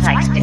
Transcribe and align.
se, 0.00 0.42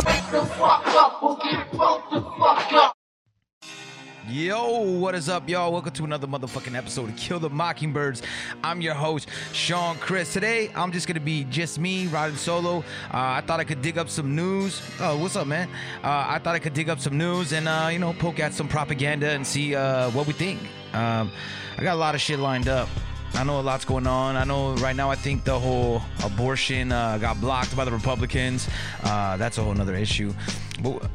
Yo, 4.29 4.81
what 4.99 5.15
is 5.15 5.27
up, 5.27 5.49
y'all? 5.49 5.71
Welcome 5.71 5.91
to 5.93 6.03
another 6.05 6.27
motherfucking 6.27 6.75
episode 6.75 7.09
of 7.09 7.15
Kill 7.15 7.39
the 7.39 7.49
Mockingbirds. 7.49 8.21
I'm 8.63 8.79
your 8.79 8.93
host, 8.93 9.27
Sean 9.53 9.97
Chris. 9.97 10.31
Today, 10.33 10.69
I'm 10.75 10.91
just 10.91 11.07
gonna 11.07 11.19
be 11.19 11.45
just 11.45 11.79
me 11.79 12.05
riding 12.07 12.37
solo. 12.37 12.79
Uh, 12.79 12.83
I 13.11 13.41
thought 13.41 13.59
I 13.59 13.63
could 13.63 13.81
dig 13.81 13.97
up 13.97 14.07
some 14.07 14.35
news. 14.35 14.81
Oh, 14.99 15.17
what's 15.17 15.35
up, 15.35 15.47
man? 15.47 15.67
Uh, 16.03 16.25
I 16.27 16.39
thought 16.43 16.53
I 16.53 16.59
could 16.59 16.75
dig 16.75 16.89
up 16.89 16.99
some 16.99 17.17
news 17.17 17.51
and, 17.51 17.67
uh, 17.67 17.89
you 17.91 17.97
know, 17.97 18.13
poke 18.13 18.39
at 18.39 18.53
some 18.53 18.67
propaganda 18.67 19.31
and 19.31 19.45
see 19.47 19.73
uh, 19.73 20.11
what 20.11 20.27
we 20.27 20.33
think. 20.33 20.59
Um, 20.93 21.31
I 21.77 21.83
got 21.83 21.95
a 21.95 21.99
lot 21.99 22.13
of 22.13 22.21
shit 22.21 22.37
lined 22.37 22.67
up. 22.67 22.87
I 23.33 23.43
know 23.43 23.59
a 23.59 23.61
lot's 23.61 23.85
going 23.85 24.07
on. 24.07 24.35
I 24.35 24.43
know 24.43 24.75
right 24.75 24.95
now. 24.95 25.09
I 25.09 25.15
think 25.15 25.43
the 25.43 25.57
whole 25.57 26.01
abortion 26.23 26.91
uh, 26.91 27.17
got 27.17 27.39
blocked 27.39 27.75
by 27.75 27.85
the 27.85 27.91
Republicans. 27.91 28.67
Uh, 29.03 29.37
that's 29.37 29.57
a 29.57 29.63
whole 29.63 29.73
nother 29.73 29.95
issue. 29.95 30.33
But 30.81 31.09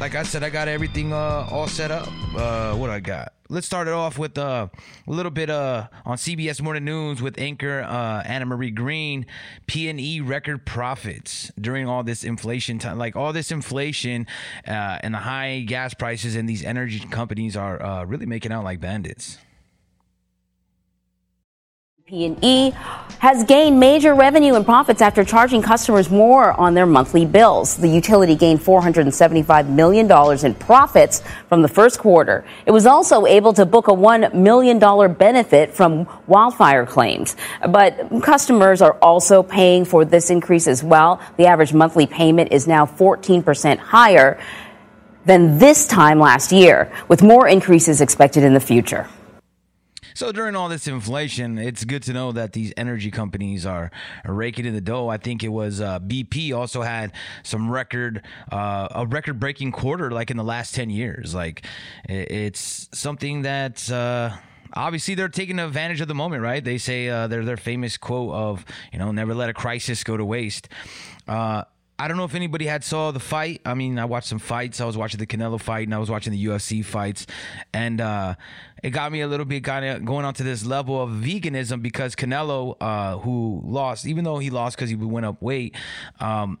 like 0.00 0.14
I 0.14 0.22
said, 0.22 0.42
I 0.42 0.50
got 0.50 0.68
everything 0.68 1.12
uh, 1.12 1.46
all 1.50 1.66
set 1.66 1.90
up. 1.90 2.08
Uh, 2.36 2.74
what 2.74 2.90
I 2.90 3.00
got? 3.00 3.32
Let's 3.48 3.66
start 3.66 3.86
it 3.86 3.94
off 3.94 4.18
with 4.18 4.36
uh, 4.36 4.68
a 5.06 5.10
little 5.10 5.30
bit 5.30 5.48
uh, 5.48 5.88
on 6.04 6.16
CBS 6.16 6.60
Morning 6.60 6.84
News 6.84 7.22
with 7.22 7.38
anchor 7.38 7.80
Anna 7.80 8.46
Marie 8.46 8.70
Green. 8.70 9.26
PG&E 9.66 10.20
record 10.20 10.66
profits 10.66 11.52
during 11.60 11.86
all 11.86 12.02
this 12.02 12.24
inflation 12.24 12.78
time. 12.78 12.98
Like 12.98 13.14
all 13.14 13.32
this 13.32 13.50
inflation 13.52 14.26
and 14.64 15.14
the 15.14 15.18
high 15.18 15.60
gas 15.60 15.94
prices 15.94 16.34
and 16.34 16.48
these 16.48 16.64
energy 16.64 17.00
companies 17.00 17.56
are 17.56 18.04
really 18.06 18.26
making 18.26 18.52
out 18.52 18.64
like 18.64 18.80
bandits. 18.80 19.38
PG&E 22.12 22.72
has 23.20 23.42
gained 23.44 23.80
major 23.80 24.14
revenue 24.14 24.54
and 24.54 24.66
profits 24.66 25.00
after 25.00 25.24
charging 25.24 25.62
customers 25.62 26.10
more 26.10 26.52
on 26.60 26.74
their 26.74 26.84
monthly 26.84 27.24
bills. 27.24 27.78
The 27.78 27.88
utility 27.88 28.36
gained 28.36 28.60
$475 28.60 29.68
million 29.70 30.44
in 30.44 30.54
profits 30.56 31.22
from 31.48 31.62
the 31.62 31.68
first 31.68 31.98
quarter. 31.98 32.44
It 32.66 32.70
was 32.70 32.84
also 32.84 33.24
able 33.24 33.54
to 33.54 33.64
book 33.64 33.88
a 33.88 33.92
$1 33.92 34.34
million 34.34 34.78
benefit 35.14 35.72
from 35.72 36.06
wildfire 36.26 36.84
claims. 36.84 37.34
But 37.66 38.10
customers 38.22 38.82
are 38.82 38.98
also 39.00 39.42
paying 39.42 39.86
for 39.86 40.04
this 40.04 40.28
increase 40.28 40.66
as 40.66 40.84
well. 40.84 41.18
The 41.38 41.46
average 41.46 41.72
monthly 41.72 42.06
payment 42.06 42.52
is 42.52 42.66
now 42.66 42.84
14% 42.84 43.78
higher 43.78 44.38
than 45.24 45.56
this 45.56 45.86
time 45.86 46.18
last 46.18 46.52
year, 46.52 46.92
with 47.08 47.22
more 47.22 47.48
increases 47.48 48.02
expected 48.02 48.42
in 48.44 48.52
the 48.52 48.60
future. 48.60 49.08
So 50.14 50.32
during 50.32 50.56
all 50.56 50.68
this 50.68 50.86
inflation, 50.86 51.58
it's 51.58 51.84
good 51.84 52.02
to 52.04 52.12
know 52.12 52.32
that 52.32 52.52
these 52.52 52.72
energy 52.76 53.10
companies 53.10 53.66
are 53.66 53.90
raking 54.24 54.66
in 54.66 54.74
the 54.74 54.80
dough. 54.80 55.08
I 55.08 55.16
think 55.16 55.42
it 55.42 55.48
was 55.48 55.80
uh, 55.80 56.00
BP 56.00 56.54
also 56.54 56.82
had 56.82 57.12
some 57.42 57.70
record, 57.70 58.22
uh, 58.50 58.88
a 58.90 59.06
record-breaking 59.06 59.72
quarter, 59.72 60.10
like 60.10 60.30
in 60.30 60.36
the 60.36 60.44
last 60.44 60.74
ten 60.74 60.90
years. 60.90 61.34
Like 61.34 61.64
it's 62.04 62.88
something 62.92 63.42
that. 63.42 63.90
Uh, 63.90 64.36
obviously 64.74 65.14
they're 65.14 65.28
taking 65.28 65.58
advantage 65.58 66.00
of 66.00 66.08
the 66.08 66.14
moment, 66.14 66.42
right? 66.42 66.64
They 66.64 66.78
say 66.78 67.08
uh, 67.08 67.26
they're 67.26 67.44
their 67.44 67.56
famous 67.56 67.96
quote 67.96 68.32
of, 68.32 68.64
you 68.92 68.98
know, 68.98 69.12
never 69.12 69.34
let 69.34 69.50
a 69.50 69.54
crisis 69.54 70.02
go 70.02 70.16
to 70.16 70.24
waste. 70.24 70.68
Uh, 71.28 71.64
I 71.98 72.08
don't 72.08 72.16
know 72.16 72.24
if 72.24 72.34
anybody 72.34 72.66
had 72.66 72.82
saw 72.82 73.10
the 73.10 73.20
fight. 73.20 73.60
I 73.64 73.74
mean, 73.74 73.98
I 73.98 74.04
watched 74.04 74.28
some 74.28 74.38
fights. 74.38 74.80
I 74.80 74.84
was 74.84 74.96
watching 74.96 75.18
the 75.18 75.26
Canelo 75.26 75.60
fight 75.60 75.86
and 75.86 75.94
I 75.94 75.98
was 75.98 76.10
watching 76.10 76.32
the 76.32 76.44
UFC 76.46 76.84
fights, 76.84 77.26
and 77.72 78.00
uh, 78.00 78.34
it 78.82 78.90
got 78.90 79.12
me 79.12 79.20
a 79.20 79.28
little 79.28 79.46
bit 79.46 79.62
kind 79.62 79.84
of 79.84 80.04
going 80.04 80.24
onto 80.24 80.42
this 80.42 80.64
level 80.64 81.00
of 81.00 81.10
veganism 81.10 81.82
because 81.82 82.16
Canelo, 82.16 82.76
uh, 82.80 83.18
who 83.18 83.60
lost, 83.64 84.06
even 84.06 84.24
though 84.24 84.38
he 84.38 84.50
lost 84.50 84.76
because 84.76 84.90
he 84.90 84.96
went 84.96 85.26
up 85.26 85.40
weight. 85.40 85.76
Um, 86.18 86.58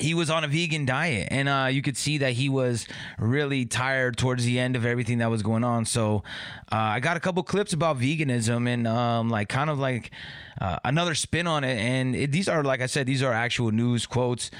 he 0.00 0.14
was 0.14 0.30
on 0.30 0.44
a 0.44 0.48
vegan 0.48 0.84
diet 0.84 1.28
and 1.30 1.48
uh, 1.48 1.68
you 1.70 1.82
could 1.82 1.96
see 1.96 2.18
that 2.18 2.32
he 2.32 2.48
was 2.48 2.86
really 3.18 3.64
tired 3.64 4.16
towards 4.16 4.44
the 4.44 4.58
end 4.58 4.76
of 4.76 4.86
everything 4.86 5.18
that 5.18 5.30
was 5.30 5.42
going 5.42 5.64
on. 5.64 5.84
So 5.84 6.22
uh, 6.72 6.76
i 6.76 7.00
got 7.00 7.16
a 7.16 7.20
couple 7.20 7.42
clips 7.42 7.72
about 7.72 7.98
veganism 7.98 8.68
and 8.68 8.86
um, 8.86 9.28
like 9.28 9.48
kind 9.48 9.70
of 9.70 9.78
like 9.78 10.10
uh, 10.60 10.78
another 10.84 11.14
spin 11.14 11.46
on 11.46 11.64
it. 11.64 11.78
And 11.78 12.14
it, 12.14 12.32
these 12.32 12.48
are 12.48 12.62
like 12.64 12.80
i 12.80 12.86
said 12.86 13.06
these 13.06 13.22
are 13.22 13.32
actual 13.32 13.70
news 13.70 14.06
quotes. 14.06 14.50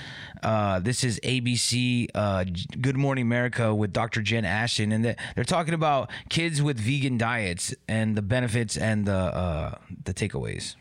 Uh, 0.42 0.80
this 0.80 1.04
is 1.04 1.20
abc 1.20 2.08
uh, 2.14 2.44
good 2.80 2.96
morning 2.96 3.22
america 3.22 3.74
with 3.74 3.92
dr 3.92 4.22
jen 4.22 4.46
ashton 4.46 4.90
and 4.90 5.04
they're 5.04 5.44
talking 5.44 5.74
about 5.74 6.10
kids 6.30 6.62
with 6.62 6.78
vegan 6.78 7.18
diets 7.18 7.74
and 7.88 8.16
the 8.16 8.22
benefits 8.22 8.78
and 8.78 9.04
the, 9.04 9.12
uh, 9.12 9.74
the 10.04 10.14
takeaways 10.14 10.76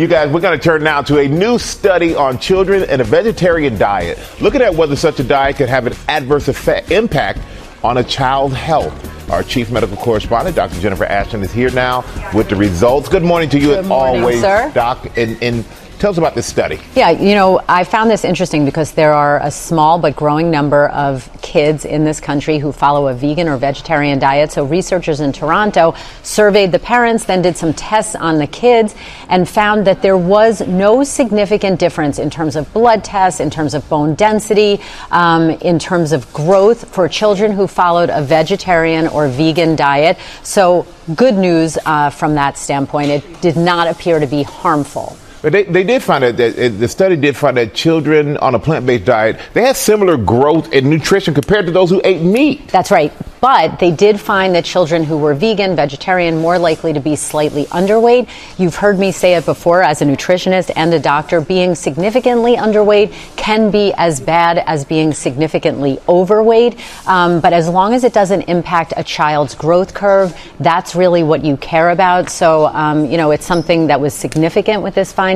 you 0.00 0.06
guys, 0.06 0.30
we're 0.30 0.40
going 0.40 0.58
to 0.58 0.62
turn 0.62 0.84
now 0.84 1.02
to 1.02 1.18
a 1.18 1.28
new 1.28 1.58
study 1.58 2.14
on 2.14 2.38
children 2.38 2.84
and 2.84 3.00
a 3.00 3.04
vegetarian 3.04 3.76
diet, 3.76 4.18
looking 4.40 4.62
at 4.62 4.74
whether 4.74 4.94
such 4.94 5.18
a 5.20 5.24
diet 5.24 5.56
could 5.56 5.68
have 5.68 5.86
an 5.86 5.94
adverse 6.08 6.48
effect, 6.48 6.90
impact 6.90 7.40
on 7.82 7.98
a 7.98 8.04
child's 8.04 8.54
health. 8.54 9.30
Our 9.30 9.42
chief 9.42 9.70
medical 9.70 9.96
correspondent, 9.96 10.56
Dr. 10.56 10.80
Jennifer 10.80 11.04
Ashton, 11.04 11.42
is 11.42 11.52
here 11.52 11.70
now 11.70 12.04
with 12.34 12.48
the 12.48 12.56
results. 12.56 13.08
Good 13.08 13.22
morning 13.22 13.48
to 13.50 13.58
you, 13.58 13.68
Good 13.68 13.78
as 13.80 13.88
morning, 13.88 14.22
always, 14.22 14.40
sir. 14.40 14.70
Doc. 14.74 15.06
And, 15.16 15.42
and 15.42 15.64
tell 16.00 16.10
us 16.10 16.18
about 16.18 16.34
this 16.34 16.46
study. 16.46 16.80
Yeah, 16.96 17.10
you 17.10 17.34
know, 17.34 17.60
I 17.68 17.84
found 17.84 18.10
this 18.10 18.24
interesting 18.24 18.64
because 18.64 18.92
there 18.92 19.12
are 19.12 19.38
a 19.42 19.50
small 19.50 19.98
but 19.98 20.16
growing 20.16 20.50
number 20.50 20.88
of 20.88 21.30
kids 21.42 21.84
in 21.84 22.04
this 22.04 22.20
country 22.20 22.58
who 22.58 22.72
follow 22.72 23.08
a 23.08 23.14
vegan 23.14 23.48
or 23.48 23.58
vegetarian 23.58 24.18
diet. 24.18 24.50
So 24.50 24.64
researchers 24.64 25.20
in 25.20 25.32
Toronto 25.32 25.94
surveyed 26.22 26.72
the 26.72 26.78
parents, 26.78 27.26
then 27.26 27.42
did 27.42 27.58
some 27.58 27.74
tests 27.74 28.14
on 28.14 28.38
the 28.38 28.46
kids, 28.46 28.94
and 29.28 29.46
found 29.46 29.86
that 29.86 30.00
there 30.00 30.16
was 30.16 30.66
no 30.66 31.04
significant 31.04 31.78
difference 31.78 32.18
in 32.18 32.30
terms 32.30 32.56
of 32.56 32.72
blood 32.72 33.04
tests, 33.04 33.38
in 33.38 33.50
terms 33.50 33.74
of 33.74 33.86
bone 33.90 34.14
density, 34.14 34.80
um, 35.10 35.50
in 35.50 35.78
terms 35.78 36.12
of 36.12 36.32
growth 36.32 36.88
for 36.94 37.08
children 37.08 37.52
who 37.52 37.66
followed 37.66 38.08
a 38.08 38.22
vegetarian 38.22 39.06
or 39.06 39.28
vegan 39.28 39.76
diet. 39.76 40.16
So 40.42 40.86
good 41.14 41.34
news 41.34 41.76
uh, 41.84 42.08
from 42.08 42.36
that 42.36 42.56
standpoint. 42.56 43.10
It 43.10 43.42
did 43.42 43.56
not 43.56 43.86
appear 43.86 44.18
to 44.18 44.26
be 44.26 44.42
harmful. 44.42 45.18
But 45.42 45.52
they, 45.52 45.64
they 45.64 45.84
did 45.84 46.02
find 46.02 46.24
that, 46.24 46.36
that 46.36 46.52
the 46.52 46.88
study 46.88 47.16
did 47.16 47.36
find 47.36 47.56
that 47.56 47.74
children 47.74 48.36
on 48.38 48.54
a 48.54 48.58
plant-based 48.58 49.04
diet 49.04 49.40
they 49.54 49.62
had 49.62 49.76
similar 49.76 50.16
growth 50.16 50.72
and 50.72 50.88
nutrition 50.88 51.34
compared 51.34 51.66
to 51.66 51.72
those 51.72 51.90
who 51.90 52.00
ate 52.04 52.22
meat. 52.22 52.68
That's 52.68 52.90
right. 52.90 53.12
But 53.40 53.78
they 53.78 53.90
did 53.90 54.20
find 54.20 54.54
that 54.54 54.66
children 54.66 55.02
who 55.02 55.16
were 55.16 55.32
vegan, 55.32 55.74
vegetarian, 55.74 56.38
more 56.38 56.58
likely 56.58 56.92
to 56.92 57.00
be 57.00 57.16
slightly 57.16 57.64
underweight. 57.66 58.28
You've 58.58 58.76
heard 58.76 58.98
me 58.98 59.12
say 59.12 59.34
it 59.34 59.46
before 59.46 59.82
as 59.82 60.02
a 60.02 60.04
nutritionist 60.04 60.70
and 60.76 60.92
a 60.92 60.98
doctor. 60.98 61.40
Being 61.40 61.74
significantly 61.74 62.56
underweight 62.56 63.14
can 63.36 63.70
be 63.70 63.94
as 63.96 64.20
bad 64.20 64.58
as 64.58 64.84
being 64.84 65.14
significantly 65.14 65.98
overweight. 66.06 66.78
Um, 67.06 67.40
but 67.40 67.54
as 67.54 67.66
long 67.66 67.94
as 67.94 68.04
it 68.04 68.12
doesn't 68.12 68.42
impact 68.42 68.92
a 68.98 69.02
child's 69.02 69.54
growth 69.54 69.94
curve, 69.94 70.38
that's 70.60 70.94
really 70.94 71.22
what 71.22 71.42
you 71.42 71.56
care 71.56 71.88
about. 71.88 72.28
So, 72.28 72.66
um, 72.66 73.06
you 73.06 73.16
know, 73.16 73.30
it's 73.30 73.46
something 73.46 73.86
that 73.86 74.02
was 74.02 74.12
significant 74.12 74.82
with 74.82 74.94
this 74.94 75.14
finding, 75.14 75.29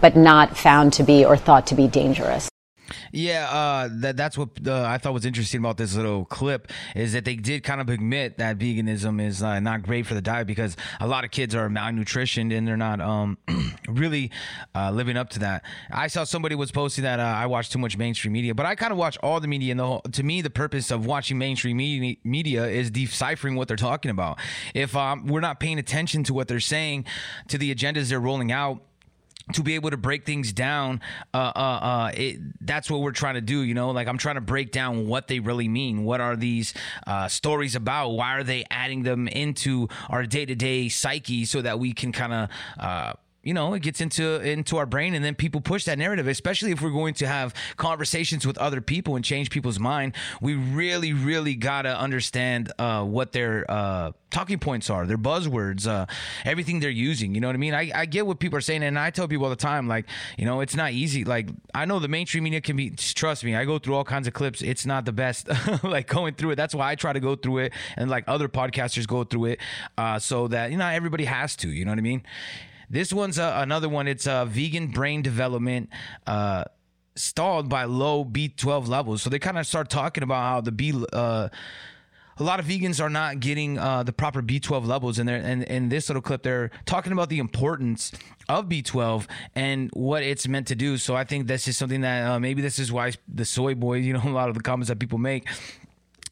but 0.00 0.16
not 0.16 0.56
found 0.56 0.92
to 0.94 1.02
be 1.02 1.24
or 1.24 1.36
thought 1.36 1.66
to 1.68 1.74
be 1.74 1.88
dangerous. 1.88 2.48
Yeah, 3.12 3.48
uh, 3.50 3.88
that 4.00 4.16
that's 4.16 4.36
what 4.36 4.50
uh, 4.66 4.84
I 4.84 4.98
thought 4.98 5.14
was 5.14 5.24
interesting 5.24 5.60
about 5.60 5.76
this 5.76 5.94
little 5.94 6.24
clip 6.24 6.70
is 6.94 7.12
that 7.12 7.24
they 7.24 7.36
did 7.36 7.62
kind 7.62 7.80
of 7.80 7.88
admit 7.88 8.38
that 8.38 8.58
veganism 8.58 9.20
is 9.24 9.42
uh, 9.42 9.60
not 9.60 9.82
great 9.82 10.06
for 10.06 10.14
the 10.14 10.22
diet 10.22 10.46
because 10.46 10.76
a 11.00 11.06
lot 11.06 11.24
of 11.24 11.30
kids 11.30 11.54
are 11.54 11.68
malnutritioned 11.68 12.56
and 12.56 12.66
they're 12.66 12.76
not 12.76 13.00
um, 13.00 13.38
really 13.88 14.30
uh, 14.74 14.90
living 14.90 15.16
up 15.16 15.30
to 15.30 15.38
that. 15.40 15.64
I 15.90 16.08
saw 16.08 16.24
somebody 16.24 16.54
was 16.54 16.70
posting 16.70 17.04
that 17.04 17.20
uh, 17.20 17.22
I 17.22 17.46
watch 17.46 17.70
too 17.70 17.78
much 17.78 17.96
mainstream 17.96 18.32
media, 18.32 18.54
but 18.54 18.66
I 18.66 18.74
kind 18.74 18.92
of 18.92 18.98
watch 18.98 19.16
all 19.22 19.40
the 19.40 19.48
media. 19.48 19.72
And 19.72 19.80
the 19.80 19.86
whole, 19.86 20.00
to 20.00 20.22
me, 20.22 20.42
the 20.42 20.50
purpose 20.50 20.90
of 20.90 21.06
watching 21.06 21.38
mainstream 21.38 21.76
media, 21.78 22.16
media 22.24 22.66
is 22.66 22.90
deciphering 22.90 23.56
what 23.56 23.68
they're 23.68 23.76
talking 23.76 24.10
about. 24.10 24.38
If 24.74 24.94
um, 24.96 25.26
we're 25.26 25.40
not 25.40 25.60
paying 25.60 25.78
attention 25.78 26.24
to 26.24 26.34
what 26.34 26.48
they're 26.48 26.60
saying, 26.60 27.06
to 27.48 27.58
the 27.58 27.74
agendas 27.74 28.10
they're 28.10 28.20
rolling 28.20 28.52
out 28.52 28.82
to 29.54 29.62
be 29.62 29.74
able 29.74 29.90
to 29.90 29.96
break 29.96 30.24
things 30.24 30.52
down 30.52 31.00
uh, 31.34 31.52
uh, 31.54 31.58
uh, 31.58 32.10
it, 32.14 32.38
that's 32.60 32.90
what 32.90 33.00
we're 33.00 33.12
trying 33.12 33.34
to 33.34 33.40
do 33.40 33.62
you 33.62 33.74
know? 33.74 33.90
Like 33.90 34.08
i'm 34.08 34.18
trying 34.18 34.36
to 34.36 34.40
break 34.40 34.72
down 34.72 35.06
what 35.06 35.28
they 35.28 35.40
really 35.40 35.68
mean. 35.68 36.04
What 36.04 36.20
are 36.20 36.36
these 36.36 36.74
uh, 37.06 37.28
stories 37.28 37.74
about? 37.74 38.10
Why 38.10 38.36
are 38.36 38.44
they 38.44 38.64
adding 38.70 39.02
them 39.02 39.28
into 39.28 39.88
our 40.08 40.26
day-to-day 40.26 40.88
psyche 40.88 41.44
so 41.44 41.62
that 41.62 41.78
we 41.78 41.92
can 41.92 42.12
kind 42.12 42.32
of 42.32 42.48
uh, 42.78 43.12
you 43.48 43.54
know 43.54 43.72
it 43.72 43.80
gets 43.80 44.02
into 44.02 44.42
into 44.42 44.76
our 44.76 44.84
brain 44.84 45.14
and 45.14 45.24
then 45.24 45.34
people 45.34 45.62
push 45.62 45.86
that 45.86 45.96
narrative 45.96 46.28
especially 46.28 46.70
if 46.70 46.82
we're 46.82 46.90
going 46.90 47.14
to 47.14 47.26
have 47.26 47.54
conversations 47.78 48.46
with 48.46 48.58
other 48.58 48.82
people 48.82 49.16
and 49.16 49.24
change 49.24 49.48
people's 49.48 49.78
mind. 49.78 50.14
We 50.42 50.54
really 50.54 51.14
really 51.14 51.54
gotta 51.54 51.98
understand 51.98 52.70
uh, 52.78 53.04
what 53.04 53.32
their 53.32 53.64
uh, 53.70 54.12
talking 54.30 54.58
points 54.58 54.90
are 54.90 55.06
their 55.06 55.16
buzzwords 55.16 55.86
uh, 55.86 56.04
everything 56.44 56.80
they're 56.80 56.90
using 56.90 57.34
you 57.34 57.40
know 57.40 57.48
what 57.48 57.54
i 57.54 57.58
mean? 57.58 57.72
I, 57.72 57.90
I 57.94 58.04
get 58.04 58.26
what 58.26 58.38
people 58.38 58.58
are 58.58 58.60
saying 58.60 58.82
and 58.82 58.98
i 58.98 59.10
tell 59.10 59.26
people 59.26 59.44
all 59.44 59.50
the 59.50 59.56
time 59.56 59.88
like 59.88 60.04
you 60.36 60.44
know 60.44 60.60
it's 60.60 60.76
not 60.76 60.92
easy 60.92 61.24
like 61.24 61.48
i 61.74 61.86
know 61.86 61.98
the 61.98 62.08
mainstream 62.08 62.44
media 62.44 62.60
can 62.60 62.76
be 62.76 62.90
trust 62.90 63.44
me 63.44 63.56
i 63.56 63.64
go 63.64 63.78
through 63.78 63.94
all 63.94 64.04
kinds 64.04 64.28
of 64.28 64.34
clips 64.34 64.60
it's 64.60 64.84
not 64.84 65.06
the 65.06 65.12
best 65.12 65.48
like 65.82 66.06
going 66.06 66.34
through 66.34 66.50
it 66.50 66.56
that's 66.56 66.74
why 66.74 66.90
i 66.90 66.94
try 66.94 67.14
to 67.14 67.20
go 67.20 67.34
through 67.34 67.58
it 67.58 67.72
and 67.96 68.10
like 68.10 68.24
other 68.26 68.48
podcasters 68.48 69.06
go 69.06 69.24
through 69.24 69.46
it 69.46 69.60
uh, 69.96 70.18
so 70.18 70.48
that 70.48 70.70
you 70.70 70.76
know 70.76 70.86
everybody 70.86 71.24
has 71.24 71.56
to 71.56 71.70
you 71.70 71.86
know 71.86 71.92
what 71.92 71.98
i 71.98 72.02
mean 72.02 72.22
this 72.90 73.12
one's 73.12 73.38
uh, 73.38 73.54
another 73.56 73.88
one. 73.88 74.08
It's 74.08 74.26
uh, 74.26 74.44
vegan 74.44 74.88
brain 74.88 75.22
development. 75.22 75.90
Uh, 76.26 76.64
stalled 77.16 77.68
by 77.68 77.84
low 77.84 78.24
B12 78.24 78.86
levels. 78.86 79.22
So 79.22 79.30
they 79.30 79.40
kind 79.40 79.58
of 79.58 79.66
start 79.66 79.90
talking 79.90 80.22
about 80.22 80.40
how 80.40 80.60
the 80.60 80.70
B 80.70 80.94
uh, 81.12 81.48
a 82.40 82.44
lot 82.44 82.60
of 82.60 82.66
vegans 82.66 83.02
are 83.02 83.10
not 83.10 83.40
getting 83.40 83.78
uh, 83.78 84.04
the 84.04 84.12
proper 84.12 84.42
B12 84.42 84.86
levels, 84.86 85.18
and 85.18 85.28
and 85.28 85.64
in 85.64 85.88
this 85.88 86.08
little 86.08 86.22
clip, 86.22 86.42
they're 86.42 86.70
talking 86.86 87.12
about 87.12 87.28
the 87.28 87.38
importance 87.38 88.12
of 88.48 88.68
B12 88.68 89.26
and 89.54 89.90
what 89.92 90.22
it's 90.22 90.46
meant 90.46 90.68
to 90.68 90.76
do. 90.76 90.96
So 90.98 91.16
I 91.16 91.24
think 91.24 91.48
this 91.48 91.66
is 91.66 91.76
something 91.76 92.02
that 92.02 92.30
uh, 92.30 92.38
maybe 92.38 92.62
this 92.62 92.78
is 92.78 92.92
why 92.92 93.12
the 93.26 93.44
soy 93.44 93.74
boys, 93.74 94.04
you 94.04 94.12
know, 94.12 94.22
a 94.24 94.30
lot 94.30 94.48
of 94.48 94.54
the 94.54 94.60
comments 94.60 94.88
that 94.88 94.98
people 94.98 95.18
make 95.18 95.48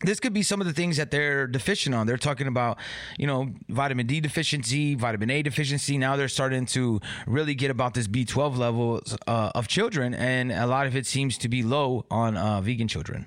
this 0.00 0.20
could 0.20 0.32
be 0.32 0.42
some 0.42 0.60
of 0.60 0.66
the 0.66 0.72
things 0.72 0.96
that 0.96 1.10
they're 1.10 1.46
deficient 1.46 1.94
on. 1.94 2.06
They're 2.06 2.16
talking 2.16 2.46
about, 2.46 2.78
you 3.18 3.26
know, 3.26 3.52
vitamin 3.68 4.06
D 4.06 4.20
deficiency, 4.20 4.94
vitamin 4.94 5.30
A 5.30 5.42
deficiency. 5.42 5.98
Now 5.98 6.16
they're 6.16 6.28
starting 6.28 6.66
to 6.66 7.00
really 7.26 7.54
get 7.54 7.70
about 7.70 7.94
this 7.94 8.06
B12 8.08 8.56
levels 8.56 9.16
uh, 9.26 9.50
of 9.54 9.68
children, 9.68 10.14
and 10.14 10.52
a 10.52 10.66
lot 10.66 10.86
of 10.86 10.96
it 10.96 11.06
seems 11.06 11.38
to 11.38 11.48
be 11.48 11.62
low 11.62 12.04
on 12.10 12.36
uh, 12.36 12.60
vegan 12.60 12.88
children. 12.88 13.26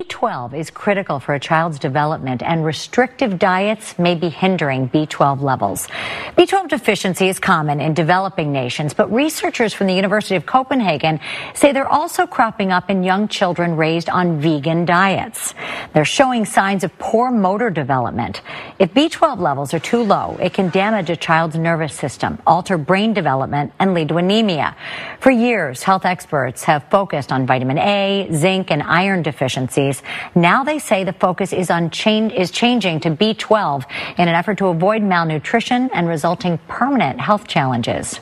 B12 0.00 0.54
is 0.54 0.70
critical 0.70 1.18
for 1.18 1.34
a 1.34 1.40
child's 1.40 1.80
development, 1.80 2.40
and 2.40 2.64
restrictive 2.64 3.36
diets 3.36 3.98
may 3.98 4.14
be 4.14 4.28
hindering 4.28 4.88
B12 4.88 5.42
levels. 5.42 5.88
B12 6.36 6.68
deficiency 6.68 7.28
is 7.28 7.40
common 7.40 7.80
in 7.80 7.94
developing 7.94 8.52
nations, 8.52 8.94
but 8.94 9.12
researchers 9.12 9.74
from 9.74 9.88
the 9.88 9.94
University 9.94 10.36
of 10.36 10.46
Copenhagen 10.46 11.18
say 11.52 11.72
they're 11.72 11.92
also 11.92 12.28
cropping 12.28 12.70
up 12.70 12.90
in 12.90 13.02
young 13.02 13.26
children 13.26 13.74
raised 13.74 14.08
on 14.08 14.40
vegan 14.40 14.84
diets. 14.84 15.52
They're 15.94 16.04
showing 16.04 16.44
signs 16.44 16.84
of 16.84 16.96
poor 17.00 17.32
motor 17.32 17.68
development. 17.68 18.42
If 18.78 18.94
B12 18.94 19.40
levels 19.40 19.74
are 19.74 19.80
too 19.80 20.04
low, 20.04 20.36
it 20.40 20.54
can 20.54 20.70
damage 20.70 21.10
a 21.10 21.16
child's 21.16 21.56
nervous 21.56 21.92
system, 21.92 22.38
alter 22.46 22.78
brain 22.78 23.14
development, 23.14 23.72
and 23.80 23.94
lead 23.94 24.10
to 24.10 24.18
anemia. 24.18 24.76
For 25.18 25.32
years, 25.32 25.82
health 25.82 26.04
experts 26.04 26.62
have 26.62 26.88
focused 26.88 27.32
on 27.32 27.48
vitamin 27.48 27.78
A, 27.78 28.28
zinc, 28.32 28.70
and 28.70 28.80
iron 28.84 29.22
deficiencies 29.22 29.87
now 30.34 30.64
they 30.64 30.78
say 30.78 31.04
the 31.04 31.12
focus 31.12 31.52
is 31.52 31.70
on 31.70 31.90
change 31.90 32.32
is 32.32 32.50
changing 32.50 33.00
to 33.00 33.10
B12 33.10 33.84
in 34.18 34.28
an 34.28 34.34
effort 34.34 34.58
to 34.58 34.66
avoid 34.66 35.02
malnutrition 35.02 35.90
and 35.92 36.08
resulting 36.08 36.58
permanent 36.68 37.20
health 37.20 37.46
challenges. 37.46 38.20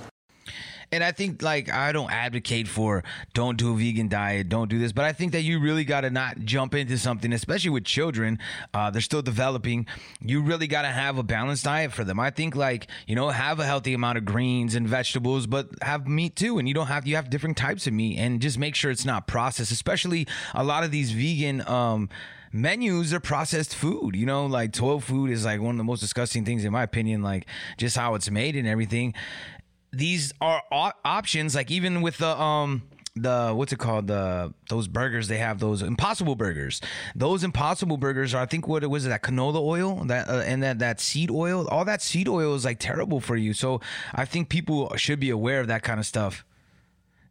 And 0.93 1.03
I 1.03 1.13
think 1.13 1.43
like 1.43 1.71
I 1.71 1.93
don't 1.93 2.11
advocate 2.11 2.69
for 2.69 3.03
don't 3.35 3.59
do 3.59 3.75
a 3.75 3.77
vegan 3.77 4.09
diet, 4.09 4.49
don't 4.49 4.69
do 4.69 4.79
this, 4.79 4.93
but 4.93 5.05
I 5.05 5.13
think 5.13 5.33
that 5.33 5.43
you 5.43 5.59
really 5.59 5.85
got 5.85 6.03
to 6.03 6.11
not 6.11 6.39
jump 6.41 6.75
into 6.75 6.97
something, 6.99 7.33
especially 7.33 7.71
with 7.71 7.85
children. 7.85 8.39
Uh, 8.73 8.91
they're 8.91 9.01
still 9.01 9.23
developing. 9.23 9.87
You 10.21 10.43
really 10.43 10.67
got 10.67 10.83
to 10.83 10.89
have 10.89 11.19
a 11.19 11.23
balanced 11.23 11.65
diet 11.65 11.93
for 11.93 12.05
them. 12.05 12.21
I 12.21 12.31
think 12.31 12.55
like 12.55 12.87
you 13.07 13.17
know 13.17 13.31
have 13.31 13.59
a 13.59 13.65
healthy 13.65 13.95
amount 13.95 14.19
of 14.19 14.25
greens 14.25 14.75
and 14.75 14.89
vegetables, 14.89 15.47
but 15.47 15.69
have 15.83 16.07
meat 16.07 16.37
too. 16.37 16.59
And 16.59 16.69
you 16.69 16.75
don't 16.75 16.87
have 16.87 17.07
you 17.07 17.17
have 17.17 17.31
different 17.31 17.57
types 17.57 17.87
of 17.87 17.93
meat, 17.93 18.19
and 18.19 18.41
just 18.41 18.59
make 18.59 18.75
sure 18.75 18.91
it's 18.91 19.05
not 19.05 19.27
processed. 19.27 19.73
Especially 19.73 20.27
a 20.55 20.63
lot 20.63 20.85
of 20.85 20.91
these 20.91 21.11
vegan. 21.11 21.67
Um, 21.67 22.09
menus 22.53 23.13
are 23.13 23.21
processed 23.21 23.75
food. 23.75 24.17
You 24.17 24.27
know, 24.27 24.47
like 24.47 24.73
tofu 24.73 25.27
is 25.27 25.45
like 25.45 25.61
one 25.61 25.73
of 25.73 25.79
the 25.79 25.85
most 25.85 26.01
disgusting 26.01 26.45
things 26.45 26.65
in 26.65 26.73
my 26.73 26.83
opinion. 26.83 27.23
Like 27.23 27.47
just 27.77 27.97
how 27.97 28.15
it's 28.15 28.31
made 28.31 28.57
and 28.57 28.67
everything 28.67 29.15
these 29.97 30.33
are 30.41 30.63
options 30.71 31.55
like 31.55 31.71
even 31.71 32.03
with 32.03 32.19
the 32.19 32.41
um 32.41 32.83
the 33.17 33.53
what's 33.55 33.73
it 33.73 33.79
called? 33.79 34.07
The 34.07 34.53
those 34.69 34.89
burgers 34.89 35.29
they 35.29 35.39
have 35.39 35.59
those 35.59 35.81
impossible 35.81 36.37
burgers. 36.37 36.83
Those 37.15 37.43
impossible 37.43 37.97
burgers 37.97 38.35
are 38.35 38.43
i 38.43 38.47
think 38.47 38.69
what 38.69 38.83
it 38.83 38.89
was 38.89 39.05
that 39.05 39.23
canola 39.23 39.61
oil 39.61 40.05
that 40.05 40.29
uh, 40.29 40.43
and 40.47 40.63
that 40.63 40.79
that 40.81 41.01
seed 41.01 41.31
oil? 41.31 41.67
All 41.69 41.85
that 41.87 42.03
seed 42.03 42.29
oil 42.29 42.55
is 42.55 42.65
like 42.65 42.79
terrible 42.79 43.21
for 43.21 43.37
you. 43.37 43.55
So 43.55 43.81
i 44.15 44.25
think 44.25 44.49
people 44.49 44.95
should 44.97 45.19
be 45.19 45.31
aware 45.31 45.61
of 45.61 45.69
that 45.69 45.83
kind 45.83 45.99
of 45.99 46.07
stuff. 46.07 46.45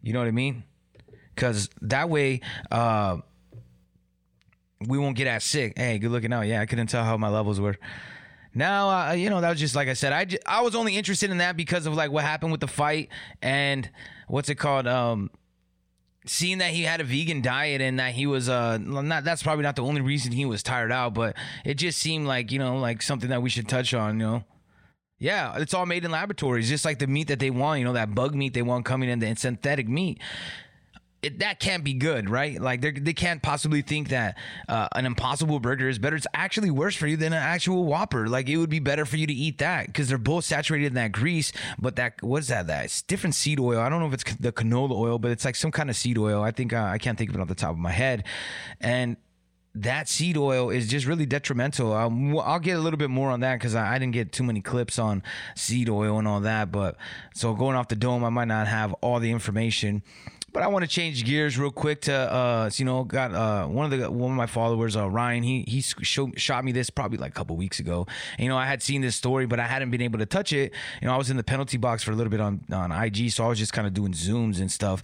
You 0.02 0.14
know 0.14 0.20
what 0.20 0.28
i 0.28 0.32
mean? 0.32 0.64
Because 1.36 1.70
that 1.82 2.10
way 2.10 2.42
uh 2.72 3.18
we 4.88 4.98
won't 4.98 5.16
get 5.16 5.28
as 5.28 5.44
sick. 5.44 5.74
Hey 5.78 6.00
good 6.00 6.12
looking 6.12 6.34
out. 6.34 6.48
Yeah 6.48 6.62
i 6.62 6.66
couldn't 6.66 6.88
tell 6.88 7.04
how 7.04 7.16
my 7.16 7.30
levels 7.30 7.60
were 7.60 7.78
now, 8.56 8.90
uh, 8.90 9.12
you 9.12 9.30
know, 9.30 9.42
that 9.42 9.50
was 9.50 9.60
just 9.60 9.76
like 9.76 9.90
I 9.90 9.94
said. 9.94 10.14
I, 10.14 10.26
I 10.60 10.62
was 10.62 10.76
only 10.76 10.96
interested 10.96 11.30
in 11.30 11.38
that 11.40 11.58
because 11.58 11.86
of 11.86 11.94
like 11.94 12.10
what 12.10 12.24
happened 12.24 12.52
with 12.54 12.62
the 12.62 12.68
fight 12.68 13.10
and 13.42 13.90
what's 14.28 14.50
it 14.50 14.56
called? 14.56 14.88
Um, 14.88 15.30
seeing 16.26 16.60
that 16.60 16.72
he 16.72 16.84
had 16.84 17.02
a 17.02 17.04
vegan 17.04 17.42
diet 17.42 17.82
and 17.82 18.00
that 18.00 18.14
he 18.14 18.26
was 18.26 18.50
uh 18.50 18.80
not 18.80 19.24
that's 19.24 19.44
probably 19.44 19.62
not 19.62 19.76
the 19.76 19.84
only 19.84 20.02
reason 20.02 20.32
he 20.32 20.46
was 20.46 20.64
tired 20.64 20.92
out, 20.92 21.14
but 21.14 21.36
it 21.66 21.76
just 21.76 22.00
seemed 22.00 22.28
like 22.28 22.52
you 22.52 22.58
know 22.58 22.78
like 22.78 23.02
something 23.02 23.30
that 23.30 23.42
we 23.42 23.50
should 23.50 23.68
touch 23.68 23.94
on. 23.94 24.20
You 24.20 24.26
know. 24.26 24.44
Yeah, 25.18 25.58
it's 25.58 25.74
all 25.74 25.86
made 25.86 26.04
in 26.04 26.12
laboratories, 26.12 26.68
just 26.68 26.84
like 26.84 27.00
the 27.00 27.08
meat 27.08 27.30
that 27.30 27.40
they 27.40 27.50
want, 27.50 27.80
you 27.80 27.86
know, 27.86 27.94
that 27.94 28.14
bug 28.14 28.36
meat 28.36 28.54
they 28.54 28.62
want 28.62 28.84
coming 28.84 29.08
in, 29.08 29.20
the 29.20 29.34
synthetic 29.36 29.88
meat 29.88 30.20
it, 31.26 31.40
that 31.40 31.60
can't 31.60 31.84
be 31.84 31.94
good, 31.94 32.30
right? 32.30 32.62
Like 32.62 32.82
they 32.82 33.14
can't 33.14 33.42
possibly 33.42 33.82
think 33.82 34.10
that 34.10 34.38
uh, 34.70 34.88
an 34.94 35.06
Impossible 35.06 35.60
Burger 35.60 35.90
is 35.90 35.98
better. 35.98 36.16
It's 36.16 36.28
actually 36.36 36.70
worse 36.70 36.96
for 36.96 37.08
you 37.08 37.18
than 37.18 37.34
an 37.34 37.42
actual 37.42 37.86
Whopper. 37.86 38.28
Like 38.28 38.48
it 38.48 38.58
would 38.58 38.70
be 38.70 38.80
better 38.80 39.06
for 39.06 39.18
you 39.18 39.26
to 39.26 39.34
eat 39.34 39.58
that 39.58 39.88
because 39.88 40.08
they're 40.08 40.20
both 40.20 40.46
saturated 40.46 40.88
in 40.88 40.94
that 40.94 41.12
grease. 41.12 41.52
But 41.80 41.96
that 41.96 42.22
what's 42.22 42.50
that? 42.50 42.68
That 42.68 42.86
it's 42.86 43.02
different 43.02 43.34
seed 43.34 43.60
oil. 43.60 43.80
I 43.80 43.90
don't 43.90 44.00
know 44.00 44.08
if 44.08 44.14
it's 44.14 44.36
the 44.36 44.52
canola 44.52 44.92
oil, 44.92 45.18
but 45.18 45.32
it's 45.32 45.46
like 45.46 45.56
some 45.56 45.72
kind 45.72 45.90
of 45.90 45.96
seed 45.96 46.18
oil. 46.20 46.44
I 46.44 46.52
think 46.52 46.74
uh, 46.74 46.84
I 46.84 47.00
can't 47.00 47.18
think 47.18 47.32
of 47.32 47.36
it 47.36 47.42
off 47.42 47.48
the 47.48 47.56
top 47.56 47.72
of 47.72 47.80
my 47.80 47.92
head. 47.92 48.26
And 48.80 49.18
that 49.74 50.08
seed 50.08 50.38
oil 50.38 50.70
is 50.70 50.88
just 50.88 51.06
really 51.06 51.26
detrimental. 51.26 51.92
I'll, 51.92 52.40
I'll 52.40 52.60
get 52.60 52.78
a 52.78 52.80
little 52.80 52.98
bit 52.98 53.10
more 53.10 53.30
on 53.30 53.42
that 53.42 53.56
because 53.56 53.76
I, 53.76 53.96
I, 53.96 54.00
didn't 54.00 54.14
get 54.14 54.32
too 54.32 54.44
many 54.44 54.62
clips 54.62 54.98
on 54.98 55.22
seed 55.54 55.90
oil 55.90 56.18
and 56.18 56.28
all 56.28 56.40
that. 56.42 56.72
But 56.72 56.96
so 57.34 57.54
going 57.54 57.76
off 57.76 57.90
the 57.90 57.98
dome, 57.98 58.24
I 58.24 58.30
might 58.30 58.48
not 58.48 58.68
have 58.68 58.94
all 59.02 59.20
the 59.20 59.32
information. 59.32 60.02
But 60.56 60.64
I 60.64 60.68
want 60.68 60.84
to 60.84 60.88
change 60.88 61.26
gears 61.26 61.60
real 61.60 61.70
quick 61.70 62.00
to 62.04 62.14
uh, 62.14 62.70
you 62.76 62.86
know, 62.86 63.04
got 63.04 63.34
uh 63.34 63.68
one 63.68 63.92
of 63.92 64.00
the 64.00 64.10
one 64.10 64.32
of 64.32 64.38
my 64.38 64.46
followers, 64.46 64.96
uh, 64.96 65.10
Ryan. 65.10 65.44
He 65.44 65.66
he 65.68 65.82
showed, 65.82 66.40
shot 66.40 66.64
me 66.64 66.72
this 66.72 66.90
probably 66.90 67.18
like 67.18 67.32
a 67.32 67.34
couple 67.34 67.58
weeks 67.58 67.80
ago. 67.80 68.08
And, 68.38 68.46
you 68.46 68.48
know, 68.48 68.56
I 68.56 68.66
had 68.66 68.82
seen 68.82 69.02
this 69.02 69.18
story, 69.18 69.48
but 69.48 69.60
I 69.60 69.68
hadn't 69.68 69.92
been 69.92 70.02
able 70.02 70.20
to 70.20 70.26
touch 70.26 70.54
it. 70.54 70.72
You 71.02 71.10
know, 71.10 71.14
I 71.14 71.18
was 71.18 71.30
in 71.30 71.36
the 71.36 71.44
penalty 71.44 71.76
box 71.76 72.04
for 72.04 72.12
a 72.12 72.16
little 72.16 72.32
bit 72.32 72.40
on 72.40 72.62
on 72.72 72.94
IG, 72.94 73.32
so 73.32 73.44
I 73.44 73.50
was 73.50 73.60
just 73.60 73.74
kind 73.74 73.86
of 73.86 73.94
doing 73.94 74.14
zooms 74.14 74.62
and 74.62 74.72
stuff 74.72 75.04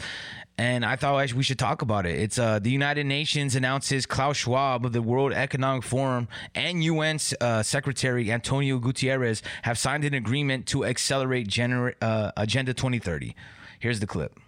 and 0.57 0.85
I 0.85 0.95
thought 0.95 1.33
we 1.33 1.43
should 1.43 1.59
talk 1.59 1.81
about 1.81 2.05
it. 2.05 2.17
It's 2.17 2.39
uh, 2.39 2.59
the 2.59 2.69
United 2.69 3.05
Nations 3.05 3.55
announces 3.55 4.05
Klaus 4.05 4.37
Schwab 4.37 4.85
of 4.85 4.93
the 4.93 5.01
World 5.01 5.33
Economic 5.33 5.83
Forum 5.83 6.29
and 6.55 6.81
UN 6.83 7.19
uh, 7.41 7.63
Secretary 7.63 8.31
Antonio 8.31 8.79
Guterres 8.79 9.41
have 9.63 9.77
signed 9.77 10.05
an 10.05 10.13
agreement 10.13 10.67
to 10.67 10.85
accelerate 10.85 11.47
gener- 11.47 11.95
uh, 12.01 12.31
Agenda 12.37 12.73
2030. 12.73 13.35
Here's 13.79 13.99
the 13.99 14.07
clip. 14.07 14.39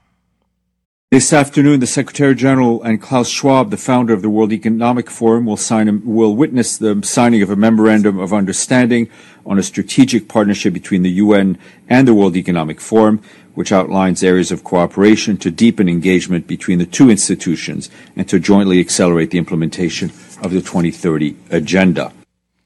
This 1.13 1.32
afternoon, 1.32 1.79
the 1.79 1.86
Secretary 1.86 2.34
General 2.34 2.82
and 2.82 3.00
Klaus 3.00 3.29
Schwab, 3.29 3.70
the 3.70 3.77
founder 3.77 4.15
of 4.15 4.24
the 4.24 4.32
World 4.32 4.51
Economic 4.51 5.12
Forum, 5.12 5.46
will 5.46 5.58
sign 5.58 6.03
will 6.03 6.36
witness 6.36 6.75
the 6.75 7.00
signing 7.03 7.43
of 7.43 7.51
a 7.51 7.55
memorandum 7.55 8.17
of 8.17 8.34
understanding 8.34 9.08
on 9.46 9.60
a 9.60 9.62
strategic 9.62 10.27
partnership 10.27 10.74
between 10.74 11.03
the 11.03 11.12
UN 11.12 11.60
and 11.88 12.08
the 12.08 12.15
World 12.15 12.36
Economic 12.36 12.82
Forum, 12.82 13.22
which 13.53 13.72
outlines 13.72 14.24
areas 14.24 14.51
of 14.51 14.63
cooperation 14.63 15.38
to 15.38 15.51
deepen 15.51 15.88
engagement 15.88 16.48
between 16.48 16.79
the 16.79 16.88
two 16.88 17.12
institutions 17.12 17.91
and 18.15 18.27
to 18.27 18.39
jointly 18.39 18.79
accelerate 18.79 19.29
the 19.29 19.38
implementation 19.38 20.10
of 20.41 20.50
the 20.50 20.62
2030 20.62 21.36
agenda. 21.51 22.12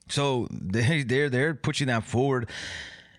So 0.08 0.48
they, 0.50 1.04
they're 1.04 1.30
they're 1.30 1.54
pushing 1.54 1.88
that 1.88 2.06
forward. 2.06 2.48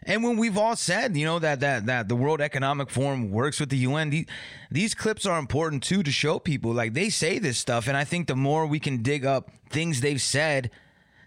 And 0.08 0.24
when 0.24 0.38
we've 0.38 0.56
all 0.56 0.74
said, 0.74 1.18
you 1.18 1.26
know, 1.26 1.38
that 1.38 1.60
that 1.60 1.84
that 1.84 2.08
the 2.08 2.16
World 2.16 2.40
Economic 2.40 2.88
Forum 2.88 3.30
works 3.30 3.60
with 3.60 3.68
the 3.68 3.76
UN, 3.76 4.08
these, 4.08 4.26
these 4.70 4.94
clips 4.94 5.26
are 5.26 5.38
important 5.38 5.82
too 5.82 6.02
to 6.02 6.10
show 6.10 6.38
people. 6.38 6.72
Like 6.72 6.94
they 6.94 7.10
say 7.10 7.38
this 7.38 7.58
stuff, 7.58 7.86
and 7.86 7.96
I 7.96 8.04
think 8.04 8.26
the 8.26 8.34
more 8.34 8.66
we 8.66 8.80
can 8.80 9.02
dig 9.02 9.26
up 9.26 9.50
things 9.68 10.00
they've 10.00 10.20
said, 10.20 10.70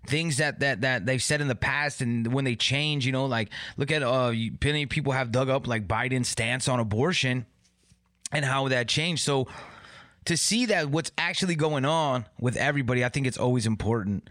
things 0.07 0.37
that 0.37 0.61
that 0.61 0.81
that 0.81 1.05
they've 1.05 1.21
said 1.21 1.41
in 1.41 1.47
the 1.47 1.55
past, 1.55 2.01
and 2.01 2.33
when 2.33 2.43
they 2.43 2.55
change, 2.55 3.05
you 3.05 3.11
know, 3.11 3.27
like 3.27 3.51
look 3.77 3.91
at 3.91 4.01
uh, 4.01 4.33
of 4.33 4.89
people 4.89 5.13
have 5.13 5.31
dug 5.31 5.47
up 5.47 5.67
like 5.67 5.87
Biden's 5.87 6.27
stance 6.27 6.67
on 6.67 6.79
abortion 6.79 7.45
and 8.31 8.43
how 8.43 8.67
that 8.69 8.87
changed. 8.87 9.23
So 9.23 9.47
to 10.25 10.35
see 10.35 10.65
that 10.65 10.89
what's 10.89 11.11
actually 11.19 11.55
going 11.55 11.85
on 11.85 12.25
with 12.39 12.55
everybody, 12.55 13.05
I 13.05 13.09
think 13.09 13.27
it's 13.27 13.37
always 13.37 13.67
important 13.67 14.27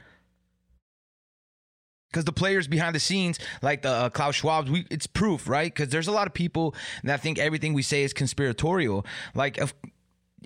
because 2.10 2.24
the 2.24 2.32
players 2.32 2.66
behind 2.66 2.94
the 2.94 3.00
scenes, 3.00 3.38
like 3.62 3.82
the 3.82 3.90
uh, 3.90 4.10
Klaus 4.10 4.36
Schwab, 4.36 4.68
we, 4.68 4.86
it's 4.90 5.06
proof, 5.06 5.48
right? 5.48 5.72
Because 5.72 5.90
there's 5.90 6.08
a 6.08 6.12
lot 6.12 6.26
of 6.26 6.34
people 6.34 6.74
that 7.04 7.20
think 7.20 7.38
everything 7.38 7.72
we 7.72 7.82
say 7.82 8.02
is 8.02 8.12
conspiratorial. 8.12 9.06
Like, 9.34 9.58
if, 9.58 9.74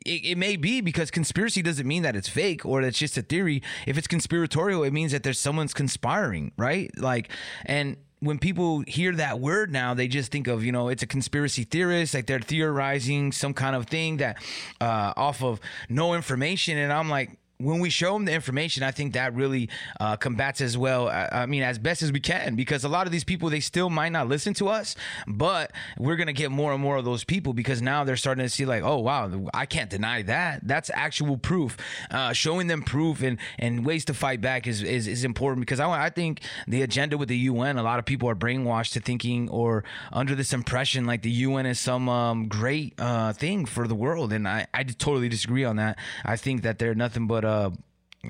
it, 0.04 0.24
it, 0.24 0.38
may 0.38 0.56
be 0.56 0.80
because 0.80 1.10
conspiracy 1.10 1.62
doesn't 1.62 1.86
mean 1.86 2.02
that 2.02 2.16
it's 2.16 2.28
fake 2.28 2.66
or 2.66 2.82
it's 2.82 2.98
just 2.98 3.16
a 3.16 3.22
theory. 3.22 3.62
If 3.86 3.96
it's 3.96 4.06
conspiratorial, 4.06 4.82
it 4.82 4.92
means 4.92 5.12
that 5.12 5.22
there's 5.22 5.38
someone's 5.38 5.72
conspiring, 5.72 6.52
right? 6.58 6.90
Like, 6.98 7.30
and 7.64 7.96
when 8.20 8.38
people 8.38 8.82
hear 8.86 9.14
that 9.14 9.40
word 9.40 9.72
now, 9.72 9.94
they 9.94 10.08
just 10.08 10.30
think 10.30 10.46
of, 10.46 10.64
you 10.64 10.72
know, 10.72 10.88
it's 10.88 11.02
a 11.02 11.06
conspiracy 11.06 11.64
theorist, 11.64 12.14
like 12.14 12.26
they're 12.26 12.40
theorizing 12.40 13.32
some 13.32 13.54
kind 13.54 13.76
of 13.76 13.86
thing 13.86 14.18
that 14.18 14.36
uh, 14.80 15.12
off 15.16 15.42
of 15.42 15.60
no 15.88 16.14
information. 16.14 16.76
And 16.76 16.92
I'm 16.92 17.08
like, 17.08 17.38
when 17.58 17.78
we 17.78 17.88
show 17.90 18.14
them 18.14 18.24
the 18.24 18.32
information, 18.32 18.82
I 18.82 18.90
think 18.90 19.14
that 19.14 19.34
really 19.34 19.68
uh, 20.00 20.16
combats 20.16 20.60
as 20.60 20.76
well. 20.76 21.08
I, 21.08 21.28
I, 21.32 21.46
mean, 21.46 21.62
as 21.62 21.78
best 21.78 22.02
as 22.02 22.10
we 22.10 22.20
can, 22.20 22.56
because 22.56 22.84
a 22.84 22.88
lot 22.88 23.06
of 23.06 23.12
these 23.12 23.24
people 23.24 23.48
they 23.48 23.60
still 23.60 23.90
might 23.90 24.10
not 24.10 24.28
listen 24.28 24.54
to 24.54 24.68
us, 24.68 24.96
but 25.26 25.70
we're 25.98 26.16
gonna 26.16 26.32
get 26.32 26.50
more 26.50 26.72
and 26.72 26.82
more 26.82 26.96
of 26.96 27.04
those 27.04 27.24
people 27.24 27.52
because 27.52 27.80
now 27.80 28.04
they're 28.04 28.16
starting 28.16 28.44
to 28.44 28.48
see 28.48 28.64
like, 28.64 28.82
oh 28.82 28.98
wow, 28.98 29.48
I 29.54 29.66
can't 29.66 29.88
deny 29.88 30.22
that. 30.22 30.66
That's 30.66 30.90
actual 30.94 31.38
proof. 31.38 31.76
Uh, 32.10 32.32
showing 32.32 32.66
them 32.66 32.82
proof 32.82 33.22
and 33.22 33.38
and 33.58 33.86
ways 33.86 34.04
to 34.06 34.14
fight 34.14 34.40
back 34.40 34.66
is 34.66 34.82
is, 34.82 35.06
is 35.06 35.24
important 35.24 35.60
because 35.60 35.80
I 35.80 36.04
I 36.04 36.10
think 36.10 36.40
the 36.66 36.82
agenda 36.82 37.16
with 37.16 37.28
the 37.28 37.36
UN, 37.36 37.78
a 37.78 37.82
lot 37.82 37.98
of 37.98 38.04
people 38.04 38.28
are 38.28 38.34
brainwashed 38.34 38.92
to 38.92 39.00
thinking 39.00 39.48
or 39.48 39.84
under 40.12 40.34
this 40.34 40.52
impression 40.52 41.06
like 41.06 41.22
the 41.22 41.30
UN 41.30 41.66
is 41.66 41.78
some 41.78 42.08
um, 42.08 42.48
great 42.48 42.94
uh, 42.98 43.32
thing 43.32 43.64
for 43.64 43.86
the 43.86 43.94
world, 43.94 44.32
and 44.32 44.48
I 44.48 44.66
I 44.74 44.82
totally 44.82 45.28
disagree 45.28 45.64
on 45.64 45.76
that. 45.76 45.98
I 46.24 46.36
think 46.36 46.62
that 46.62 46.78
they're 46.78 46.94
nothing 46.94 47.26
but 47.26 47.43
uh, 47.44 47.70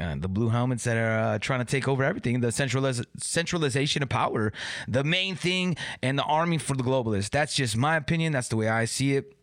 uh, 0.01 0.17
the 0.19 0.29
blue 0.29 0.49
helmets 0.49 0.85
that 0.85 0.97
are 0.97 1.19
uh, 1.19 1.39
trying 1.39 1.61
to 1.61 1.65
take 1.65 1.87
over 1.87 2.03
everything, 2.03 2.41
the 2.41 2.49
centraliz- 2.49 3.07
centralization 3.17 4.03
of 4.03 4.09
power, 4.09 4.53
the 4.89 5.05
main 5.05 5.37
thing, 5.37 5.77
and 6.03 6.19
the 6.19 6.25
army 6.25 6.59
for 6.59 6.75
the 6.77 6.83
globalists. 6.83 7.31
That's 7.31 7.55
just 7.55 7.77
my 7.77 7.97
opinion. 7.97 8.33
That's 8.33 8.49
the 8.49 8.57
way 8.57 8.69
I 8.69 8.85
see 8.87 9.17
it. 9.17 9.35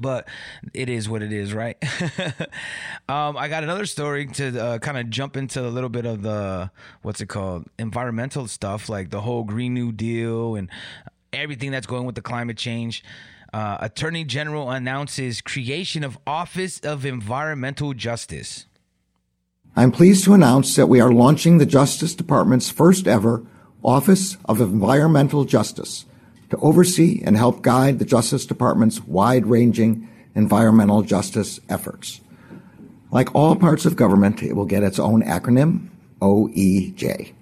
But 0.00 0.26
it 0.72 0.88
is 0.88 1.06
what 1.06 1.22
it 1.22 1.34
is, 1.34 1.52
right? 1.52 1.76
um, 3.10 3.36
I 3.36 3.48
got 3.48 3.62
another 3.62 3.84
story 3.84 4.26
to 4.26 4.62
uh, 4.62 4.78
kind 4.78 4.96
of 4.96 5.10
jump 5.10 5.36
into 5.36 5.66
a 5.66 5.68
little 5.68 5.90
bit 5.90 6.06
of 6.06 6.22
the 6.22 6.70
what's 7.02 7.20
it 7.20 7.26
called 7.26 7.66
environmental 7.78 8.48
stuff, 8.48 8.88
like 8.88 9.10
the 9.10 9.20
whole 9.20 9.44
Green 9.44 9.74
New 9.74 9.92
Deal 9.92 10.56
and 10.56 10.70
everything 11.30 11.72
that's 11.72 11.86
going 11.86 12.06
with 12.06 12.14
the 12.14 12.22
climate 12.22 12.56
change. 12.56 13.04
Uh, 13.52 13.76
Attorney 13.80 14.24
General 14.24 14.70
announces 14.70 15.42
creation 15.42 16.04
of 16.04 16.18
Office 16.26 16.80
of 16.80 17.04
Environmental 17.04 17.92
Justice. 17.92 18.64
I'm 19.74 19.90
pleased 19.90 20.24
to 20.24 20.34
announce 20.34 20.76
that 20.76 20.88
we 20.88 21.00
are 21.00 21.10
launching 21.10 21.56
the 21.56 21.64
Justice 21.64 22.14
Department's 22.14 22.70
first 22.70 23.08
ever 23.08 23.42
Office 23.82 24.36
of 24.44 24.60
Environmental 24.60 25.46
Justice 25.46 26.04
to 26.50 26.58
oversee 26.58 27.22
and 27.24 27.38
help 27.38 27.62
guide 27.62 27.98
the 27.98 28.04
Justice 28.04 28.44
Department's 28.44 29.02
wide 29.04 29.46
ranging 29.46 30.06
environmental 30.34 31.00
justice 31.00 31.58
efforts. 31.70 32.20
Like 33.10 33.34
all 33.34 33.56
parts 33.56 33.86
of 33.86 33.96
government, 33.96 34.42
it 34.42 34.52
will 34.52 34.66
get 34.66 34.82
its 34.82 34.98
own 34.98 35.22
acronym, 35.22 35.88
OEJ. 36.20 37.32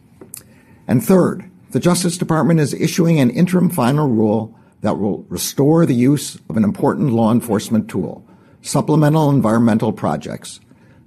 And 0.87 1.05
third, 1.05 1.51
the 1.73 1.81
Justice 1.81 2.17
Department 2.17 2.61
is 2.61 2.75
issuing 2.75 3.19
an 3.19 3.31
interim 3.31 3.71
final 3.71 4.09
rule 4.09 4.57
that 4.83 5.01
will 5.01 5.25
restore 5.29 5.85
the 5.85 5.95
use 5.97 6.37
of 6.49 6.57
an 6.57 6.63
important 6.63 7.11
law 7.11 7.33
enforcement 7.33 7.91
tool, 7.91 8.25
supplemental 8.63 9.31
environmental 9.31 9.93
projects 9.93 10.61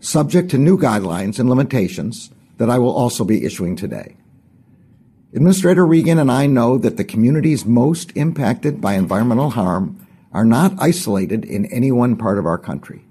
subject 0.04 0.52
to 0.52 0.58
new 0.58 0.78
guidelines 0.78 1.40
and 1.40 1.50
limitations 1.50 2.30
that 2.58 2.70
I 2.70 2.78
will 2.78 2.94
also 2.94 3.24
be 3.24 3.46
issuing 3.46 3.76
today. 3.76 4.16
Administrator 5.34 5.86
Regan 5.86 6.20
and 6.20 6.32
I 6.32 6.46
know 6.46 6.78
that 6.78 6.98
the 6.98 7.04
communities 7.04 7.66
most 7.66 8.16
impacted 8.16 8.82
by 8.82 8.94
environmental 8.94 9.52
harm 9.52 10.06
are 10.34 10.46
not 10.46 10.74
isolated 10.78 11.46
in 11.46 11.66
any 11.68 11.92
one 11.92 12.18
part 12.18 12.38
of 12.38 12.46
our 12.46 12.58
country. 12.58 13.06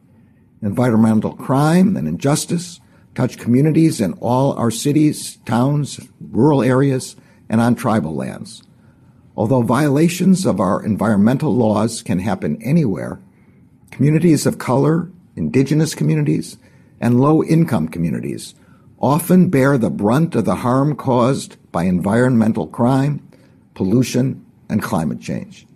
Environmental 0.61 1.35
crime 1.35 1.97
and 1.97 2.07
injustice 2.07 2.79
touch 3.15 3.39
communities 3.39 4.01
in 4.01 4.13
all 4.15 4.53
our 4.55 4.71
cities, 4.71 5.37
towns, 5.45 6.01
rural 6.21 6.63
areas, 6.63 7.17
and 7.49 7.61
on 7.61 7.75
tribal 7.75 8.15
lands. 8.15 8.63
Although 9.37 9.63
violations 9.63 10.45
of 10.45 10.61
our 10.61 10.85
environmental 10.85 11.55
laws 11.55 12.03
can 12.03 12.19
happen 12.19 12.63
anywhere, 12.63 13.19
communities 13.91 14.47
of 14.47 14.59
color, 14.59 15.11
indigenous 15.37 15.95
communities, 15.95 16.59
and 17.03 17.21
low 17.21 17.43
income 17.43 17.89
communities 17.89 18.55
often 19.01 19.51
bear 19.51 19.77
the 19.77 19.91
brunt 19.91 20.37
of 20.37 20.45
the 20.45 20.57
harm 20.57 20.95
caused 20.95 21.57
by 21.73 21.83
environmental 21.83 22.69
crime, 22.69 23.29
pollution, 23.75 24.47
and 24.69 24.81
climate 24.81 25.21
change. 25.21 25.67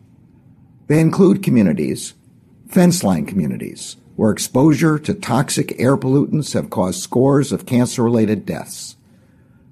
They 0.86 1.00
include 1.00 1.42
communities, 1.42 2.14
fence 2.68 3.02
line 3.02 3.26
communities, 3.26 3.96
where 4.14 4.30
exposure 4.30 4.98
to 5.00 5.12
toxic 5.12 5.78
air 5.80 5.96
pollutants 5.96 6.54
have 6.54 6.70
caused 6.70 7.02
scores 7.02 7.50
of 7.50 7.66
cancer 7.66 8.04
related 8.04 8.46
deaths. 8.46 8.96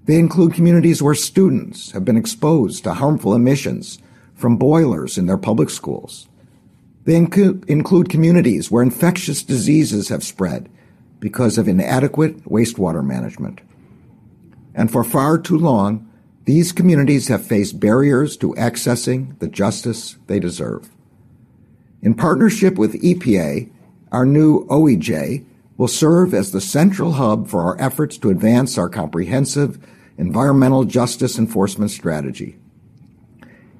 They 0.06 0.18
include 0.18 0.52
communities 0.52 1.00
where 1.00 1.14
students 1.14 1.92
have 1.92 2.04
been 2.04 2.16
exposed 2.16 2.82
to 2.84 2.94
harmful 2.94 3.34
emissions 3.34 4.00
from 4.34 4.56
boilers 4.56 5.16
in 5.16 5.26
their 5.26 5.38
public 5.38 5.70
schools. 5.70 6.28
They 7.04 7.14
inc- 7.14 7.64
include 7.70 8.08
communities 8.08 8.70
where 8.70 8.82
infectious 8.82 9.42
diseases 9.42 10.08
have 10.08 10.24
spread 10.24 10.68
because 11.20 11.58
of 11.58 11.68
inadequate 11.68 12.44
wastewater 12.44 13.04
management. 13.04 13.60
And 14.74 14.90
for 14.90 15.04
far 15.04 15.38
too 15.38 15.58
long, 15.58 16.10
these 16.44 16.72
communities 16.72 17.28
have 17.28 17.46
faced 17.46 17.80
barriers 17.80 18.36
to 18.38 18.52
accessing 18.54 19.38
the 19.38 19.48
justice 19.48 20.16
they 20.26 20.38
deserve. 20.38 20.90
In 22.02 22.14
partnership 22.14 22.76
with 22.76 23.00
EPA, 23.02 23.70
our 24.12 24.26
new 24.26 24.66
OEJ 24.66 25.44
will 25.76 25.88
serve 25.88 26.34
as 26.34 26.52
the 26.52 26.60
central 26.60 27.12
hub 27.12 27.48
for 27.48 27.62
our 27.62 27.80
efforts 27.80 28.18
to 28.18 28.30
advance 28.30 28.76
our 28.76 28.88
comprehensive 28.88 29.78
environmental 30.18 30.84
justice 30.84 31.38
enforcement 31.38 31.90
strategy. 31.90 32.56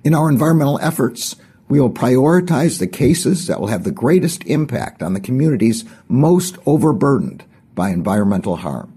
In 0.03 0.15
our 0.15 0.29
environmental 0.29 0.79
efforts, 0.81 1.37
we 1.69 1.81
will 1.81 1.91
prioritize 1.91 2.79
the 2.79 2.87
cases 2.87 3.47
that 3.47 3.61
will 3.61 3.69
have 3.69 3.85
the 3.85 3.91
greatest 3.91 4.45
impact 4.45 5.03
on 5.03 5.15
the 5.15 5.21
communities 5.21 5.85
most 6.09 6.59
overburdened 6.67 7.45
by 7.75 7.91
environmental 7.91 8.57
harm. 8.57 8.97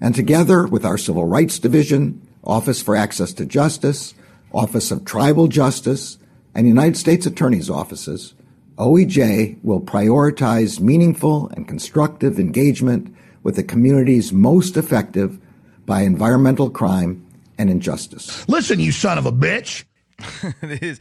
And 0.00 0.14
together 0.14 0.66
with 0.66 0.84
our 0.84 0.98
Civil 0.98 1.24
Rights 1.24 1.58
Division, 1.58 2.20
Office 2.44 2.82
for 2.82 2.94
Access 2.94 3.32
to 3.34 3.46
Justice, 3.46 4.14
Office 4.52 4.90
of 4.90 5.04
Tribal 5.04 5.48
Justice, 5.48 6.18
and 6.54 6.66
United 6.66 6.96
States 6.96 7.26
Attorney's 7.26 7.70
offices, 7.70 8.34
OEJ 8.76 9.62
will 9.62 9.80
prioritize 9.80 10.80
meaningful 10.80 11.48
and 11.50 11.66
constructive 11.66 12.38
engagement 12.38 13.14
with 13.42 13.56
the 13.56 13.62
communities 13.62 14.32
most 14.32 14.76
affected 14.76 15.40
by 15.86 16.02
environmental 16.02 16.68
crime 16.68 17.26
and 17.58 17.70
injustice. 17.70 18.46
Listen, 18.48 18.80
you 18.80 18.92
son 18.92 19.18
of 19.18 19.24
a 19.24 19.32
bitch. 19.32 19.84
it 20.62 20.82
is, 20.82 21.00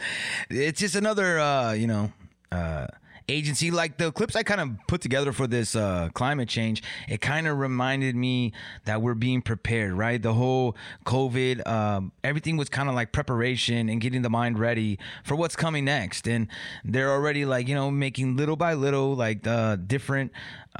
it's 0.49 0.79
just 0.79 0.95
another, 0.95 1.39
uh, 1.39 1.73
you 1.73 1.87
know, 1.87 2.11
uh, 2.51 2.87
agency. 3.27 3.71
Like 3.71 3.97
the 3.97 4.11
clips 4.11 4.35
I 4.35 4.43
kind 4.43 4.61
of 4.61 4.69
put 4.87 5.01
together 5.01 5.31
for 5.31 5.47
this 5.47 5.75
uh, 5.75 6.09
climate 6.13 6.49
change, 6.49 6.83
it 7.07 7.21
kind 7.21 7.47
of 7.47 7.57
reminded 7.57 8.15
me 8.15 8.53
that 8.85 9.01
we're 9.01 9.13
being 9.13 9.41
prepared, 9.41 9.93
right? 9.93 10.21
The 10.21 10.33
whole 10.33 10.75
COVID, 11.05 11.67
um, 11.67 12.11
everything 12.23 12.57
was 12.57 12.69
kind 12.69 12.89
of 12.89 12.95
like 12.95 13.11
preparation 13.11 13.89
and 13.89 14.01
getting 14.01 14.21
the 14.21 14.29
mind 14.29 14.59
ready 14.59 14.99
for 15.23 15.35
what's 15.35 15.55
coming 15.55 15.85
next. 15.85 16.27
And 16.27 16.47
they're 16.83 17.11
already 17.11 17.45
like, 17.45 17.67
you 17.67 17.75
know, 17.75 17.91
making 17.91 18.37
little 18.37 18.55
by 18.55 18.73
little, 18.73 19.15
like 19.15 19.43
the 19.43 19.81
different. 19.85 20.31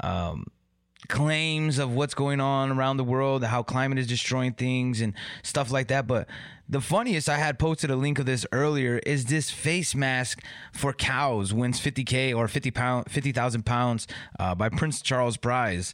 Um, 0.04 0.48
claims 1.10 1.78
of 1.78 1.94
what's 1.94 2.14
going 2.14 2.40
on 2.40 2.72
around 2.72 2.98
the 2.98 3.04
world, 3.04 3.44
how 3.44 3.64
climate 3.64 3.98
is 3.98 4.08
destroying 4.08 4.54
things 4.54 5.02
and 5.02 5.14
stuff 5.44 5.72
like 5.72 5.88
that. 5.88 6.08
But 6.08 6.28
the 6.68 6.82
funniest, 6.82 7.30
I 7.30 7.38
had 7.38 7.60
posted 7.60 7.92
a 7.92 7.96
link 7.96 8.20
of 8.20 8.26
this 8.26 8.46
earlier, 8.52 9.00
is 9.06 9.26
this 9.26 9.52
face 9.52 9.94
mask 9.96 10.44
for 10.74 10.94
cows 10.94 11.54
wins 11.54 11.80
50k 11.80 12.36
or 12.36 12.48
50 12.48 12.72
pound, 12.72 13.12
50,000 13.12 13.66
pounds 13.66 14.08
uh, 14.40 14.56
by 14.56 14.70
Prince 14.70 15.02
Charles 15.02 15.38
Prize. 15.38 15.94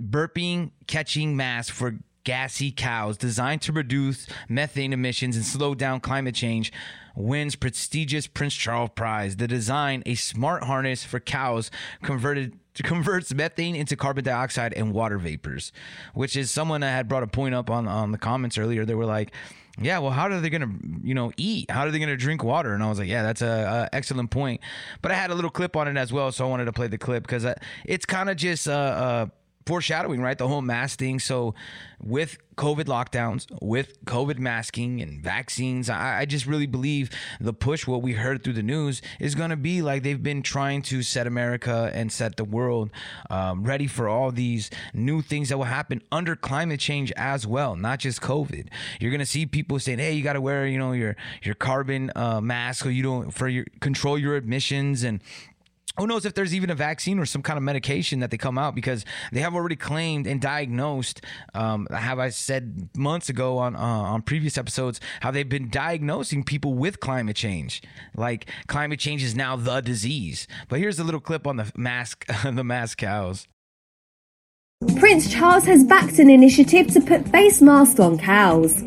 Burping 0.00 0.70
catching 0.86 1.36
mask 1.36 1.74
for 1.74 1.98
gassy 2.22 2.70
cows 2.70 3.16
designed 3.16 3.62
to 3.62 3.72
reduce 3.72 4.26
methane 4.48 4.92
emissions 4.92 5.34
and 5.34 5.44
slow 5.44 5.74
down 5.74 5.98
climate 5.98 6.34
change 6.34 6.70
wins 7.16 7.56
prestigious 7.56 8.26
Prince 8.26 8.54
Charles 8.54 8.90
Prize. 8.94 9.36
The 9.36 9.48
design, 9.48 10.02
a 10.06 10.14
smart 10.14 10.64
harness 10.64 11.04
for 11.04 11.20
cows 11.20 11.70
converted 12.02 12.58
converts 12.82 13.32
methane 13.34 13.74
into 13.74 13.96
carbon 13.96 14.24
dioxide 14.24 14.72
and 14.74 14.92
water 14.92 15.18
vapors, 15.18 15.72
which 16.14 16.36
is 16.36 16.50
someone 16.50 16.80
that 16.80 16.90
had 16.90 17.08
brought 17.08 17.22
a 17.22 17.26
point 17.26 17.54
up 17.54 17.70
on 17.70 17.88
on 17.88 18.12
the 18.12 18.18
comments 18.18 18.58
earlier. 18.58 18.84
They 18.84 18.94
were 18.94 19.06
like, 19.06 19.32
yeah, 19.80 19.98
well, 19.98 20.10
how 20.10 20.24
are 20.24 20.40
they 20.40 20.50
gonna, 20.50 20.72
you 21.02 21.14
know, 21.14 21.32
eat? 21.36 21.70
How 21.70 21.86
are 21.86 21.90
they 21.90 21.98
gonna 21.98 22.16
drink 22.16 22.42
water? 22.42 22.74
And 22.74 22.82
I 22.82 22.88
was 22.88 22.98
like, 22.98 23.08
yeah, 23.08 23.22
that's 23.22 23.42
a, 23.42 23.88
a 23.92 23.94
excellent 23.94 24.30
point. 24.30 24.60
But 25.02 25.12
I 25.12 25.14
had 25.14 25.30
a 25.30 25.34
little 25.34 25.50
clip 25.50 25.76
on 25.76 25.86
it 25.86 25.96
as 25.96 26.12
well, 26.12 26.32
so 26.32 26.46
I 26.46 26.50
wanted 26.50 26.64
to 26.64 26.72
play 26.72 26.88
the 26.88 26.98
clip 26.98 27.22
because 27.22 27.44
uh, 27.44 27.54
it's 27.84 28.04
kind 28.04 28.28
of 28.28 28.36
just 28.36 28.68
uh, 28.68 28.72
uh, 28.72 29.26
foreshadowing, 29.68 30.22
right? 30.22 30.38
The 30.38 30.48
whole 30.48 30.62
mask 30.62 30.98
thing. 30.98 31.18
So 31.18 31.54
with 32.02 32.38
COVID 32.56 32.84
lockdowns, 32.84 33.46
with 33.60 34.02
COVID 34.06 34.38
masking 34.38 35.02
and 35.02 35.22
vaccines, 35.22 35.90
I, 35.90 36.20
I 36.20 36.24
just 36.24 36.46
really 36.46 36.66
believe 36.66 37.10
the 37.38 37.52
push, 37.52 37.86
what 37.86 38.00
we 38.00 38.14
heard 38.14 38.42
through 38.42 38.54
the 38.54 38.62
news, 38.62 39.02
is 39.20 39.34
going 39.34 39.50
to 39.50 39.56
be 39.56 39.82
like 39.82 40.02
they've 40.02 40.22
been 40.22 40.42
trying 40.42 40.80
to 40.82 41.02
set 41.02 41.26
America 41.26 41.90
and 41.92 42.10
set 42.10 42.36
the 42.38 42.44
world 42.44 42.90
um, 43.28 43.62
ready 43.62 43.86
for 43.86 44.08
all 44.08 44.32
these 44.32 44.70
new 44.94 45.20
things 45.20 45.50
that 45.50 45.58
will 45.58 45.64
happen 45.64 46.00
under 46.10 46.34
climate 46.34 46.80
change 46.80 47.12
as 47.14 47.46
well, 47.46 47.76
not 47.76 47.98
just 47.98 48.22
COVID. 48.22 48.68
You're 49.00 49.10
going 49.10 49.20
to 49.20 49.26
see 49.26 49.44
people 49.44 49.78
saying, 49.78 49.98
"Hey, 49.98 50.12
you 50.14 50.24
got 50.24 50.32
to 50.32 50.40
wear, 50.40 50.66
you 50.66 50.78
know, 50.78 50.92
your 50.92 51.14
your 51.42 51.54
carbon 51.54 52.10
uh, 52.16 52.40
mask, 52.40 52.84
so 52.84 52.88
you 52.88 53.02
don't 53.02 53.32
for 53.32 53.48
your 53.48 53.66
control 53.80 54.18
your 54.18 54.36
emissions 54.36 55.02
and." 55.02 55.20
Who 55.96 56.06
knows 56.06 56.24
if 56.24 56.34
there's 56.34 56.54
even 56.54 56.70
a 56.70 56.74
vaccine 56.74 57.18
or 57.18 57.26
some 57.26 57.42
kind 57.42 57.56
of 57.56 57.62
medication 57.62 58.20
that 58.20 58.30
they 58.30 58.36
come 58.36 58.58
out 58.58 58.74
because 58.74 59.04
they 59.32 59.40
have 59.40 59.54
already 59.54 59.76
claimed 59.76 60.26
and 60.26 60.40
diagnosed 60.40 61.20
um, 61.54 61.86
have 61.90 62.18
i 62.18 62.28
said 62.28 62.88
months 62.96 63.28
ago 63.28 63.58
on 63.58 63.74
uh, 63.74 63.78
on 63.78 64.22
previous 64.22 64.58
episodes 64.58 65.00
how 65.20 65.30
they've 65.30 65.48
been 65.48 65.68
diagnosing 65.70 66.44
people 66.44 66.74
with 66.74 67.00
climate 67.00 67.36
change. 67.36 67.82
Like 68.16 68.46
climate 68.66 68.98
change 68.98 69.22
is 69.22 69.34
now 69.34 69.56
the 69.56 69.80
disease. 69.80 70.46
But 70.68 70.80
here's 70.80 70.98
a 70.98 71.04
little 71.04 71.20
clip 71.20 71.46
on 71.46 71.56
the 71.56 71.70
mask 71.76 72.26
the 72.44 72.64
mask 72.64 72.98
cows. 72.98 73.46
Prince 74.98 75.32
Charles 75.32 75.64
has 75.64 75.82
backed 75.82 76.18
an 76.18 76.30
initiative 76.30 76.86
to 76.88 77.00
put 77.00 77.28
face 77.28 77.60
masks 77.60 77.98
on 77.98 78.18
cows. 78.18 78.80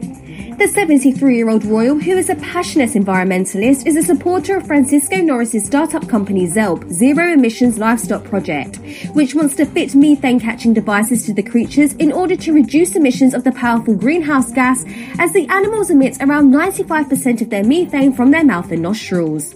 The 0.61 0.67
73 0.67 1.35
year 1.35 1.49
old 1.49 1.65
royal, 1.65 1.97
who 1.97 2.15
is 2.19 2.29
a 2.29 2.35
passionate 2.35 2.91
environmentalist, 2.91 3.87
is 3.87 3.95
a 3.95 4.03
supporter 4.03 4.57
of 4.57 4.67
Francisco 4.67 5.15
Norris's 5.15 5.65
startup 5.65 6.07
company 6.07 6.45
Zelp 6.45 6.87
Zero 6.87 7.33
Emissions 7.33 7.79
Livestock 7.79 8.23
Project, 8.25 8.75
which 9.15 9.33
wants 9.33 9.55
to 9.55 9.65
fit 9.65 9.95
methane 9.95 10.39
catching 10.39 10.71
devices 10.71 11.25
to 11.25 11.33
the 11.33 11.41
creatures 11.41 11.93
in 11.93 12.11
order 12.11 12.35
to 12.35 12.53
reduce 12.53 12.95
emissions 12.95 13.33
of 13.33 13.43
the 13.43 13.51
powerful 13.53 13.95
greenhouse 13.95 14.51
gas, 14.51 14.85
as 15.17 15.33
the 15.33 15.47
animals 15.47 15.89
emit 15.89 16.17
around 16.21 16.53
95% 16.53 17.41
of 17.41 17.49
their 17.49 17.63
methane 17.63 18.13
from 18.13 18.29
their 18.29 18.45
mouth 18.45 18.71
and 18.71 18.83
nostrils. 18.83 19.55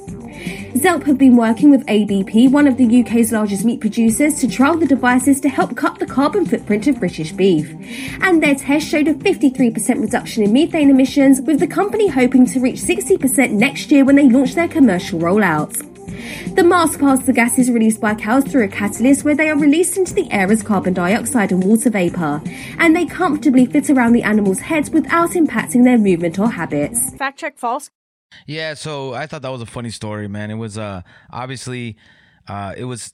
Zelp 0.76 1.04
have 1.06 1.18
been 1.18 1.38
working 1.38 1.72
with 1.72 1.84
ABP, 1.88 2.50
one 2.50 2.68
of 2.68 2.78
the 2.78 3.02
UK's 3.02 3.32
largest 3.32 3.66
meat 3.66 3.80
producers, 3.80 4.36
to 4.36 4.48
trial 4.48 4.78
the 4.78 4.86
devices 4.86 5.40
to 5.42 5.50
help 5.50 5.76
cut 5.76 6.00
the 6.00 6.06
carbon 6.06 6.46
footprint 6.46 6.88
of 6.88 7.00
British 7.00 7.32
beef. 7.32 7.74
And 8.22 8.44
their 8.44 8.56
test 8.56 8.88
showed 8.88 9.08
a 9.08 9.14
53% 9.14 10.02
reduction 10.02 10.44
in 10.44 10.54
methane 10.54 10.90
emissions, 10.90 11.42
with 11.42 11.60
the 11.60 11.68
company 11.68 12.08
hoping 12.08 12.46
to 12.48 12.60
reach 12.60 12.82
60% 12.82 13.52
next 13.52 13.92
year 13.92 14.06
when 14.06 14.16
they 14.16 14.30
launch 14.30 14.56
their 14.56 14.68
commercial 14.68 15.20
rollouts. 15.20 15.82
The 16.56 16.64
mask 16.64 17.00
pass 17.00 17.24
the 17.26 17.34
gases 17.34 17.72
released 17.72 18.00
by 18.00 18.16
cows 18.16 18.44
through 18.46 18.66
a 18.66 18.68
catalyst 18.68 19.24
where 19.24 19.36
they 19.36 19.50
are 19.50 19.58
released 19.58 19.98
into 19.98 20.14
the 20.14 20.32
air 20.32 20.52
as 20.52 20.62
carbon 20.62 20.94
dioxide 20.94 21.52
and 21.52 21.64
water 21.64 21.90
vapour, 21.90 22.42
and 22.80 22.96
they 22.96 23.06
comfortably 23.06 23.66
fit 23.66 23.90
around 23.90 24.14
the 24.14 24.24
animals' 24.24 24.60
heads 24.60 24.90
without 24.90 25.32
impacting 25.32 25.84
their 25.84 25.98
movement 25.98 26.38
or 26.40 26.52
habits. 26.52 27.14
Fact 27.16 27.40
check 27.40 27.58
false. 27.58 27.90
Yeah, 28.48 28.74
so 28.74 29.14
I 29.14 29.28
thought 29.28 29.42
that 29.42 29.52
was 29.52 29.62
a 29.62 29.66
funny 29.66 29.90
story, 29.90 30.28
man. 30.28 30.52
It 30.52 30.56
was 30.56 30.78
uh 30.78 31.02
obviously 31.32 31.98
uh 32.48 32.74
it 32.78 32.86
was 32.86 33.14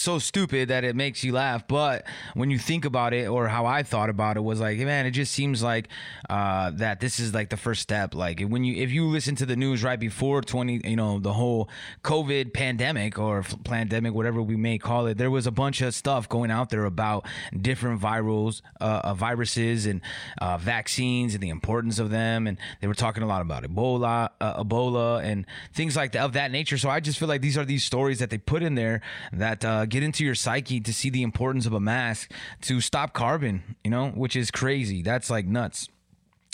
so 0.00 0.18
stupid 0.18 0.68
that 0.68 0.84
it 0.84 0.96
makes 0.96 1.24
you 1.24 1.32
laugh. 1.32 1.66
But 1.66 2.04
when 2.34 2.50
you 2.50 2.58
think 2.58 2.84
about 2.84 3.12
it, 3.12 3.28
or 3.28 3.48
how 3.48 3.66
I 3.66 3.82
thought 3.82 4.10
about 4.10 4.36
it, 4.36 4.40
was 4.40 4.60
like, 4.60 4.78
man, 4.78 5.06
it 5.06 5.12
just 5.12 5.32
seems 5.32 5.62
like 5.62 5.88
uh, 6.30 6.70
that 6.74 7.00
this 7.00 7.18
is 7.20 7.34
like 7.34 7.50
the 7.50 7.56
first 7.56 7.82
step. 7.82 8.14
Like 8.14 8.40
when 8.40 8.64
you, 8.64 8.82
if 8.82 8.90
you 8.90 9.06
listen 9.06 9.34
to 9.36 9.46
the 9.46 9.56
news 9.56 9.82
right 9.82 9.98
before 9.98 10.42
twenty, 10.42 10.80
you 10.84 10.96
know, 10.96 11.18
the 11.18 11.32
whole 11.32 11.68
COVID 12.02 12.52
pandemic 12.52 13.18
or 13.18 13.44
pandemic, 13.64 14.14
whatever 14.14 14.42
we 14.42 14.56
may 14.56 14.78
call 14.78 15.06
it, 15.06 15.18
there 15.18 15.30
was 15.30 15.46
a 15.46 15.50
bunch 15.50 15.80
of 15.80 15.94
stuff 15.94 16.28
going 16.28 16.50
out 16.50 16.70
there 16.70 16.84
about 16.84 17.26
different 17.60 18.00
virals, 18.00 18.62
uh, 18.80 19.00
uh, 19.04 19.14
viruses, 19.14 19.86
and 19.86 20.00
uh, 20.40 20.58
vaccines, 20.58 21.34
and 21.34 21.42
the 21.42 21.50
importance 21.50 21.98
of 21.98 22.10
them. 22.10 22.46
And 22.46 22.58
they 22.80 22.86
were 22.86 22.94
talking 22.94 23.22
a 23.22 23.26
lot 23.26 23.42
about 23.42 23.64
Ebola, 23.64 24.30
uh, 24.40 24.62
Ebola, 24.62 25.22
and 25.22 25.46
things 25.72 25.96
like 25.96 26.12
that 26.12 26.24
of 26.24 26.32
that 26.34 26.50
nature. 26.50 26.78
So 26.78 26.88
I 26.88 27.00
just 27.00 27.18
feel 27.18 27.28
like 27.28 27.40
these 27.40 27.58
are 27.58 27.64
these 27.64 27.84
stories 27.84 28.18
that 28.18 28.30
they 28.30 28.38
put 28.38 28.62
in 28.62 28.74
there 28.74 29.00
that 29.32 29.64
uh, 29.64 29.81
get 29.86 30.02
into 30.02 30.24
your 30.24 30.34
psyche 30.34 30.80
to 30.80 30.92
see 30.92 31.10
the 31.10 31.22
importance 31.22 31.66
of 31.66 31.72
a 31.72 31.80
mask 31.80 32.30
to 32.62 32.80
stop 32.80 33.12
carbon, 33.12 33.76
you 33.84 33.90
know, 33.90 34.08
which 34.10 34.36
is 34.36 34.50
crazy. 34.50 35.02
That's 35.02 35.30
like 35.30 35.46
nuts. 35.46 35.88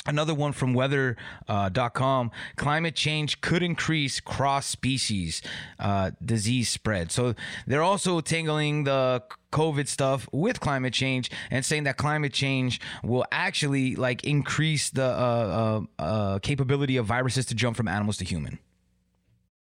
Another 0.07 0.35
one 0.35 0.53
from 0.53 0.73
weather.com 0.73 2.31
uh, 2.33 2.37
climate 2.57 2.95
change 2.95 3.43
could 3.43 3.63
increase 3.63 4.21
cross 4.21 4.65
species 4.65 5.43
uh, 5.79 6.13
disease 6.25 6.71
spread. 6.71 7.13
So 7.13 7.35
they're 7.67 7.83
also 7.83 8.21
tangling 8.21 8.85
the 8.85 9.23
COVID 9.53 9.87
stuff 9.87 10.27
with 10.33 10.61
climate 10.61 10.95
change 10.95 11.31
and 11.51 11.63
saying 11.63 11.85
that 11.85 11.99
climate 11.99 12.33
change 12.33 12.81
will 13.03 13.27
actually 13.31 13.97
like 13.97 14.25
increase 14.25 14.89
the 14.89 15.05
uh, 15.05 15.85
uh, 15.99 16.03
uh 16.03 16.39
capability 16.39 16.97
of 16.97 17.05
viruses 17.05 17.45
to 17.47 17.55
jump 17.55 17.77
from 17.77 17.87
animals 17.87 18.17
to 18.19 18.25
human. 18.25 18.59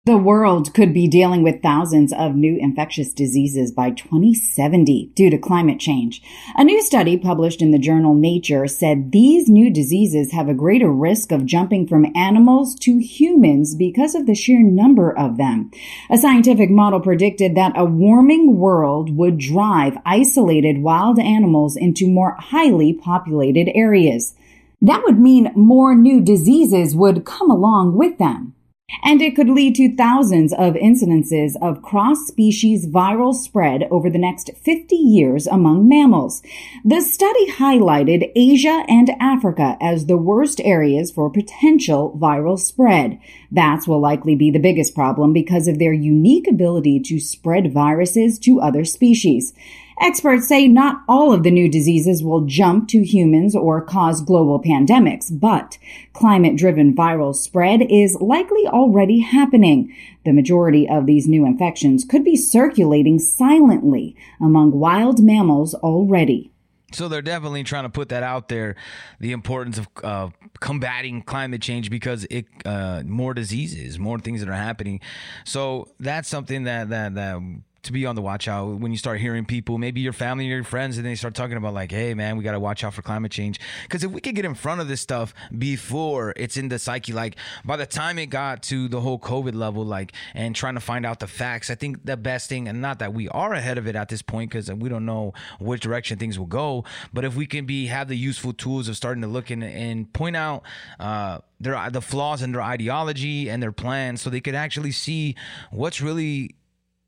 The 0.05 0.17
world 0.17 0.71
could 0.75 0.93
be 0.93 1.07
dealing 1.07 1.41
with 1.41 1.63
thousands 1.63 2.13
of 2.13 2.35
new 2.35 2.59
infectious 2.61 3.11
diseases 3.11 3.71
by 3.71 3.89
2070 3.89 5.07
due 5.15 5.31
to 5.31 5.39
climate 5.39 5.79
change. 5.79 6.21
A 6.55 6.63
new 6.63 6.79
study 6.83 7.17
published 7.17 7.59
in 7.59 7.71
the 7.71 7.79
journal 7.79 8.13
Nature 8.13 8.67
said 8.67 9.11
these 9.11 9.49
new 9.49 9.71
diseases 9.71 10.31
have 10.31 10.47
a 10.47 10.53
greater 10.53 10.91
risk 10.91 11.31
of 11.31 11.47
jumping 11.47 11.87
from 11.87 12.15
animals 12.15 12.75
to 12.81 12.99
humans 12.99 13.73
because 13.73 14.13
of 14.13 14.27
the 14.27 14.35
sheer 14.35 14.61
number 14.61 15.11
of 15.11 15.37
them. 15.37 15.71
A 16.11 16.19
scientific 16.19 16.69
model 16.69 16.99
predicted 16.99 17.55
that 17.55 17.73
a 17.75 17.83
warming 17.83 18.59
world 18.59 19.17
would 19.17 19.39
drive 19.39 19.97
isolated 20.05 20.83
wild 20.83 21.17
animals 21.17 21.75
into 21.75 22.07
more 22.07 22.35
highly 22.37 22.93
populated 22.93 23.71
areas. 23.73 24.35
That 24.83 25.01
would 25.05 25.19
mean 25.19 25.51
more 25.55 25.95
new 25.95 26.21
diseases 26.21 26.95
would 26.95 27.25
come 27.25 27.49
along 27.49 27.97
with 27.97 28.19
them. 28.19 28.54
And 29.03 29.21
it 29.21 29.35
could 29.35 29.49
lead 29.49 29.75
to 29.75 29.95
thousands 29.95 30.53
of 30.53 30.75
incidences 30.75 31.53
of 31.61 31.81
cross 31.81 32.27
species 32.27 32.87
viral 32.87 33.33
spread 33.33 33.83
over 33.89 34.09
the 34.09 34.19
next 34.19 34.51
50 34.63 34.95
years 34.95 35.47
among 35.47 35.89
mammals. 35.89 36.43
The 36.83 37.01
study 37.01 37.51
highlighted 37.51 38.31
Asia 38.35 38.83
and 38.87 39.09
Africa 39.19 39.77
as 39.81 40.05
the 40.05 40.17
worst 40.17 40.61
areas 40.63 41.11
for 41.11 41.31
potential 41.31 42.17
viral 42.19 42.59
spread. 42.59 43.19
Bats 43.51 43.87
will 43.87 43.99
likely 43.99 44.35
be 44.35 44.51
the 44.51 44.59
biggest 44.59 44.93
problem 44.93 45.33
because 45.33 45.67
of 45.67 45.79
their 45.79 45.93
unique 45.93 46.47
ability 46.47 46.99
to 47.05 47.19
spread 47.19 47.73
viruses 47.73 48.37
to 48.39 48.61
other 48.61 48.85
species. 48.85 49.53
Experts 50.01 50.47
say 50.47 50.67
not 50.67 51.03
all 51.07 51.31
of 51.31 51.43
the 51.43 51.51
new 51.51 51.69
diseases 51.69 52.23
will 52.23 52.41
jump 52.41 52.89
to 52.89 53.03
humans 53.03 53.55
or 53.55 53.81
cause 53.81 54.21
global 54.21 54.61
pandemics, 54.61 55.27
but 55.31 55.77
climate 56.13 56.57
driven 56.57 56.93
viral 56.93 57.33
spread 57.33 57.81
is 57.89 58.17
likely 58.19 58.67
already 58.67 59.19
happening. 59.19 59.95
The 60.25 60.33
majority 60.33 60.87
of 60.89 61.05
these 61.05 61.27
new 61.27 61.45
infections 61.45 62.03
could 62.03 62.23
be 62.23 62.35
circulating 62.35 63.19
silently 63.19 64.15
among 64.41 64.71
wild 64.71 65.23
mammals 65.23 65.73
already. 65.75 66.51
So 66.91 67.07
they're 67.07 67.21
definitely 67.21 67.63
trying 67.63 67.83
to 67.83 67.89
put 67.89 68.09
that 68.09 68.23
out 68.23 68.47
there, 68.47 68.75
the 69.19 69.31
importance 69.31 69.77
of 69.77 69.87
uh, 70.03 70.29
combating 70.59 71.21
climate 71.23 71.61
change 71.61 71.89
because 71.89 72.25
it 72.29 72.45
uh, 72.63 73.03
more 73.05 73.33
diseases, 73.33 73.99
more 73.99 74.19
things 74.19 74.39
that 74.39 74.49
are 74.49 74.53
happening. 74.53 75.01
So 75.45 75.89
that's 75.99 76.29
something 76.29 76.63
that 76.63 76.89
that 76.89 77.15
that 77.15 77.41
to 77.85 77.91
be 77.91 78.05
on 78.05 78.15
the 78.15 78.21
watch 78.21 78.47
out 78.47 78.79
when 78.79 78.91
you 78.91 78.97
start 78.97 79.19
hearing 79.19 79.45
people, 79.45 79.77
maybe 79.77 80.01
your 80.01 80.13
family 80.13 80.45
or 80.51 80.55
your 80.55 80.63
friends, 80.63 80.97
and 80.97 81.05
they 81.05 81.15
start 81.15 81.33
talking 81.33 81.57
about 81.57 81.73
like, 81.73 81.91
hey 81.91 82.13
man, 82.13 82.37
we 82.37 82.43
got 82.43 82.51
to 82.51 82.59
watch 82.59 82.83
out 82.83 82.93
for 82.93 83.01
climate 83.01 83.31
change. 83.31 83.59
Because 83.83 84.03
if 84.03 84.11
we 84.11 84.21
could 84.21 84.35
get 84.35 84.45
in 84.45 84.55
front 84.55 84.81
of 84.81 84.87
this 84.87 85.01
stuff 85.01 85.33
before 85.57 86.33
it's 86.35 86.57
in 86.57 86.69
the 86.69 86.79
psyche, 86.79 87.13
like 87.13 87.37
by 87.63 87.77
the 87.77 87.85
time 87.85 88.19
it 88.19 88.27
got 88.27 88.63
to 88.63 88.87
the 88.87 89.01
whole 89.01 89.19
COVID 89.19 89.55
level, 89.55 89.85
like 89.85 90.13
and 90.33 90.55
trying 90.55 90.75
to 90.75 90.79
find 90.79 91.05
out 91.05 91.19
the 91.19 91.27
facts, 91.27 91.69
I 91.69 91.75
think 91.75 92.05
the 92.05 92.17
best 92.17 92.49
thing, 92.49 92.67
and 92.67 92.81
not 92.81 92.99
that 92.99 93.13
we 93.13 93.29
are 93.29 93.53
ahead 93.53 93.77
of 93.77 93.87
it 93.87 93.95
at 93.95 94.09
this 94.09 94.21
point 94.21 94.51
because 94.51 94.71
we 94.71 94.89
don't 94.89 95.05
know 95.05 95.33
which 95.59 95.81
direction 95.81 96.17
things 96.17 96.37
will 96.37 96.45
go, 96.45 96.83
but 97.13 97.25
if 97.25 97.35
we 97.35 97.45
can 97.45 97.65
be 97.65 97.87
have 97.87 98.07
the 98.07 98.15
useful 98.15 98.53
tools 98.53 98.89
of 98.89 98.95
starting 98.95 99.21
to 99.21 99.27
look 99.27 99.51
in 99.51 99.63
and 99.63 100.11
point 100.13 100.35
out. 100.35 100.63
Uh, 100.99 101.39
their 101.59 101.89
the 101.89 102.01
flaws 102.01 102.41
in 102.41 102.51
their 102.51 102.61
ideology 102.61 103.49
and 103.49 103.63
their 103.63 103.71
plans 103.71 104.21
so 104.21 104.29
they 104.29 104.41
could 104.41 104.55
actually 104.55 104.91
see 104.91 105.35
what's 105.71 106.01
really 106.01 106.55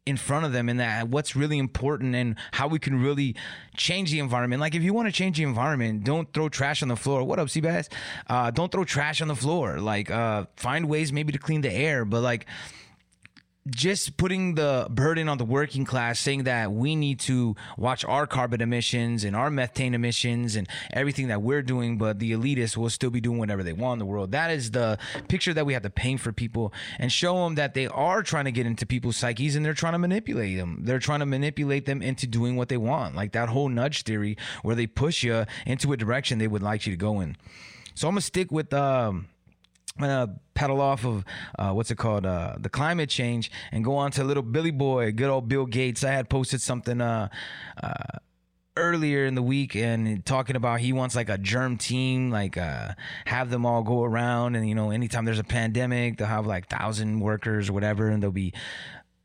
in 0.07 0.15
front 0.15 0.45
of 0.45 0.53
them 0.53 0.69
and 0.69 0.79
that 0.79 1.09
what's 1.09 1.35
really 1.35 1.57
important 1.57 2.15
and 2.15 2.35
how 2.51 2.67
we 2.67 2.79
can 2.79 3.01
really 3.01 3.35
change 3.75 4.09
the 4.09 4.19
environment. 4.19 4.61
Like 4.61 4.73
if 4.73 4.81
you 4.81 4.93
want 4.93 5.07
to 5.07 5.11
change 5.11 5.37
the 5.37 5.43
environment, 5.43 6.03
don't 6.05 6.31
throw 6.33 6.47
trash 6.47 6.81
on 6.81 6.87
the 6.87 6.95
floor. 6.95 7.23
What 7.23 7.39
up, 7.39 7.47
Seabass? 7.47 7.89
Uh, 8.27 8.49
don't 8.51 8.71
throw 8.71 8.85
trash 8.85 9.21
on 9.21 9.27
the 9.27 9.35
floor. 9.35 9.79
Like 9.79 10.09
uh, 10.09 10.45
find 10.55 10.87
ways 10.87 11.11
maybe 11.11 11.33
to 11.33 11.39
clean 11.39 11.61
the 11.61 11.71
air, 11.71 12.05
but 12.05 12.21
like 12.21 12.45
just 13.69 14.17
putting 14.17 14.55
the 14.55 14.87
burden 14.89 15.29
on 15.29 15.37
the 15.37 15.45
working 15.45 15.85
class, 15.85 16.19
saying 16.19 16.43
that 16.43 16.71
we 16.71 16.95
need 16.95 17.19
to 17.21 17.55
watch 17.77 18.05
our 18.05 18.27
carbon 18.27 18.61
emissions 18.61 19.23
and 19.23 19.35
our 19.35 19.49
methane 19.49 19.93
emissions 19.93 20.55
and 20.55 20.67
everything 20.91 21.27
that 21.27 21.41
we're 21.41 21.61
doing, 21.61 21.97
but 21.97 22.19
the 22.19 22.31
elitists 22.31 22.77
will 22.77 22.89
still 22.89 23.09
be 23.09 23.21
doing 23.21 23.37
whatever 23.37 23.63
they 23.63 23.73
want 23.73 23.93
in 23.93 23.99
the 23.99 24.05
world. 24.05 24.31
That 24.31 24.51
is 24.51 24.71
the 24.71 24.97
picture 25.27 25.53
that 25.53 25.65
we 25.65 25.73
have 25.73 25.83
to 25.83 25.89
paint 25.89 26.21
for 26.21 26.31
people 26.31 26.73
and 26.99 27.11
show 27.11 27.43
them 27.43 27.55
that 27.55 27.73
they 27.73 27.87
are 27.87 28.23
trying 28.23 28.45
to 28.45 28.51
get 28.51 28.65
into 28.65 28.85
people's 28.85 29.17
psyches 29.17 29.55
and 29.55 29.65
they're 29.65 29.73
trying 29.73 29.93
to 29.93 29.99
manipulate 29.99 30.57
them. 30.57 30.79
They're 30.81 30.99
trying 30.99 31.19
to 31.19 31.25
manipulate 31.25 31.85
them 31.85 32.01
into 32.01 32.27
doing 32.27 32.55
what 32.55 32.69
they 32.69 32.77
want, 32.77 33.15
like 33.15 33.33
that 33.33 33.49
whole 33.49 33.69
nudge 33.69 34.03
theory 34.03 34.37
where 34.61 34.75
they 34.75 34.87
push 34.87 35.23
you 35.23 35.45
into 35.65 35.91
a 35.93 35.97
direction 35.97 36.39
they 36.39 36.47
would 36.47 36.63
like 36.63 36.85
you 36.85 36.93
to 36.93 36.97
go 36.97 37.19
in. 37.19 37.37
So 37.95 38.07
I'm 38.07 38.13
gonna 38.13 38.21
stick 38.21 38.51
with 38.51 38.73
um 38.73 39.27
Gonna 39.99 40.35
pedal 40.53 40.81
off 40.81 41.05
of 41.05 41.25
uh, 41.57 41.71
what's 41.71 41.91
it 41.91 41.97
called, 41.97 42.25
uh, 42.25 42.55
the 42.59 42.69
climate 42.69 43.09
change, 43.09 43.51
and 43.71 43.83
go 43.83 43.95
on 43.95 44.11
to 44.11 44.23
little 44.23 44.43
Billy 44.43 44.71
Boy, 44.71 45.11
good 45.11 45.29
old 45.29 45.47
Bill 45.47 45.65
Gates. 45.65 46.03
I 46.03 46.11
had 46.11 46.29
posted 46.29 46.61
something 46.61 47.01
uh, 47.01 47.29
uh, 47.81 48.19
earlier 48.75 49.25
in 49.25 49.35
the 49.35 49.41
week 49.41 49.75
and 49.75 50.23
talking 50.25 50.55
about 50.55 50.79
he 50.79 50.93
wants 50.93 51.15
like 51.15 51.29
a 51.29 51.37
germ 51.37 51.77
team, 51.77 52.29
like 52.31 52.57
uh, 52.57 52.93
have 53.25 53.49
them 53.49 53.65
all 53.65 53.83
go 53.83 54.03
around, 54.03 54.55
and 54.55 54.67
you 54.67 54.75
know, 54.75 54.91
anytime 54.91 55.25
there's 55.25 55.39
a 55.39 55.43
pandemic, 55.43 56.17
they'll 56.17 56.27
have 56.27 56.45
like 56.45 56.67
thousand 56.69 57.19
workers 57.19 57.69
or 57.69 57.73
whatever, 57.73 58.07
and 58.09 58.21
they'll 58.21 58.31
be 58.31 58.53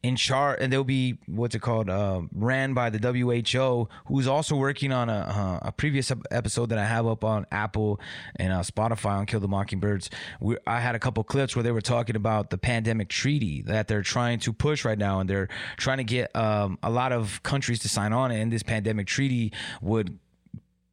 in 0.02 0.16
charge, 0.16 0.58
and 0.60 0.72
they'll 0.72 0.82
be 0.82 1.18
what's 1.26 1.54
it 1.54 1.60
called, 1.60 1.88
uh, 1.88 2.22
ran 2.34 2.74
by 2.74 2.90
the 2.90 2.98
WHO, 2.98 3.88
who's 4.06 4.26
also 4.26 4.56
working 4.56 4.92
on 4.92 5.08
a 5.08 5.12
uh, 5.12 5.68
a 5.68 5.72
previous 5.72 6.12
episode 6.30 6.70
that 6.70 6.78
I 6.78 6.84
have 6.84 7.06
up 7.06 7.24
on 7.24 7.46
Apple 7.52 8.00
and 8.36 8.52
uh, 8.52 8.60
Spotify 8.60 9.12
on 9.12 9.26
Kill 9.26 9.40
the 9.40 9.48
Mockingbirds. 9.48 10.10
We, 10.40 10.56
I 10.66 10.80
had 10.80 10.94
a 10.94 10.98
couple 10.98 11.22
clips 11.22 11.54
where 11.54 11.62
they 11.62 11.70
were 11.70 11.80
talking 11.80 12.16
about 12.16 12.50
the 12.50 12.58
pandemic 12.58 13.08
treaty 13.08 13.62
that 13.62 13.86
they're 13.86 14.02
trying 14.02 14.40
to 14.40 14.52
push 14.52 14.84
right 14.84 14.98
now, 14.98 15.20
and 15.20 15.30
they're 15.30 15.48
trying 15.76 15.98
to 15.98 16.04
get 16.04 16.34
um, 16.34 16.78
a 16.82 16.90
lot 16.90 17.12
of 17.12 17.42
countries 17.44 17.78
to 17.80 17.88
sign 17.88 18.12
on. 18.12 18.32
And 18.32 18.52
this 18.52 18.62
pandemic 18.62 19.06
treaty 19.06 19.52
would 19.80 20.18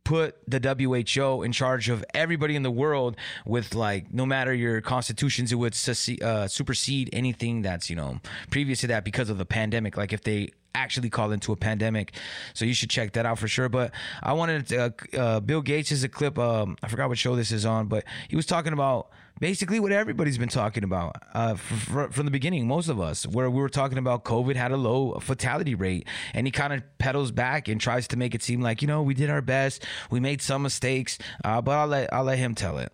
put 0.10 0.38
the 0.48 0.60
WHO 0.60 1.43
in 1.43 1.52
charge 1.52 1.88
of 1.88 2.04
everybody 2.15 2.56
in 2.56 2.63
the 2.63 2.72
world 2.72 3.15
with 3.45 3.76
like 3.76 4.12
no 4.12 4.26
matter 4.26 4.52
your 4.52 4.82
constitutions 4.82 5.52
it 5.52 5.56
would 5.56 5.76
uh, 6.24 6.48
supersede 6.48 7.12
anything 7.13 7.62
that's 7.62 7.91
you 7.91 7.95
know 7.95 8.19
previous 8.50 8.80
to 8.80 8.88
that 8.88 9.04
because 9.06 9.30
of 9.30 9.38
the 9.38 9.45
pandemic 9.45 9.98
like 9.98 10.12
if 10.12 10.24
they 10.24 10.50
actually 10.74 11.12
call 11.12 11.32
into 11.32 11.52
a 11.52 11.56
pandemic. 11.56 12.13
So 12.56 12.65
you 12.65 12.74
should 12.74 12.89
check 12.89 13.13
that 13.13 13.26
out 13.28 13.38
for 13.38 13.48
sure. 13.48 13.69
But 13.69 13.91
i 14.24 14.34
wanted 14.34 14.67
to 14.67 14.78
uh, 14.86 14.89
uh, 15.17 15.39
bill 15.41 15.62
gates 15.62 15.91
is 15.91 16.04
a 16.04 16.10
clip 16.10 16.39
um, 16.39 16.76
i 16.82 16.88
forgot 16.88 17.10
what 17.10 17.17
show 17.17 17.36
this 17.36 17.52
is 17.52 17.65
on 17.65 17.88
but 17.88 18.04
he 18.30 18.36
was 18.36 18.45
talking 18.45 18.74
about 18.74 19.10
basically 19.39 19.80
what 19.80 19.91
everybody's 19.91 20.38
been 20.38 20.49
talking 20.49 20.84
about 20.84 21.15
uh, 21.34 21.56
from 21.56 22.25
the 22.25 22.32
beginning, 22.32 22.67
most 22.67 22.89
of 22.89 22.99
us, 22.99 23.25
where 23.25 23.49
we 23.49 23.60
were 23.60 23.69
talking 23.69 23.97
about 23.97 24.23
COVID 24.23 24.56
had 24.56 24.71
a 24.71 24.78
low 24.78 25.19
fatality 25.19 25.75
rate. 25.75 26.08
And 26.34 26.45
he 26.47 26.52
kind 26.52 26.73
of 26.73 26.84
pedals 26.97 27.32
back 27.32 27.67
and 27.67 27.80
tries 27.80 28.08
to 28.10 28.17
make 28.17 28.36
it 28.36 28.43
seem 28.43 28.62
like, 28.62 28.82
you 28.82 28.88
know, 28.88 29.02
we 29.02 29.13
did 29.13 29.30
our 29.30 29.41
best, 29.41 29.86
we 30.10 30.19
made 30.19 30.41
some 30.41 30.62
mistakes, 30.62 31.17
uh, 31.43 31.62
but 31.62 31.71
I'll 31.71 31.88
let, 31.88 32.13
I'll 32.13 32.23
let 32.23 32.38
him 32.38 32.56
tell 32.56 32.78
it. 32.78 32.91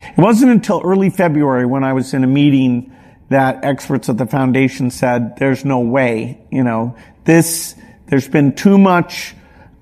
It 0.00 0.18
wasn't 0.18 0.52
until 0.52 0.80
early 0.84 1.10
February 1.10 1.66
when 1.66 1.82
I 1.82 1.92
was 1.92 2.14
in 2.14 2.22
a 2.22 2.28
meeting 2.28 2.94
that 3.30 3.64
experts 3.64 4.08
at 4.08 4.16
the 4.16 4.26
foundation 4.26 4.90
said, 4.90 5.36
there's 5.38 5.64
no 5.64 5.80
way, 5.80 6.40
you 6.50 6.62
know, 6.62 6.96
this, 7.24 7.74
there's 8.06 8.28
been 8.28 8.54
too 8.54 8.78
much, 8.78 9.34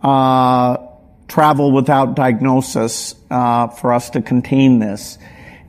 uh, 0.03 0.79
travel 1.29 1.73
without 1.73 2.15
diagnosis 2.15 3.15
uh, 3.31 3.69
for 3.69 3.93
us 3.93 4.11
to 4.11 4.23
contain 4.23 4.79
this. 4.79 5.19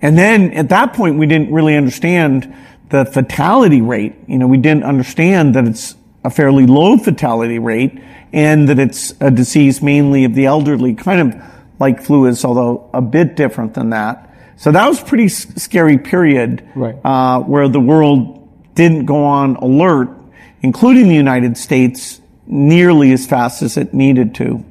And 0.02 0.18
then 0.18 0.54
at 0.54 0.70
that 0.70 0.94
point, 0.94 1.18
we 1.18 1.26
didn't 1.26 1.52
really 1.52 1.76
understand 1.76 2.54
the 2.90 3.06
fatality 3.06 3.82
rate. 3.82 4.16
You 4.28 4.38
know, 4.38 4.48
we 4.48 4.58
didn't 4.58 4.84
understand 4.84 5.56
that 5.56 5.66
it's 5.66 5.96
a 6.24 6.30
fairly 6.30 6.66
low 6.66 6.98
fatality 6.98 7.60
rate 7.60 8.00
and 8.34 8.70
that 8.70 8.80
it's 8.80 9.14
a 9.20 9.32
disease 9.32 9.82
mainly 9.82 10.26
of 10.26 10.36
the 10.36 10.46
elderly, 10.46 10.94
kind 10.94 11.34
of 11.34 11.44
like 11.80 12.02
flu 12.04 12.26
is, 12.26 12.44
although 12.44 12.90
a 12.94 13.02
bit 13.02 13.36
different 13.36 13.74
than 13.74 13.92
that. 13.92 14.24
So 14.58 14.72
that 14.72 14.88
was 14.88 15.02
pretty 15.02 15.30
scary 15.30 15.98
period 15.98 16.68
right. 16.76 16.96
uh, 17.04 17.42
where 17.42 17.68
the 17.68 17.80
world 17.80 18.50
didn't 18.74 19.06
go 19.06 19.24
on 19.24 19.56
alert, 19.58 20.10
including 20.62 21.08
the 21.08 21.16
United 21.16 21.58
States, 21.58 22.20
nearly 22.48 23.12
as 23.12 23.26
fast 23.26 23.62
as 23.62 23.78
it 23.78 23.94
needed 23.94 24.36
to. 24.36 24.66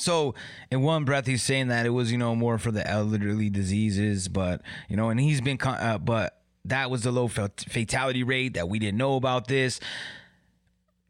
So 0.00 0.34
in 0.70 0.82
one 0.82 1.04
breath, 1.04 1.26
he's 1.26 1.42
saying 1.42 1.68
that 1.68 1.86
it 1.86 1.90
was 1.90 2.10
you 2.10 2.18
know 2.18 2.34
more 2.34 2.58
for 2.58 2.70
the 2.70 2.88
elderly 2.88 3.50
diseases, 3.50 4.28
but 4.28 4.62
you 4.88 4.96
know, 4.96 5.10
and 5.10 5.20
he's 5.20 5.40
been, 5.40 5.58
uh, 5.62 5.98
but 5.98 6.40
that 6.64 6.90
was 6.90 7.02
the 7.02 7.12
low 7.12 7.28
fatality 7.28 8.22
rate 8.22 8.54
that 8.54 8.68
we 8.68 8.78
didn't 8.78 8.98
know 8.98 9.16
about 9.16 9.48
this 9.48 9.80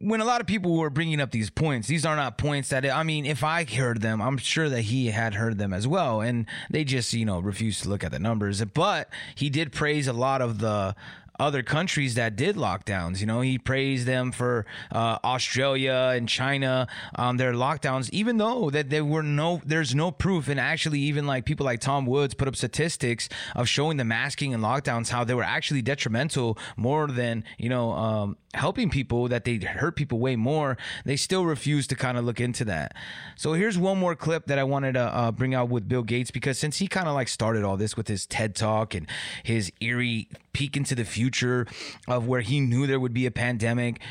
when 0.01 0.19
a 0.19 0.25
lot 0.25 0.41
of 0.41 0.47
people 0.47 0.75
were 0.75 0.89
bringing 0.89 1.21
up 1.21 1.31
these 1.31 1.49
points, 1.49 1.87
these 1.87 2.05
are 2.05 2.15
not 2.15 2.37
points 2.37 2.69
that 2.69 2.85
I 2.85 3.03
mean, 3.03 3.25
if 3.25 3.43
I 3.43 3.63
heard 3.63 4.01
them, 4.01 4.21
I'm 4.21 4.37
sure 4.37 4.67
that 4.67 4.81
he 4.81 5.07
had 5.07 5.35
heard 5.35 5.57
them 5.57 5.73
as 5.73 5.87
well, 5.87 6.21
and 6.21 6.45
they 6.69 6.83
just 6.83 7.13
you 7.13 7.25
know 7.25 7.39
refused 7.39 7.83
to 7.83 7.89
look 7.89 8.03
at 8.03 8.11
the 8.11 8.19
numbers. 8.19 8.63
But 8.65 9.09
he 9.35 9.49
did 9.49 9.71
praise 9.71 10.07
a 10.07 10.13
lot 10.13 10.41
of 10.41 10.59
the 10.59 10.95
other 11.41 11.63
countries 11.63 12.15
that 12.15 12.35
did 12.35 12.55
lockdowns. 12.55 13.19
You 13.19 13.25
know, 13.25 13.41
he 13.41 13.57
praised 13.57 14.05
them 14.05 14.31
for 14.31 14.65
uh, 14.91 15.17
Australia 15.23 16.13
and 16.15 16.29
China 16.29 16.87
on 17.15 17.29
um, 17.29 17.37
their 17.37 17.53
lockdowns, 17.53 18.09
even 18.11 18.37
though 18.37 18.69
that 18.69 18.89
there 18.89 19.03
were 19.03 19.23
no, 19.23 19.59
there's 19.65 19.95
no 19.95 20.11
proof. 20.11 20.47
And 20.47 20.59
actually, 20.59 20.99
even 20.99 21.25
like 21.25 21.45
people 21.45 21.65
like 21.65 21.79
Tom 21.79 22.05
Woods 22.05 22.35
put 22.35 22.47
up 22.47 22.55
statistics 22.55 23.27
of 23.55 23.67
showing 23.67 23.97
the 23.97 24.05
masking 24.05 24.53
and 24.53 24.63
lockdowns 24.63 25.09
how 25.09 25.23
they 25.23 25.33
were 25.33 25.43
actually 25.43 25.81
detrimental 25.81 26.57
more 26.77 27.07
than 27.07 27.43
you 27.57 27.69
know 27.69 27.91
um, 27.91 28.37
helping 28.53 28.89
people. 28.89 29.27
That 29.27 29.45
they 29.45 29.57
hurt 29.57 29.95
people 29.95 30.19
way 30.19 30.35
more. 30.35 30.77
They 31.05 31.15
still 31.15 31.45
refuse 31.45 31.87
to 31.87 31.95
kind 31.95 32.17
of 32.17 32.25
look 32.25 32.39
into 32.39 32.65
that. 32.65 32.95
So 33.35 33.53
here's 33.53 33.77
one 33.77 33.99
more 33.99 34.15
clip 34.15 34.47
that 34.47 34.59
I 34.59 34.63
wanted 34.63 34.93
to 34.93 35.01
uh, 35.01 35.31
bring 35.31 35.53
out 35.53 35.69
with 35.69 35.87
Bill 35.87 36.03
Gates 36.03 36.31
because 36.31 36.57
since 36.57 36.77
he 36.77 36.87
kind 36.87 37.07
of 37.07 37.13
like 37.13 37.27
started 37.27 37.63
all 37.63 37.77
this 37.77 37.95
with 37.95 38.07
his 38.07 38.25
TED 38.25 38.55
talk 38.55 38.93
and 38.93 39.07
his 39.43 39.71
eerie 39.79 40.27
peek 40.53 40.75
into 40.75 40.95
the 40.95 41.05
future 41.05 41.65
of 42.07 42.27
where 42.27 42.41
he 42.41 42.59
knew 42.59 42.85
there 42.85 42.99
would 42.99 43.13
be 43.13 43.25
a 43.25 43.31
pandemic, 43.31 44.01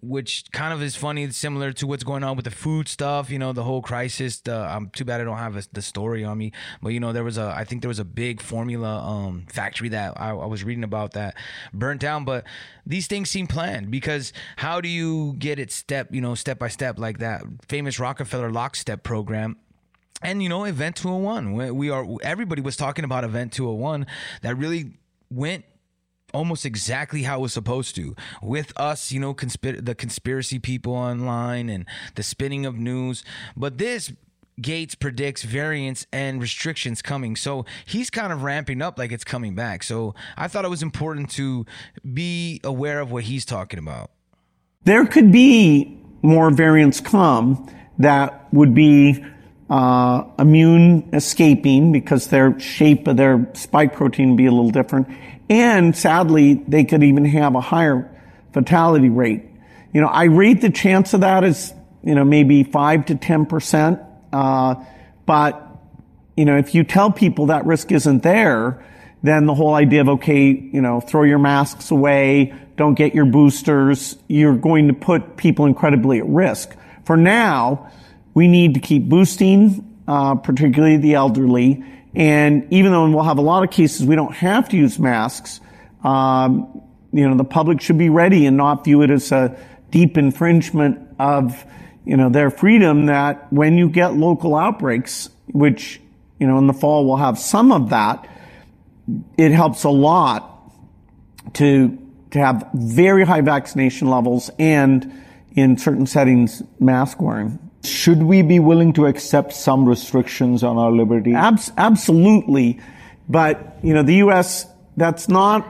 which 0.00 0.44
kind 0.52 0.72
of 0.72 0.82
is 0.82 0.96
funny, 0.96 1.30
similar 1.30 1.72
to 1.72 1.86
what's 1.86 2.04
going 2.04 2.24
on 2.24 2.36
with 2.36 2.44
the 2.44 2.50
food 2.50 2.88
stuff. 2.88 3.30
You 3.30 3.38
know, 3.38 3.52
the 3.52 3.64
whole 3.64 3.82
crisis. 3.82 4.42
I'm 4.46 4.90
too 4.90 5.04
bad 5.04 5.20
I 5.20 5.24
don't 5.24 5.36
have 5.36 5.56
a, 5.56 5.62
the 5.72 5.82
story 5.82 6.24
on 6.24 6.38
me, 6.38 6.52
but 6.82 6.90
you 6.90 7.00
know, 7.00 7.12
there 7.12 7.24
was 7.24 7.38
a 7.38 7.54
I 7.56 7.64
think 7.64 7.82
there 7.82 7.88
was 7.88 7.98
a 7.98 8.04
big 8.04 8.40
formula 8.40 8.98
um, 9.00 9.46
factory 9.48 9.88
that 9.90 10.20
I, 10.20 10.30
I 10.30 10.46
was 10.46 10.64
reading 10.64 10.84
about 10.84 11.12
that 11.12 11.36
burnt 11.72 12.00
down. 12.00 12.24
But 12.24 12.44
these 12.86 13.06
things 13.06 13.30
seem 13.30 13.46
planned 13.46 13.89
because 13.90 14.32
how 14.56 14.80
do 14.80 14.88
you 14.88 15.34
get 15.38 15.58
it 15.58 15.70
step 15.70 16.08
you 16.10 16.20
know 16.20 16.34
step 16.34 16.58
by 16.58 16.68
step 16.68 16.98
like 16.98 17.18
that 17.18 17.42
famous 17.68 17.98
Rockefeller 17.98 18.50
lockstep 18.50 19.02
program? 19.02 19.56
and 20.22 20.42
you 20.42 20.48
know 20.48 20.64
event 20.64 20.96
201 20.96 21.74
we 21.74 21.90
are 21.90 22.06
everybody 22.22 22.60
was 22.60 22.76
talking 22.76 23.04
about 23.04 23.24
event 23.24 23.52
201 23.52 24.06
that 24.42 24.56
really 24.56 24.92
went 25.30 25.64
almost 26.32 26.64
exactly 26.64 27.22
how 27.22 27.38
it 27.38 27.40
was 27.42 27.52
supposed 27.52 27.94
to 27.96 28.14
with 28.42 28.72
us 28.78 29.10
you 29.12 29.18
know 29.20 29.34
conspir- 29.34 29.84
the 29.84 29.94
conspiracy 29.94 30.58
people 30.58 30.94
online 30.94 31.68
and 31.68 31.86
the 32.14 32.22
spinning 32.22 32.66
of 32.66 32.76
news 32.76 33.24
but 33.56 33.78
this 33.78 34.12
Gates 34.60 34.94
predicts 34.94 35.42
variants 35.42 36.06
and 36.12 36.40
restrictions 36.40 37.02
coming. 37.02 37.36
So 37.36 37.64
he's 37.84 38.10
kind 38.10 38.32
of 38.32 38.42
ramping 38.42 38.82
up 38.82 38.98
like 38.98 39.12
it's 39.12 39.24
coming 39.24 39.54
back. 39.54 39.82
So 39.82 40.14
I 40.36 40.48
thought 40.48 40.64
it 40.64 40.70
was 40.70 40.82
important 40.82 41.30
to 41.32 41.66
be 42.12 42.60
aware 42.64 43.00
of 43.00 43.10
what 43.10 43.24
he's 43.24 43.44
talking 43.44 43.78
about. 43.78 44.10
There 44.84 45.06
could 45.06 45.32
be 45.32 45.98
more 46.22 46.50
variants 46.50 47.00
come 47.00 47.70
that 47.98 48.52
would 48.52 48.74
be 48.74 49.24
uh, 49.68 50.24
immune 50.38 51.10
escaping 51.12 51.92
because 51.92 52.26
their 52.26 52.58
shape 52.58 53.06
of 53.06 53.16
their 53.16 53.48
spike 53.54 53.94
protein 53.94 54.30
would 54.30 54.36
be 54.36 54.46
a 54.46 54.50
little 54.50 54.70
different. 54.70 55.08
And 55.48 55.96
sadly, 55.96 56.54
they 56.54 56.84
could 56.84 57.04
even 57.04 57.24
have 57.24 57.54
a 57.54 57.60
higher 57.60 58.10
fatality 58.52 59.08
rate. 59.08 59.44
You 59.92 60.00
know, 60.00 60.08
I 60.08 60.24
rate 60.24 60.60
the 60.60 60.70
chance 60.70 61.14
of 61.14 61.20
that 61.20 61.44
as, 61.44 61.72
you 62.02 62.14
know, 62.14 62.24
maybe 62.24 62.62
five 62.64 63.06
to 63.06 63.14
10%. 63.14 64.06
Uh, 64.32 64.76
but, 65.26 65.66
you 66.36 66.44
know, 66.44 66.56
if 66.56 66.74
you 66.74 66.84
tell 66.84 67.10
people 67.10 67.46
that 67.46 67.66
risk 67.66 67.92
isn't 67.92 68.22
there, 68.22 68.84
then 69.22 69.46
the 69.46 69.54
whole 69.54 69.74
idea 69.74 70.00
of, 70.00 70.08
okay, 70.08 70.48
you 70.48 70.80
know, 70.80 71.00
throw 71.00 71.24
your 71.24 71.38
masks 71.38 71.90
away, 71.90 72.54
don't 72.76 72.94
get 72.94 73.14
your 73.14 73.26
boosters, 73.26 74.16
you're 74.28 74.56
going 74.56 74.88
to 74.88 74.94
put 74.94 75.36
people 75.36 75.66
incredibly 75.66 76.18
at 76.18 76.26
risk. 76.26 76.74
For 77.04 77.16
now, 77.16 77.90
we 78.32 78.48
need 78.48 78.74
to 78.74 78.80
keep 78.80 79.08
boosting, 79.08 79.98
uh, 80.08 80.36
particularly 80.36 80.96
the 80.96 81.14
elderly, 81.14 81.84
and 82.14 82.66
even 82.72 82.92
though 82.92 83.08
we'll 83.10 83.22
have 83.22 83.38
a 83.38 83.42
lot 83.42 83.62
of 83.62 83.70
cases 83.70 84.06
we 84.06 84.16
don't 84.16 84.34
have 84.34 84.68
to 84.70 84.76
use 84.76 84.98
masks, 84.98 85.60
um, 86.02 86.82
you 87.12 87.28
know, 87.28 87.36
the 87.36 87.44
public 87.44 87.80
should 87.80 87.98
be 87.98 88.08
ready 88.08 88.46
and 88.46 88.56
not 88.56 88.84
view 88.84 89.02
it 89.02 89.10
as 89.10 89.30
a 89.32 89.58
deep 89.90 90.16
infringement 90.16 91.06
of, 91.18 91.64
you 92.04 92.16
know, 92.16 92.28
their 92.28 92.50
freedom 92.50 93.06
that 93.06 93.52
when 93.52 93.76
you 93.76 93.88
get 93.88 94.14
local 94.14 94.56
outbreaks, 94.56 95.28
which, 95.52 96.00
you 96.38 96.46
know, 96.46 96.58
in 96.58 96.66
the 96.66 96.72
fall 96.72 97.06
we'll 97.06 97.16
have 97.16 97.38
some 97.38 97.72
of 97.72 97.90
that, 97.90 98.26
it 99.36 99.52
helps 99.52 99.84
a 99.84 99.90
lot 99.90 100.46
to 101.54 101.96
to 102.30 102.38
have 102.38 102.68
very 102.74 103.24
high 103.24 103.40
vaccination 103.40 104.08
levels 104.08 104.50
and 104.58 105.12
in 105.52 105.76
certain 105.76 106.06
settings, 106.06 106.62
mask 106.78 107.20
wearing. 107.20 107.58
Should 107.82 108.22
we 108.22 108.42
be 108.42 108.60
willing 108.60 108.92
to 108.94 109.06
accept 109.06 109.52
some 109.52 109.88
restrictions 109.88 110.62
on 110.62 110.78
our 110.78 110.92
liberty? 110.92 111.34
Abs- 111.34 111.72
absolutely. 111.76 112.80
But, 113.28 113.78
you 113.82 113.94
know, 113.94 114.02
the 114.02 114.16
U.S., 114.16 114.66
that's 114.96 115.28
not 115.28 115.66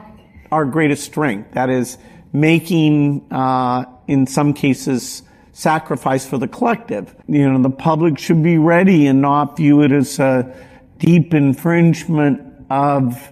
our 0.51 0.65
greatest 0.65 1.03
strength. 1.03 1.53
That 1.53 1.69
is 1.69 1.97
making, 2.33 3.25
uh, 3.31 3.85
in 4.07 4.27
some 4.27 4.53
cases, 4.53 5.23
sacrifice 5.53 6.25
for 6.25 6.37
the 6.37 6.47
collective. 6.47 7.15
You 7.27 7.51
know, 7.51 7.61
the 7.61 7.69
public 7.69 8.17
should 8.17 8.43
be 8.43 8.57
ready 8.57 9.07
and 9.07 9.21
not 9.21 9.57
view 9.57 9.81
it 9.81 9.91
as 9.91 10.19
a 10.19 10.55
deep 10.97 11.33
infringement 11.33 12.41
of, 12.69 13.31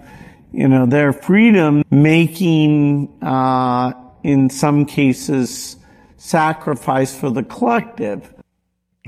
you 0.52 0.68
know, 0.68 0.86
their 0.86 1.14
freedom, 1.14 1.84
making, 1.92 3.18
uh, 3.22 3.94
in 4.24 4.50
some 4.50 4.86
cases, 4.86 5.78
sacrifice 6.18 7.18
for 7.18 7.30
the 7.30 7.44
collective. 7.44 8.34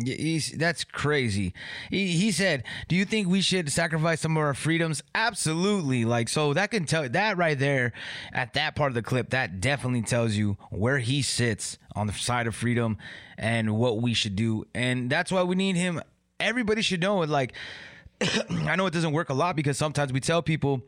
He's, 0.04 0.52
that's 0.54 0.84
crazy. 0.84 1.54
He, 1.90 2.14
he 2.14 2.32
said, 2.32 2.64
"Do 2.88 2.96
you 2.96 3.06
think 3.06 3.28
we 3.28 3.42
should 3.42 3.72
sacrifice 3.72 4.22
some 4.22 4.38
of 4.38 4.42
our 4.42 4.54
freedoms?" 4.54 5.04
Absolutely. 5.14 6.06
Like 6.06 6.30
so, 6.30 6.54
that 6.54 6.72
can 6.72 6.86
tell 6.86 7.08
that 7.08 7.38
right 7.38 7.60
there 7.60 7.92
at 8.32 8.54
that 8.54 8.76
part 8.76 8.90
of 8.90 8.96
the 8.96 9.04
clip. 9.04 9.30
That 9.30 9.60
definitely 9.60 10.02
tells 10.02 10.36
you 10.36 10.58
where 10.70 11.00
he 11.00 11.22
sits 11.22 11.78
on 11.96 12.08
the 12.08 12.14
side 12.14 12.48
of 12.48 12.56
freedom 12.56 12.98
and 13.38 13.76
what 13.76 14.02
we 14.02 14.14
should 14.14 14.36
do. 14.36 14.66
And 14.74 15.10
that's 15.10 15.32
why 15.32 15.44
we 15.44 15.56
need 15.56 15.76
him. 15.76 16.02
Everybody 16.40 16.82
should 16.82 17.02
know 17.02 17.22
it. 17.22 17.30
Like, 17.30 17.54
I 18.22 18.76
know 18.76 18.86
it 18.86 18.94
doesn't 18.94 19.14
work 19.14 19.30
a 19.30 19.34
lot 19.34 19.56
because 19.56 19.78
sometimes 19.78 20.14
we 20.14 20.20
tell 20.20 20.42
people 20.42 20.82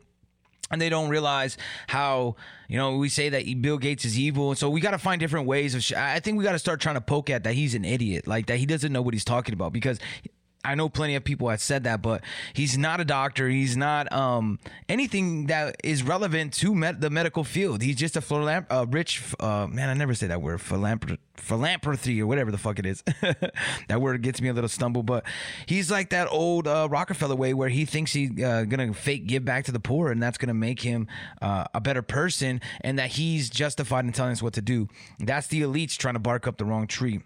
and 0.70 0.80
they 0.80 0.88
don't 0.88 1.08
realize 1.08 1.56
how 1.86 2.36
you 2.68 2.76
know 2.76 2.96
we 2.96 3.08
say 3.08 3.28
that 3.28 3.44
Bill 3.60 3.78
Gates 3.78 4.04
is 4.04 4.18
evil, 4.18 4.50
and 4.50 4.58
so 4.58 4.70
we 4.70 4.80
got 4.80 4.92
to 4.92 4.98
find 4.98 5.20
different 5.20 5.46
ways 5.46 5.74
of. 5.74 5.82
Sh- 5.82 5.92
I 5.92 6.20
think 6.20 6.38
we 6.38 6.44
got 6.44 6.52
to 6.52 6.58
start 6.58 6.80
trying 6.80 6.94
to 6.94 7.00
poke 7.00 7.30
at 7.30 7.44
that 7.44 7.54
he's 7.54 7.74
an 7.74 7.84
idiot, 7.84 8.26
like 8.26 8.46
that 8.46 8.56
he 8.56 8.66
doesn't 8.66 8.92
know 8.92 9.02
what 9.02 9.14
he's 9.14 9.24
talking 9.24 9.52
about 9.52 9.72
because 9.72 9.98
I 10.64 10.74
know 10.74 10.88
plenty 10.88 11.14
of 11.14 11.24
people 11.24 11.48
have 11.50 11.60
said 11.60 11.84
that, 11.84 12.02
but 12.02 12.22
he's 12.54 12.78
not 12.78 13.00
a 13.00 13.04
doctor. 13.04 13.48
He's 13.48 13.76
not 13.76 14.10
um, 14.12 14.58
anything 14.88 15.46
that 15.46 15.76
is 15.84 16.02
relevant 16.02 16.54
to 16.54 16.74
med- 16.74 17.00
the 17.00 17.10
medical 17.10 17.44
field. 17.44 17.82
He's 17.82 17.96
just 17.96 18.16
a 18.16 18.20
philanth- 18.20 18.66
uh, 18.70 18.86
rich 18.88 19.22
uh, 19.40 19.66
man. 19.66 19.88
I 19.88 19.94
never 19.94 20.14
say 20.14 20.26
that 20.28 20.40
word 20.40 20.60
philanthropy 20.60 22.22
or 22.22 22.26
whatever 22.26 22.50
the 22.50 22.58
fuck 22.58 22.78
it 22.78 22.86
is. 22.86 23.02
that 23.88 24.00
word 24.00 24.22
gets 24.22 24.40
me 24.40 24.48
a 24.48 24.52
little 24.52 24.68
stumble, 24.68 25.02
but 25.02 25.24
he's 25.66 25.90
like 25.90 26.10
that 26.10 26.28
old 26.30 26.66
uh, 26.66 26.88
Rockefeller 26.90 27.36
way 27.36 27.54
where 27.54 27.68
he 27.68 27.84
thinks 27.84 28.12
he's 28.12 28.30
uh, 28.42 28.64
gonna 28.64 28.92
fake 28.94 29.26
give 29.26 29.44
back 29.44 29.64
to 29.64 29.72
the 29.72 29.80
poor, 29.80 30.10
and 30.10 30.22
that's 30.22 30.38
gonna 30.38 30.54
make 30.54 30.80
him 30.80 31.06
uh, 31.42 31.64
a 31.74 31.80
better 31.80 32.02
person, 32.02 32.60
and 32.80 32.98
that 32.98 33.10
he's 33.10 33.50
justified 33.50 34.04
in 34.04 34.12
telling 34.12 34.32
us 34.32 34.42
what 34.42 34.54
to 34.54 34.62
do. 34.62 34.88
That's 35.18 35.48
the 35.48 35.62
elites 35.62 35.96
trying 35.96 36.14
to 36.14 36.20
bark 36.20 36.46
up 36.46 36.56
the 36.56 36.64
wrong 36.64 36.86
tree. 36.86 37.20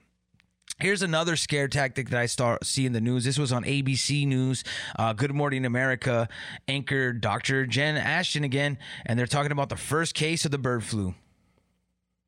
Here's 0.80 1.02
another 1.02 1.34
scare 1.34 1.66
tactic 1.66 2.10
that 2.10 2.20
I 2.20 2.26
start 2.26 2.64
see 2.64 2.86
in 2.86 2.92
the 2.92 3.00
news. 3.00 3.24
This 3.24 3.36
was 3.36 3.50
on 3.52 3.64
ABC 3.64 4.24
News. 4.28 4.62
Uh, 4.96 5.12
Good 5.12 5.34
Morning 5.34 5.64
America 5.64 6.28
anchor 6.68 7.12
Dr. 7.12 7.66
Jen 7.66 7.96
Ashton 7.96 8.44
again, 8.44 8.78
and 9.04 9.18
they're 9.18 9.26
talking 9.26 9.50
about 9.50 9.70
the 9.70 9.76
first 9.76 10.14
case 10.14 10.44
of 10.44 10.52
the 10.52 10.58
bird 10.58 10.84
flu. 10.84 11.16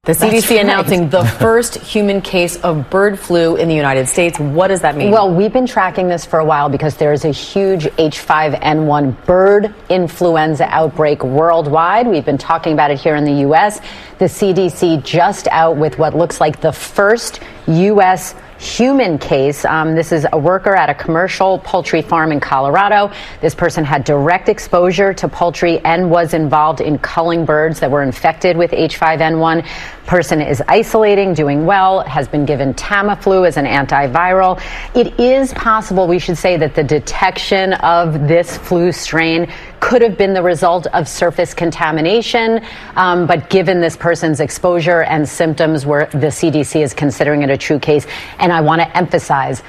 The 0.04 0.12
CDC 0.12 0.52
right. 0.52 0.60
announcing 0.60 1.10
the 1.10 1.22
first 1.40 1.74
human 1.74 2.22
case 2.22 2.56
of 2.62 2.88
bird 2.88 3.18
flu 3.18 3.56
in 3.56 3.68
the 3.68 3.74
United 3.74 4.08
States. 4.08 4.38
What 4.38 4.68
does 4.68 4.80
that 4.80 4.96
mean? 4.96 5.10
Well, 5.10 5.34
we've 5.34 5.52
been 5.52 5.66
tracking 5.66 6.08
this 6.08 6.24
for 6.24 6.38
a 6.38 6.44
while 6.44 6.70
because 6.70 6.96
there 6.96 7.12
is 7.12 7.26
a 7.26 7.30
huge 7.30 7.84
H5N1 7.84 9.26
bird 9.26 9.74
influenza 9.90 10.64
outbreak 10.74 11.22
worldwide. 11.22 12.06
We've 12.06 12.24
been 12.24 12.38
talking 12.38 12.72
about 12.72 12.90
it 12.90 12.98
here 12.98 13.14
in 13.14 13.24
the 13.26 13.40
U.S. 13.40 13.80
The 14.18 14.24
CDC 14.24 15.04
just 15.04 15.48
out 15.48 15.76
with 15.76 15.98
what 15.98 16.16
looks 16.16 16.40
like 16.40 16.62
the 16.62 16.72
first 16.72 17.40
U.S 17.66 18.34
human 18.60 19.18
case. 19.18 19.64
Um, 19.64 19.94
this 19.94 20.12
is 20.12 20.26
a 20.32 20.38
worker 20.38 20.74
at 20.74 20.90
a 20.90 20.94
commercial 20.94 21.58
poultry 21.60 22.02
farm 22.02 22.30
in 22.30 22.40
Colorado. 22.40 23.10
This 23.40 23.54
person 23.54 23.84
had 23.84 24.04
direct 24.04 24.50
exposure 24.50 25.14
to 25.14 25.28
poultry 25.28 25.78
and 25.80 26.10
was 26.10 26.34
involved 26.34 26.82
in 26.82 26.98
culling 26.98 27.46
birds 27.46 27.80
that 27.80 27.90
were 27.90 28.02
infected 28.02 28.58
with 28.58 28.72
H5N1. 28.72 29.66
Person 30.04 30.42
is 30.42 30.62
isolating, 30.68 31.32
doing 31.32 31.64
well, 31.64 32.00
has 32.00 32.28
been 32.28 32.44
given 32.44 32.74
Tamiflu 32.74 33.46
as 33.46 33.56
an 33.56 33.64
antiviral. 33.64 34.60
It 34.94 35.18
is 35.18 35.54
possible, 35.54 36.06
we 36.06 36.18
should 36.18 36.36
say, 36.36 36.58
that 36.58 36.74
the 36.74 36.84
detection 36.84 37.72
of 37.74 38.28
this 38.28 38.58
flu 38.58 38.92
strain 38.92 39.50
could 39.80 40.02
have 40.02 40.18
been 40.18 40.34
the 40.34 40.42
result 40.42 40.86
of 40.88 41.08
surface 41.08 41.54
contamination. 41.54 42.60
Um, 42.96 43.26
but 43.26 43.48
given 43.50 43.80
this 43.80 43.96
person's 43.96 44.40
exposure 44.40 45.02
and 45.02 45.28
symptoms, 45.28 45.86
where 45.86 46.06
the 46.06 46.26
CDC 46.28 46.82
is 46.82 46.92
considering 46.92 47.42
it 47.42 47.50
a 47.50 47.56
true 47.56 47.78
case, 47.78 48.06
and 48.38 48.49
I 48.50 48.60
want 48.60 48.80
to 48.80 48.96
emphasize 48.96 49.62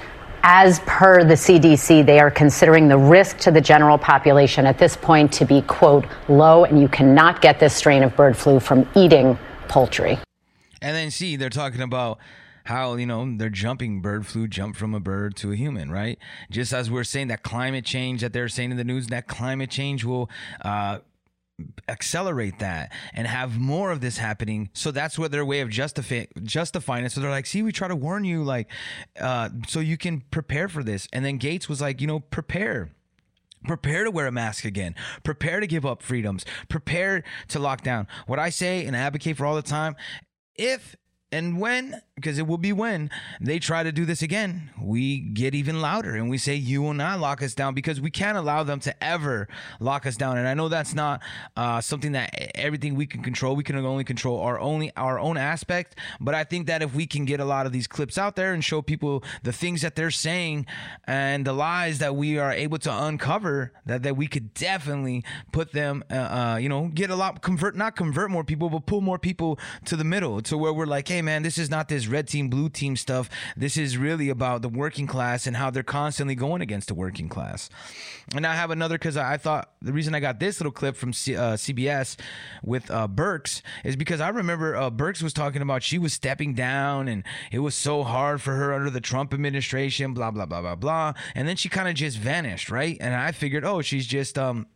as 0.44 0.80
per 0.82 1.24
the 1.24 1.36
CDC, 1.36 2.06
they 2.06 2.20
are 2.20 2.32
considering 2.32 2.88
the 2.88 2.98
risk 2.98 3.38
to 3.40 3.52
the 3.52 3.62
general 3.62 3.98
population 3.98 4.66
at 4.66 4.78
this 4.78 4.98
point 4.98 5.32
to 5.34 5.46
be, 5.46 5.62
quote, 5.62 6.06
low, 6.28 6.66
and 6.66 6.82
you 6.82 6.88
cannot 6.88 7.42
get 7.42 7.60
this 7.60 7.76
strain 7.76 8.04
of 8.04 8.16
bird 8.16 8.36
flu 8.36 8.60
from 8.60 8.88
eating 8.96 9.38
poultry. 9.68 10.18
And 10.82 10.96
then, 10.96 11.12
see, 11.12 11.36
they're 11.36 11.50
talking 11.50 11.82
about 11.82 12.18
how 12.64 12.96
you 12.96 13.06
know 13.06 13.38
they're 13.38 13.50
jumping 13.50 14.02
bird 14.02 14.26
flu 14.26 14.48
jump 14.48 14.76
from 14.76 14.94
a 14.94 15.00
bird 15.00 15.36
to 15.36 15.52
a 15.52 15.56
human 15.56 15.92
right 15.92 16.20
just 16.52 16.72
as 16.72 16.92
we're 16.92 17.04
saying 17.04 17.28
that 17.28 17.42
climate 17.42 17.84
change 17.84 18.22
that 18.22 18.34
they're 18.34 18.48
saying 18.48 18.70
in 18.70 18.78
the 18.78 18.84
news 18.84 19.08
that 19.08 19.28
climate 19.28 19.72
change 19.72 20.06
will 20.06 20.30
uh, 20.64 21.00
accelerate 21.88 22.60
that 22.60 22.92
and 23.14 23.28
have 23.28 23.58
more 23.58 23.92
of 23.92 24.02
this 24.02 24.18
happening 24.18 24.70
so 24.74 24.92
that's 24.92 25.18
what 25.18 25.32
their 25.32 25.46
way 25.46 25.62
of 25.62 25.70
justify, 25.70 26.26
justifying 26.44 27.06
it 27.06 27.12
so 27.12 27.22
they're 27.22 27.30
like 27.30 27.46
see 27.46 27.64
we 27.64 27.72
try 27.72 27.88
to 27.88 27.96
warn 27.96 28.24
you 28.24 28.44
like 28.44 28.68
uh, 29.20 29.50
so 29.68 29.80
you 29.80 29.98
can 29.98 30.22
prepare 30.32 30.68
for 30.68 30.84
this 30.84 31.08
and 31.14 31.26
then 31.26 31.38
gates 31.38 31.68
was 31.68 31.82
like 31.82 32.02
you 32.02 32.08
know 32.08 32.20
prepare 32.20 32.92
Prepare 33.64 34.06
to 34.06 34.10
wear 34.12 34.26
a 34.26 34.32
mask 34.32 34.66
again. 34.66 34.96
Prepare 35.24 35.60
to 35.60 35.68
give 35.68 35.86
up 35.86 36.02
freedoms. 36.02 36.46
Prepare 36.68 37.24
to 37.50 37.60
lock 37.60 37.84
down. 37.84 38.08
What 38.26 38.40
I 38.40 38.50
say 38.50 38.86
and 38.86 38.96
advocate 38.96 39.38
for 39.38 39.46
all 39.46 39.56
the 39.56 39.62
time 39.62 39.96
if 40.56 40.96
and 41.32 41.60
when, 41.60 42.02
because 42.22 42.38
it 42.38 42.48
will 42.48 42.58
be 42.58 42.72
when 42.72 43.10
they 43.40 43.60
try 43.60 43.84
to 43.84 43.92
do 43.92 44.06
this 44.06 44.22
again, 44.22 44.70
we 44.80 45.20
get 45.20 45.56
even 45.56 45.82
louder 45.82 46.16
and 46.16 46.30
we 46.30 46.38
say, 46.38 46.56
You 46.56 46.82
will 46.82 46.94
not 46.94 47.20
lock 47.20 47.42
us 47.42 47.54
down 47.54 47.74
because 47.74 48.00
we 48.00 48.12
can't 48.12 48.38
allow 48.38 48.64
them 48.64 48.80
to 48.82 49.04
ever 49.04 49.48
lock 49.80 50.06
us 50.06 50.16
down. 50.16 50.38
And 50.38 50.48
I 50.48 50.54
know 50.54 50.70
that's 50.70 50.94
not 50.94 51.22
uh, 51.58 51.82
something 51.82 52.12
that 52.14 52.52
everything 52.56 52.96
we 52.96 53.06
can 53.06 53.24
control. 53.24 53.56
We 53.56 53.64
can 53.64 53.76
only 53.78 54.04
control 54.04 54.40
our 54.40 54.60
only 54.60 54.92
our 54.96 55.20
own 55.20 55.38
aspect. 55.38 55.96
But 56.20 56.36
I 56.36 56.44
think 56.44 56.68
that 56.68 56.82
if 56.82 56.94
we 56.94 57.08
can 57.08 57.26
get 57.26 57.40
a 57.40 57.46
lot 57.46 57.66
of 57.66 57.72
these 57.72 57.88
clips 57.88 58.18
out 58.18 58.36
there 58.36 58.54
and 58.54 58.64
show 58.64 58.82
people 58.82 59.24
the 59.44 59.54
things 59.54 59.82
that 59.82 59.96
they're 59.96 60.12
saying 60.12 60.66
and 61.06 61.46
the 61.46 61.54
lies 61.54 62.00
that 62.00 62.16
we 62.16 62.38
are 62.38 62.52
able 62.52 62.78
to 62.80 63.04
uncover, 63.04 63.74
that, 63.86 64.04
that 64.04 64.16
we 64.16 64.28
could 64.28 64.54
definitely 64.54 65.24
put 65.52 65.72
them, 65.72 66.04
uh, 66.12 66.16
uh, 66.16 66.58
you 66.58 66.70
know, 66.70 66.90
get 66.94 67.10
a 67.10 67.16
lot, 67.16 67.42
convert, 67.42 67.76
not 67.76 67.96
convert 67.96 68.30
more 68.30 68.44
people, 68.44 68.70
but 68.70 68.86
pull 68.86 69.02
more 69.02 69.20
people 69.20 69.60
to 69.86 69.96
the 69.96 70.04
middle 70.04 70.42
to 70.42 70.58
where 70.58 70.74
we're 70.74 70.86
like, 70.86 71.08
Hey, 71.08 71.22
man, 71.22 71.44
this 71.44 71.58
is 71.58 71.70
not 71.70 71.88
this 71.88 72.08
red 72.12 72.28
team, 72.28 72.50
blue 72.50 72.70
team 72.70 72.96
stuff. 72.96 73.30
This 73.56 73.78
is 73.78 73.98
really 73.98 74.30
about 74.30 74.62
the 74.62 74.70
working 74.70 75.08
class 75.08 75.48
and 75.48 75.56
how 75.56 75.70
they're 75.70 75.84
constantly 75.84 76.36
going 76.36 76.62
against 76.62 76.88
the 76.88 76.94
working 76.94 77.30
class. 77.30 77.70
And 78.36 78.46
I 78.46 78.56
have 78.56 78.72
another 78.72 78.96
because 78.96 79.18
I 79.18 79.38
thought 79.38 79.72
the 79.82 79.94
reason 79.94 80.14
I 80.14 80.20
got 80.20 80.40
this 80.40 80.60
little 80.60 80.72
clip 80.72 80.96
from 80.96 81.14
C, 81.14 81.36
uh, 81.36 81.54
CBS 81.54 82.18
with 82.64 82.90
uh, 82.92 83.08
Birx 83.08 83.62
is 83.84 83.96
because 83.96 84.22
I 84.22 84.30
remember 84.30 84.76
uh, 84.76 84.92
Birx 84.92 85.22
was 85.24 85.34
talking 85.34 85.62
about 85.62 85.84
she 85.84 85.98
was 85.98 86.14
stepping 86.14 86.54
down 86.54 87.08
and 87.08 87.24
it 87.52 87.60
was 87.60 87.76
so 87.76 88.04
hard 88.04 88.42
for 88.42 88.56
her 88.56 88.74
under 88.74 88.90
the 88.90 89.02
Trump 89.02 89.34
administration, 89.34 90.14
blah, 90.14 90.32
blah, 90.32 90.46
blah, 90.46 90.62
blah, 90.62 90.76
blah. 90.76 91.14
And 91.36 91.48
then 91.48 91.56
she 91.56 91.70
kind 91.70 91.88
of 91.88 91.96
just 91.96 92.18
vanished, 92.18 92.70
right? 92.70 92.98
And 93.00 93.14
I 93.14 93.32
figured, 93.32 93.66
oh, 93.66 93.82
she's 93.82 94.08
just, 94.08 94.38
um, 94.38 94.68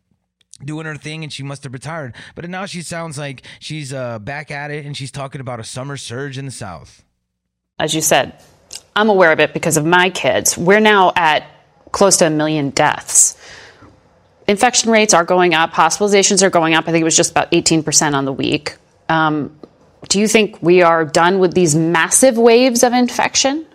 doing 0.63 0.85
her 0.85 0.95
thing 0.95 1.23
and 1.23 1.33
she 1.33 1.43
must 1.43 1.63
have 1.63 1.73
retired. 1.73 2.15
But 2.33 2.49
now 2.49 2.65
she 2.65 2.81
sounds 2.81 3.17
like 3.17 3.43
she's 3.59 3.93
uh, 3.93 4.19
back 4.19 4.51
at 4.51 4.71
it 4.71 4.85
and 4.85 4.95
she's 4.95 5.11
talking 5.11 5.41
about 5.41 5.59
a 5.59 5.63
summer 5.63 5.97
surge 5.97 6.37
in 6.37 6.45
the 6.45 6.51
South. 6.51 7.04
As 7.77 7.93
you 7.93 7.99
said, 7.99 8.41
I'm 8.95 9.09
aware 9.09 9.33
of 9.33 9.41
it 9.41 9.53
because 9.53 9.75
of 9.75 9.85
my 9.85 10.09
kids. 10.09 10.57
We're 10.57 10.79
now 10.79 11.11
at 11.13 11.45
close 11.91 12.17
to 12.17 12.27
a 12.27 12.29
million 12.29 12.69
deaths. 12.69 13.38
Infection 14.47 14.91
rates 14.91 15.13
are 15.13 15.25
going 15.25 15.53
up, 15.53 15.71
hospitalizations 15.71 16.41
are 16.41 16.49
going 16.49 16.73
up. 16.73 16.88
I 16.88 16.91
think 16.91 17.01
it 17.01 17.05
was 17.05 17.17
just 17.17 17.31
about 17.31 17.51
18% 17.51 18.13
on 18.13 18.23
the 18.23 18.31
week. 18.31 18.77
Um, 19.09 19.59
do 20.07 20.21
you 20.21 20.27
think 20.27 20.61
we 20.61 20.83
are 20.83 21.03
done 21.03 21.39
with 21.39 21.53
these 21.53 21.75
massive 21.75 22.38
waves 22.38 22.81
of 22.81 22.93
infection? 22.93 23.65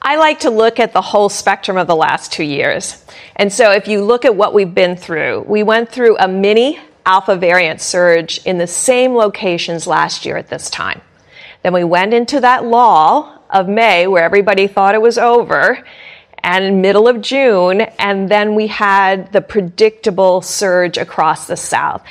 I 0.00 0.16
like 0.16 0.40
to 0.40 0.50
look 0.50 0.80
at 0.80 0.94
the 0.94 1.02
whole 1.02 1.28
spectrum 1.28 1.76
of 1.76 1.86
the 1.86 1.96
last 1.96 2.32
two 2.32 2.44
years. 2.44 3.04
And 3.36 3.52
so 3.52 3.72
if 3.72 3.88
you 3.88 4.02
look 4.02 4.24
at 4.24 4.34
what 4.34 4.54
we've 4.54 4.74
been 4.74 4.96
through, 4.96 5.44
we 5.46 5.62
went 5.62 5.90
through 5.90 6.16
a 6.16 6.28
mini 6.28 6.78
alpha 7.04 7.36
variant 7.36 7.82
surge 7.82 8.40
in 8.46 8.56
the 8.56 8.66
same 8.66 9.14
locations 9.14 9.86
last 9.86 10.24
year 10.24 10.38
at 10.38 10.48
this 10.48 10.70
time. 10.70 11.02
Then 11.62 11.72
we 11.72 11.84
went 11.84 12.14
into 12.14 12.40
that 12.40 12.64
lull 12.64 13.42
of 13.50 13.68
May 13.68 14.06
where 14.06 14.24
everybody 14.24 14.66
thought 14.66 14.94
it 14.94 15.02
was 15.02 15.18
over 15.18 15.84
and 16.42 16.80
middle 16.80 17.06
of 17.06 17.20
June, 17.20 17.82
and 17.98 18.28
then 18.28 18.54
we 18.54 18.66
had 18.66 19.32
the 19.32 19.42
predictable 19.42 20.40
surge 20.40 20.96
across 20.96 21.46
the 21.46 21.56
South. 21.56 22.02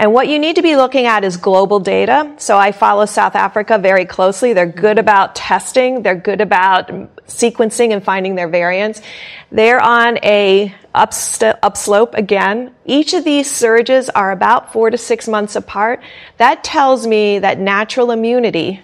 And 0.00 0.12
what 0.12 0.28
you 0.28 0.38
need 0.38 0.56
to 0.56 0.62
be 0.62 0.76
looking 0.76 1.06
at 1.06 1.24
is 1.24 1.36
global 1.36 1.80
data. 1.80 2.32
So 2.38 2.56
I 2.56 2.70
follow 2.70 3.04
South 3.04 3.34
Africa 3.34 3.78
very 3.78 4.04
closely. 4.04 4.52
They're 4.52 4.66
good 4.66 4.96
mm-hmm. 4.96 5.00
about 5.00 5.34
testing. 5.34 6.02
They're 6.02 6.14
good 6.14 6.40
about 6.40 6.88
sequencing 7.26 7.92
and 7.92 8.02
finding 8.02 8.36
their 8.36 8.48
variants. 8.48 9.02
They're 9.50 9.80
on 9.80 10.18
a 10.22 10.72
upst- 10.94 11.58
upslope 11.64 12.14
again. 12.14 12.72
Each 12.84 13.12
of 13.12 13.24
these 13.24 13.50
surges 13.50 14.08
are 14.10 14.30
about 14.30 14.72
four 14.72 14.88
to 14.90 14.98
six 14.98 15.26
months 15.26 15.56
apart. 15.56 16.00
That 16.36 16.62
tells 16.62 17.04
me 17.04 17.40
that 17.40 17.58
natural 17.58 18.12
immunity 18.12 18.80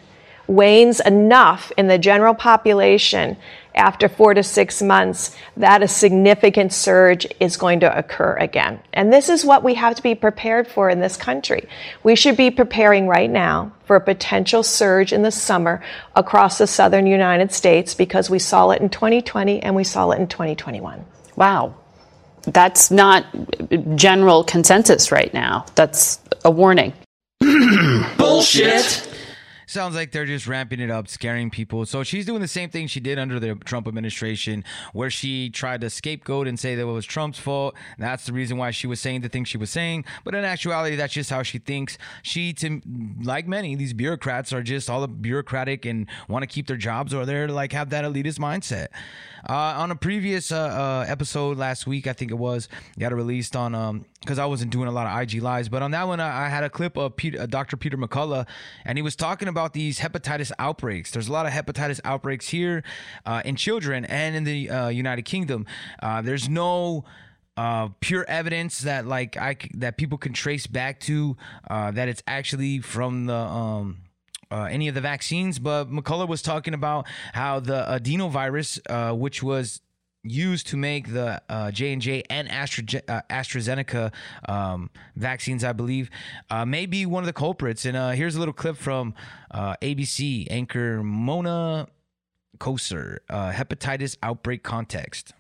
wanes 0.47 1.01
enough 1.01 1.73
in 1.77 1.87
the 1.87 1.99
general 1.99 2.35
population 2.35 3.37
after 3.75 4.09
four 4.09 4.35
to 4.35 4.43
six 4.43 4.81
months 4.83 5.37
that 5.57 5.83
a 5.83 5.89
significant 5.89 6.73
surge 6.73 7.27
is 7.41 7.57
going 7.57 7.81
to 7.81 7.99
occur 7.99 8.37
again. 8.37 8.81
And 8.93 9.13
this 9.13 9.29
is 9.29 9.45
what 9.45 9.65
we 9.65 9.75
have 9.75 9.97
to 9.97 10.03
be 10.03 10.15
prepared 10.15 10.69
for 10.69 10.89
in 10.89 11.01
this 11.01 11.17
country. 11.17 11.69
We 12.03 12.15
should 12.15 12.37
be 12.37 12.51
preparing 12.51 13.09
right 13.09 13.31
now 13.31 13.73
for 13.85 13.97
a 13.97 14.01
potential 14.01 14.63
surge 14.63 15.13
in 15.13 15.23
the 15.23 15.33
summer 15.33 15.83
across 16.15 16.59
the 16.59 16.67
southern 16.67 17.07
United 17.07 17.53
States 17.53 17.95
because 17.95 18.31
we 18.31 18.39
saw 18.39 18.71
it 18.71 18.81
in 18.81 18.91
2020 18.91 19.63
and 19.63 19.75
we 19.75 19.85
saw 19.85 20.11
it 20.11 20.21
in 20.21 20.29
2021. 20.29 21.05
Wow. 21.37 21.75
That's 22.43 22.91
not 22.91 23.27
general 23.97 24.45
consensus 24.45 25.11
right 25.11 25.33
now. 25.33 25.67
That's 25.75 26.21
a 26.45 26.51
warning. 26.51 26.93
Bullshit. 28.19 29.14
Sounds 29.67 29.95
like 29.95 30.13
they're 30.13 30.27
just 30.27 30.47
ramping 30.47 30.81
it 30.81 30.91
up, 30.91 31.09
scaring 31.09 31.51
people. 31.51 31.87
So 31.87 32.03
she's 32.03 32.27
doing 32.27 32.41
the 32.41 32.49
same 32.49 32.71
thing 32.71 32.87
she 32.87 33.01
did 33.01 33.19
under 33.19 33.41
the 33.41 33.55
Trump 33.57 33.89
administration, 33.89 34.65
where 34.93 35.11
she 35.11 35.51
tried 35.51 35.81
to 35.83 35.91
scapegoat 35.91 36.47
and 36.47 36.59
say 36.59 36.75
that 36.75 36.83
it 36.83 36.85
was 36.85 37.07
Trump's 37.07 37.39
fault. 37.39 37.75
That's 37.99 38.27
the 38.27 38.33
reason 38.33 38.57
why 38.57 38.71
she 38.71 38.87
was 38.87 39.01
saying 39.01 39.23
the 39.23 39.29
things 39.29 39.49
she 39.49 39.59
was 39.59 39.71
saying. 39.71 40.05
But 40.25 40.35
in 40.35 40.45
actuality, 40.45 40.97
that's 40.97 41.13
just 41.13 41.31
how 41.31 41.43
she 41.43 41.59
thinks. 41.59 41.99
She, 42.23 42.53
to 42.55 42.81
like 43.23 43.47
many, 43.47 43.75
these 43.75 43.93
bureaucrats 43.93 44.53
are 44.53 44.63
just 44.63 44.91
all 44.91 45.07
bureaucratic 45.07 45.85
and 45.85 46.07
want 46.29 46.43
to 46.43 46.47
keep 46.47 46.67
their 46.67 46.77
jobs, 46.77 47.15
or 47.15 47.25
they're 47.27 47.49
like 47.49 47.73
have 47.73 47.91
that 47.91 48.05
elitist 48.05 48.39
mindset. 48.39 48.89
Uh, 49.49 49.75
on 49.77 49.91
a 49.91 49.97
previous 49.97 50.51
uh, 50.51 50.57
uh, 50.57 51.05
episode 51.07 51.59
last 51.59 51.87
week, 51.87 52.07
I 52.07 52.15
think 52.15 52.31
it 52.31 52.37
was, 52.39 52.69
got 52.99 53.13
it 53.13 53.15
released 53.15 53.55
on 53.55 53.75
um 53.75 54.07
because 54.25 54.39
I 54.39 54.47
wasn't 54.47 54.71
doing 54.71 54.89
a 54.89 54.91
lot 54.91 55.07
of 55.07 55.21
IG 55.21 55.43
lives, 55.43 55.69
but 55.69 55.83
on 55.83 55.91
that 55.91 56.09
one 56.09 56.19
I, 56.19 56.49
had 56.49 56.65
a 56.65 56.71
clip 56.71 56.97
of 56.97 57.15
Peter, 57.15 57.43
uh, 57.43 57.47
Dr. 57.47 57.77
Peter 57.77 57.99
McCullough, 57.99 58.47
and 58.87 58.97
he 58.97 59.03
was 59.03 59.15
talking 59.15 59.49
these 59.73 59.99
hepatitis 60.01 60.53
outbreaks. 60.59 61.11
There's 61.11 61.29
a 61.29 61.33
lot 61.33 61.47
of 61.47 61.53
hepatitis 61.53 62.01
outbreaks 62.05 62.49
here 62.49 62.83
uh, 63.25 63.43
in 63.45 63.57
children 63.57 64.05
and 64.05 64.37
in 64.37 64.45
the 64.45 64.71
uh, 64.71 64.89
United 64.89 65.23
Kingdom. 65.23 65.67
there's 66.23 66.49
no 66.49 67.05
uh, 67.57 67.89
pure 68.01 68.25
evidence 68.29 68.81
that 68.81 69.07
like 69.07 69.37
I 69.37 69.57
that 69.75 69.97
people 69.97 70.19
can 70.19 70.33
trace 70.33 70.67
back 70.67 71.01
to 71.01 71.37
uh, 71.71 71.91
that 71.93 72.09
it's 72.09 72.23
actually 72.27 72.81
from 72.81 73.27
the 73.27 73.37
um, 73.37 73.99
uh, 74.51 74.65
any 74.65 74.89
of 74.89 74.95
the 74.95 75.01
vaccines, 75.01 75.59
but 75.59 75.91
McCullough 75.91 76.29
was 76.29 76.43
talking 76.43 76.75
about 76.75 77.07
how 77.33 77.61
the 77.61 77.85
adenovirus, 77.89 78.79
uh, 78.89 79.15
which 79.15 79.43
was 79.43 79.81
used 80.25 80.67
to 80.69 80.77
make 80.77 81.13
the 81.13 81.41
uh, 81.49 81.71
J 81.71 81.93
and 81.93 82.03
J 82.03 82.25
and 82.29 82.51
Astra, 82.51 82.85
uh, 83.09 83.21
AstraZeneca 83.31 84.13
um, 84.49 84.91
vaccines, 85.15 85.63
I 85.63 85.73
believe, 85.73 86.11
uh, 86.51 86.65
may 86.65 86.87
be 86.87 87.07
one 87.07 87.23
of 87.23 87.27
the 87.27 87.33
culprits. 87.33 87.85
And 87.85 87.97
uh, 87.97 88.11
here's 88.11 88.35
a 88.35 88.39
little 88.39 88.55
clip 88.55 88.77
from 88.77 89.15
ABC 89.53 90.49
anchor 90.51 91.03
Mona 91.03 91.89
Kosar, 92.59 93.19
hepatitis 93.31 94.17
outbreak 94.23 94.63
context. 94.63 95.33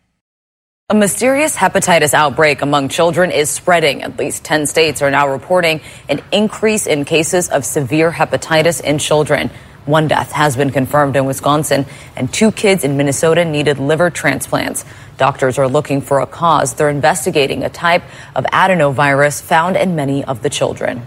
A 0.91 0.95
mysterious 0.95 1.57
hepatitis 1.57 2.13
outbreak 2.13 2.61
among 2.61 2.91
children 2.91 3.31
is 3.31 3.49
spreading. 3.49 4.03
At 4.03 4.19
least 4.19 4.45
10 4.45 4.67
states 4.67 5.01
are 5.01 5.11
now 5.11 5.27
reporting 5.27 5.81
an 6.11 6.23
increase 6.31 6.87
in 6.87 7.07
cases 7.07 7.49
of 7.49 7.65
severe 7.65 8.13
hepatitis 8.13 8.83
in 8.83 8.99
children. 8.99 9.51
One 9.87 10.09
death 10.09 10.33
has 10.33 10.57
been 10.57 10.71
confirmed 10.71 11.17
in 11.17 11.25
Wisconsin, 11.27 11.87
and 12.17 12.33
two 12.33 12.53
kids 12.53 12.85
in 12.85 12.97
Minnesota 12.97 13.45
needed 13.45 13.79
liver 13.79 14.11
transplants. 14.11 14.85
Doctors 15.19 15.59
are 15.59 15.69
looking 15.69 16.01
for 16.01 16.21
a 16.21 16.27
cause. 16.27 16.75
They're 16.75 16.91
investigating 16.91 17.63
a 17.63 17.69
type 17.69 18.03
of 18.35 18.45
adenovirus 18.45 19.43
found 19.43 19.77
in 19.77 19.95
many 19.95 20.25
of 20.25 20.43
the 20.43 20.51
children. 20.51 21.03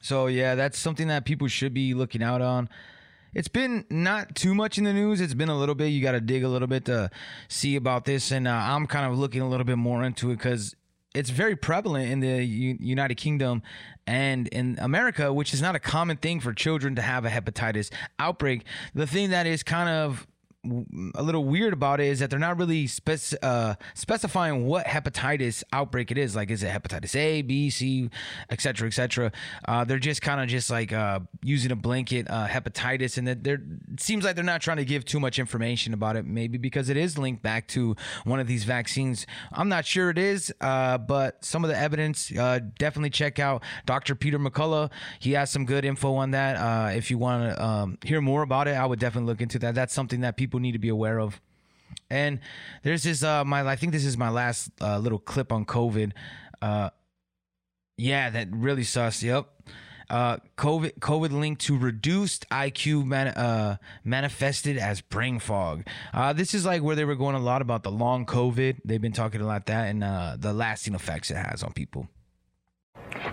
So, 0.00 0.26
yeah, 0.26 0.54
that's 0.54 0.78
something 0.78 1.08
that 1.08 1.24
people 1.24 1.48
should 1.48 1.74
be 1.74 1.94
looking 1.94 2.22
out 2.22 2.42
on 2.42 2.68
it's 3.34 3.48
been 3.48 3.84
not 3.90 4.34
too 4.34 4.54
much 4.54 4.78
in 4.78 4.84
the 4.84 4.92
news. 4.92 5.20
It's 5.20 5.34
been 5.34 5.48
a 5.48 5.58
little 5.58 5.74
bit. 5.74 5.88
You 5.88 6.00
got 6.00 6.12
to 6.12 6.20
dig 6.20 6.44
a 6.44 6.48
little 6.48 6.68
bit 6.68 6.84
to 6.84 7.10
see 7.48 7.76
about 7.76 8.04
this, 8.04 8.30
and 8.30 8.46
uh, 8.46 8.52
I'm 8.52 8.86
kind 8.86 9.10
of 9.10 9.18
looking 9.18 9.40
a 9.40 9.48
little 9.48 9.64
bit 9.64 9.76
more 9.76 10.04
into 10.04 10.30
it 10.30 10.36
because 10.36 10.74
it's 11.14 11.30
very 11.30 11.56
prevalent 11.56 12.10
in 12.10 12.20
the 12.20 12.44
U- 12.44 12.76
United 12.80 13.14
Kingdom 13.14 13.62
and 14.06 14.48
in 14.48 14.78
America, 14.80 15.32
which 15.32 15.54
is 15.54 15.62
not 15.62 15.74
a 15.74 15.78
common 15.78 16.16
thing 16.16 16.40
for 16.40 16.52
children 16.52 16.96
to 16.96 17.02
have 17.02 17.24
a 17.24 17.30
hepatitis 17.30 17.90
outbreak. 18.18 18.64
The 18.94 19.06
thing 19.06 19.30
that 19.30 19.46
is 19.46 19.62
kind 19.62 19.88
of 19.88 20.26
a 21.14 21.22
little 21.22 21.44
weird 21.44 21.72
about 21.72 22.00
it 22.00 22.06
is 22.06 22.20
that 22.20 22.30
they're 22.30 22.38
not 22.38 22.58
really 22.58 22.86
spec- 22.86 23.38
uh, 23.42 23.74
specifying 23.94 24.66
what 24.66 24.86
hepatitis 24.86 25.62
outbreak 25.72 26.10
it 26.10 26.18
is. 26.18 26.34
Like, 26.34 26.50
is 26.50 26.62
it 26.62 26.70
hepatitis 26.70 27.14
A, 27.16 27.42
B, 27.42 27.70
C, 27.70 28.10
etc., 28.50 28.86
etc. 28.88 29.32
Uh, 29.66 29.84
they're 29.84 29.98
just 29.98 30.22
kind 30.22 30.40
of 30.40 30.48
just 30.48 30.70
like 30.70 30.92
uh, 30.92 31.20
using 31.42 31.70
a 31.70 31.76
blanket 31.76 32.28
uh, 32.30 32.46
hepatitis, 32.46 33.18
and 33.18 33.28
that 33.28 33.44
they're 33.44 33.60
it 33.92 34.00
seems 34.00 34.24
like 34.24 34.34
they're 34.34 34.44
not 34.44 34.60
trying 34.60 34.78
to 34.78 34.84
give 34.84 35.04
too 35.04 35.20
much 35.20 35.38
information 35.38 35.92
about 35.92 36.16
it. 36.16 36.24
Maybe 36.24 36.58
because 36.58 36.88
it 36.88 36.96
is 36.96 37.18
linked 37.18 37.42
back 37.42 37.68
to 37.68 37.96
one 38.24 38.40
of 38.40 38.46
these 38.46 38.64
vaccines. 38.64 39.26
I'm 39.52 39.68
not 39.68 39.84
sure 39.84 40.10
it 40.10 40.18
is, 40.18 40.52
uh, 40.60 40.98
but 40.98 41.44
some 41.44 41.64
of 41.64 41.70
the 41.70 41.78
evidence 41.78 42.32
uh, 42.36 42.60
definitely 42.78 43.10
check 43.10 43.38
out 43.38 43.62
Dr. 43.86 44.14
Peter 44.14 44.38
McCullough. 44.38 44.90
He 45.20 45.32
has 45.32 45.50
some 45.50 45.64
good 45.64 45.84
info 45.84 46.14
on 46.14 46.32
that. 46.32 46.94
if 46.96 47.10
you 47.10 47.18
want 47.18 47.54
to 47.54 47.64
um, 47.64 47.98
hear 48.04 48.20
more 48.20 48.42
about 48.42 48.68
it, 48.68 48.72
I 48.72 48.86
would 48.86 48.98
definitely 48.98 49.28
look 49.28 49.40
into 49.40 49.58
that. 49.60 49.74
That's 49.74 49.92
something 49.92 50.20
that 50.20 50.36
people 50.36 50.53
people 50.54 50.60
need 50.60 50.72
to 50.72 50.78
be 50.78 50.88
aware 50.88 51.18
of. 51.18 51.40
And 52.10 52.38
there's 52.84 53.02
this 53.02 53.22
uh 53.22 53.44
my 53.44 53.66
I 53.66 53.76
think 53.76 53.92
this 53.92 54.04
is 54.04 54.16
my 54.16 54.28
last 54.30 54.70
uh, 54.80 54.98
little 54.98 55.18
clip 55.18 55.52
on 55.52 55.64
COVID. 55.64 56.12
Uh 56.62 56.90
yeah, 57.96 58.30
that 58.30 58.48
really 58.52 58.84
sus. 58.84 59.22
Yep. 59.22 59.46
Uh, 60.10 60.36
COVID 60.58 60.98
COVID 60.98 61.32
linked 61.32 61.62
to 61.62 61.78
reduced 61.78 62.48
IQ 62.50 63.06
man, 63.06 63.28
uh, 63.28 63.78
manifested 64.04 64.76
as 64.76 65.00
brain 65.00 65.38
fog. 65.38 65.86
Uh, 66.12 66.32
this 66.32 66.54
is 66.54 66.64
like 66.64 66.82
where 66.82 66.94
they 66.94 67.04
were 67.04 67.16
going 67.16 67.34
a 67.34 67.40
lot 67.40 67.62
about 67.62 67.82
the 67.82 67.90
long 67.90 68.26
COVID. 68.26 68.80
They've 68.84 69.00
been 69.00 69.12
talking 69.12 69.40
a 69.40 69.46
lot 69.46 69.66
that 69.66 69.88
and 69.88 70.04
uh, 70.04 70.36
the 70.38 70.52
lasting 70.52 70.94
effects 70.94 71.30
it 71.30 71.36
has 71.36 71.62
on 71.62 71.72
people. 71.72 72.08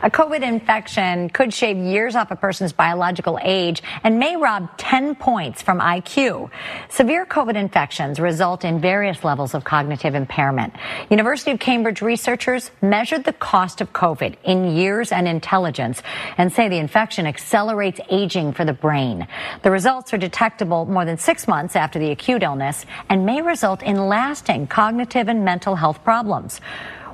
A 0.04 0.10
COVID 0.10 0.42
infection 0.42 1.30
could 1.30 1.54
shave 1.54 1.78
years 1.78 2.16
off 2.16 2.32
a 2.32 2.36
person's 2.36 2.74
biological 2.74 3.38
age 3.42 3.84
and 4.04 4.18
may 4.18 4.36
rob 4.36 4.70
10 4.78 5.16
points 5.16 5.62
from 5.62 5.80
IQ. 5.80 6.50
Severe 6.90 7.26
COVID 7.26 7.56
infections 7.56 8.20
result 8.20 8.66
in 8.66 8.80
various 8.80 9.24
levels 9.24 9.54
of 9.54 9.64
cognitive 9.64 10.16
impairment. 10.16 10.74
University 11.10 11.52
of 11.52 11.60
Cambridge 11.60 12.02
researchers 12.02 12.72
measured 12.82 13.26
the 13.26 13.34
cost 13.34 13.82
of 13.82 13.94
COVID 13.94 14.38
in 14.44 14.76
years 14.76 15.12
and 15.12 15.28
intelligence 15.28 16.02
and 16.38 16.52
say 16.52 16.68
the 16.68 16.80
infection 16.80 17.28
accelerates 17.28 18.00
aging 18.10 18.54
for 18.54 18.66
the 18.66 18.74
brain. 18.74 19.28
The 19.62 19.72
results 19.72 20.14
are 20.14 20.18
detectable 20.18 20.86
more 20.86 21.06
than 21.06 21.18
six 21.18 21.48
months 21.48 21.76
after 21.76 22.00
the 22.00 22.12
acute 22.12 22.44
illness 22.44 22.86
and 23.10 23.26
may 23.26 23.42
result 23.42 23.84
in 23.84 24.08
lasting 24.08 24.68
cognitive 24.68 25.28
and 25.28 25.46
mental 25.46 25.76
health 25.76 26.04
problems. 26.04 26.60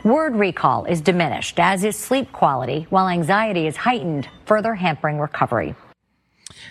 Word 0.07 0.37
recall 0.37 0.85
is 0.85 1.01
diminished, 1.01 1.59
as 1.59 1.83
is 1.83 1.97
sleep 1.97 2.31
quality, 2.31 2.87
while 2.89 3.09
anxiety 3.09 3.67
is 3.67 3.75
heightened, 3.75 4.29
further 4.45 4.73
hampering 4.73 5.19
recovery. 5.19 5.75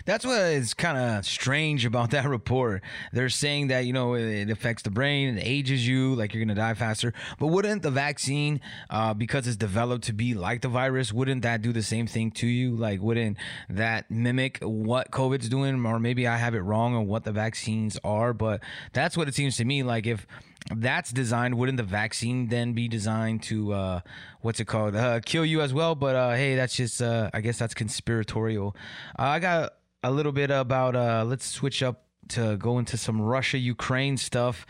That's 0.07 0.25
what 0.25 0.41
is 0.41 0.73
kind 0.73 0.97
of 0.97 1.27
strange 1.27 1.85
about 1.85 2.11
that 2.13 2.25
report. 2.25 2.83
They're 3.13 3.29
saying 3.29 3.67
that, 3.67 3.85
you 3.85 3.93
know, 3.93 4.15
it 4.15 4.49
affects 4.49 4.85
the 4.85 4.91
brain, 4.91 5.37
it 5.37 5.43
ages 5.43 5.87
you, 5.87 6.15
like 6.15 6.33
you're 6.33 6.41
going 6.41 6.57
to 6.57 6.59
die 6.59 6.73
faster. 6.73 7.13
But 7.39 7.49
wouldn't 7.49 7.83
the 7.83 7.91
vaccine, 7.91 8.63
uh, 8.89 9.13
because 9.13 9.47
it's 9.47 9.59
developed 9.59 10.05
to 10.05 10.15
be 10.15 10.33
like 10.33 10.63
the 10.63 10.69
virus, 10.69 11.13
wouldn't 11.13 11.43
that 11.43 11.61
do 11.61 11.75
the 11.75 11.83
same 11.83 12.07
thing 12.07 12.31
to 12.33 12.47
you? 12.47 12.75
Like, 12.75 13.03
wouldn't 13.03 13.37
that 13.69 14.11
mimic 14.11 14.61
what 14.63 15.11
COVID's 15.11 15.51
doing? 15.51 15.85
Or 15.85 16.01
maybe 16.01 16.27
I 16.27 16.39
have 16.39 16.55
it 16.55 16.61
wrong 16.61 16.95
on 16.95 17.07
what 17.07 17.25
the 17.25 17.33
vaccines 17.33 17.99
are, 18.03 18.33
but 18.33 18.63
that's 18.95 19.15
what 19.15 19.29
it 19.29 19.35
seems 19.35 19.59
to 19.59 19.67
me. 19.67 19.83
Like, 19.83 20.07
if 20.07 20.27
that's 20.75 21.13
designed, 21.13 21.57
wouldn't 21.57 21.77
the 21.77 21.85
vaccine 21.85 22.49
then 22.49 22.73
be 22.73 22.89
designed 22.89 23.43
to 23.45 23.73
uh, 23.73 24.01
what's 24.41 24.61
it 24.61 24.67
called? 24.67 24.97
Uh, 24.97 25.21
kill 25.21 25.45
you 25.45 25.61
as 25.61 25.73
well? 25.73 25.95
But 25.95 26.17
uh, 26.17 26.31
hey, 26.33 26.57
that's 26.57 26.75
just 26.75 27.01
uh, 27.01 27.31
I 27.33 27.41
guess 27.41 27.59
that's 27.59 27.75
conspiratorial. 27.75 28.77
Uh, 29.19 29.23
I 29.23 29.39
got 29.39 29.75
a 30.03 30.11
little 30.11 30.33
bit 30.33 30.51
about 30.51 30.97
uh, 30.97 31.25
let's 31.27 31.47
switch 31.47 31.83
up 31.83 32.05
to 32.29 32.57
go 32.57 32.79
into 32.79 32.97
some 32.97 33.21
Russia 33.21 33.59
Ukraine 33.59 34.17
stuff. 34.17 34.67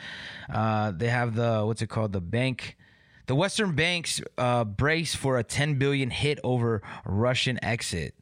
Uh, 0.52 0.92
they 0.92 1.08
have 1.08 1.34
the 1.34 1.62
what's 1.64 1.82
it 1.82 1.88
called? 1.88 2.12
The 2.12 2.20
bank. 2.20 2.76
The 3.26 3.34
Western 3.34 3.74
banks 3.74 4.20
brace 4.76 5.16
for 5.16 5.36
a 5.36 5.42
10 5.42 5.80
billion 5.80 6.10
hit 6.10 6.38
over 6.44 6.80
Russian 7.04 7.58
exit. 7.64 8.14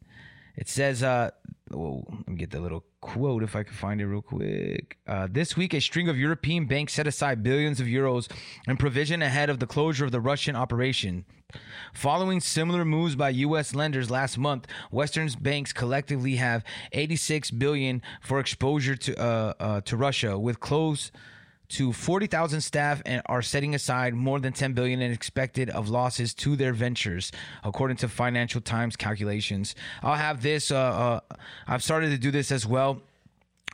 It 0.57 0.69
says, 0.69 1.03
uh, 1.03 1.31
whoa, 1.71 2.07
let 2.09 2.29
me 2.29 2.37
get 2.37 2.51
the 2.51 2.61
little 2.61 2.85
quote 3.01 3.43
if 3.43 3.57
I 3.57 3.63
can 3.65 3.75
find 3.75 4.01
it 4.01 4.07
real 4.07 4.23
quick. 4.23 4.99
Uh, 5.07 5.29
this 5.31 5.57
week, 5.57 5.75
a 5.75 5.81
string 5.81 6.09
of 6.09 6.19
European 6.19 6.67
banks 6.67 6.95
set 6.95 7.07
aside 7.07 7.43
billions 7.43 7.81
of 7.81 7.87
euros 7.87 8.31
in 8.67 8.77
provision 8.77 9.23
ahead 9.23 9.51
of 9.51 9.59
the 9.59 9.67
closure 9.67 10.05
of 10.05 10.13
the 10.13 10.21
Russian 10.21 10.57
operation. 10.57 11.25
Following 11.93 12.41
similar 12.41 12.85
moves 12.85 13.15
by 13.15 13.29
U.S. 13.31 13.75
lenders 13.75 14.11
last 14.11 14.39
month, 14.39 14.67
Western 14.91 15.29
banks 15.41 15.73
collectively 15.73 16.37
have 16.37 16.65
86 16.93 17.51
billion 17.53 18.03
for 18.21 18.41
exposure 18.41 18.97
to 18.97 19.21
uh, 19.21 19.53
uh, 19.61 19.81
to 19.83 19.97
Russia, 19.97 20.39
with 20.39 20.59
close 20.61 21.13
to 21.75 21.93
40,000 21.93 22.61
staff 22.61 23.03
and 23.05 23.23
are 23.27 23.43
setting 23.43 23.75
aside 23.75 24.15
more 24.15 24.39
than 24.41 24.53
10 24.53 24.73
billion 24.73 25.01
in 25.01 25.13
expected 25.13 25.71
of 25.71 25.89
losses 25.89 26.35
to 26.35 26.57
their 26.57 26.73
ventures 26.73 27.33
according 27.63 27.97
to 27.99 28.09
Financial 28.09 28.61
Times 28.61 28.97
calculations. 28.97 29.75
I'll 30.03 30.15
have 30.15 30.43
this 30.43 30.71
uh, 30.71 30.77
uh, 30.77 31.21
I've 31.67 31.83
started 31.83 32.11
to 32.11 32.19
do 32.19 32.31
this 32.31 32.53
as 32.53 32.67
well 32.67 33.03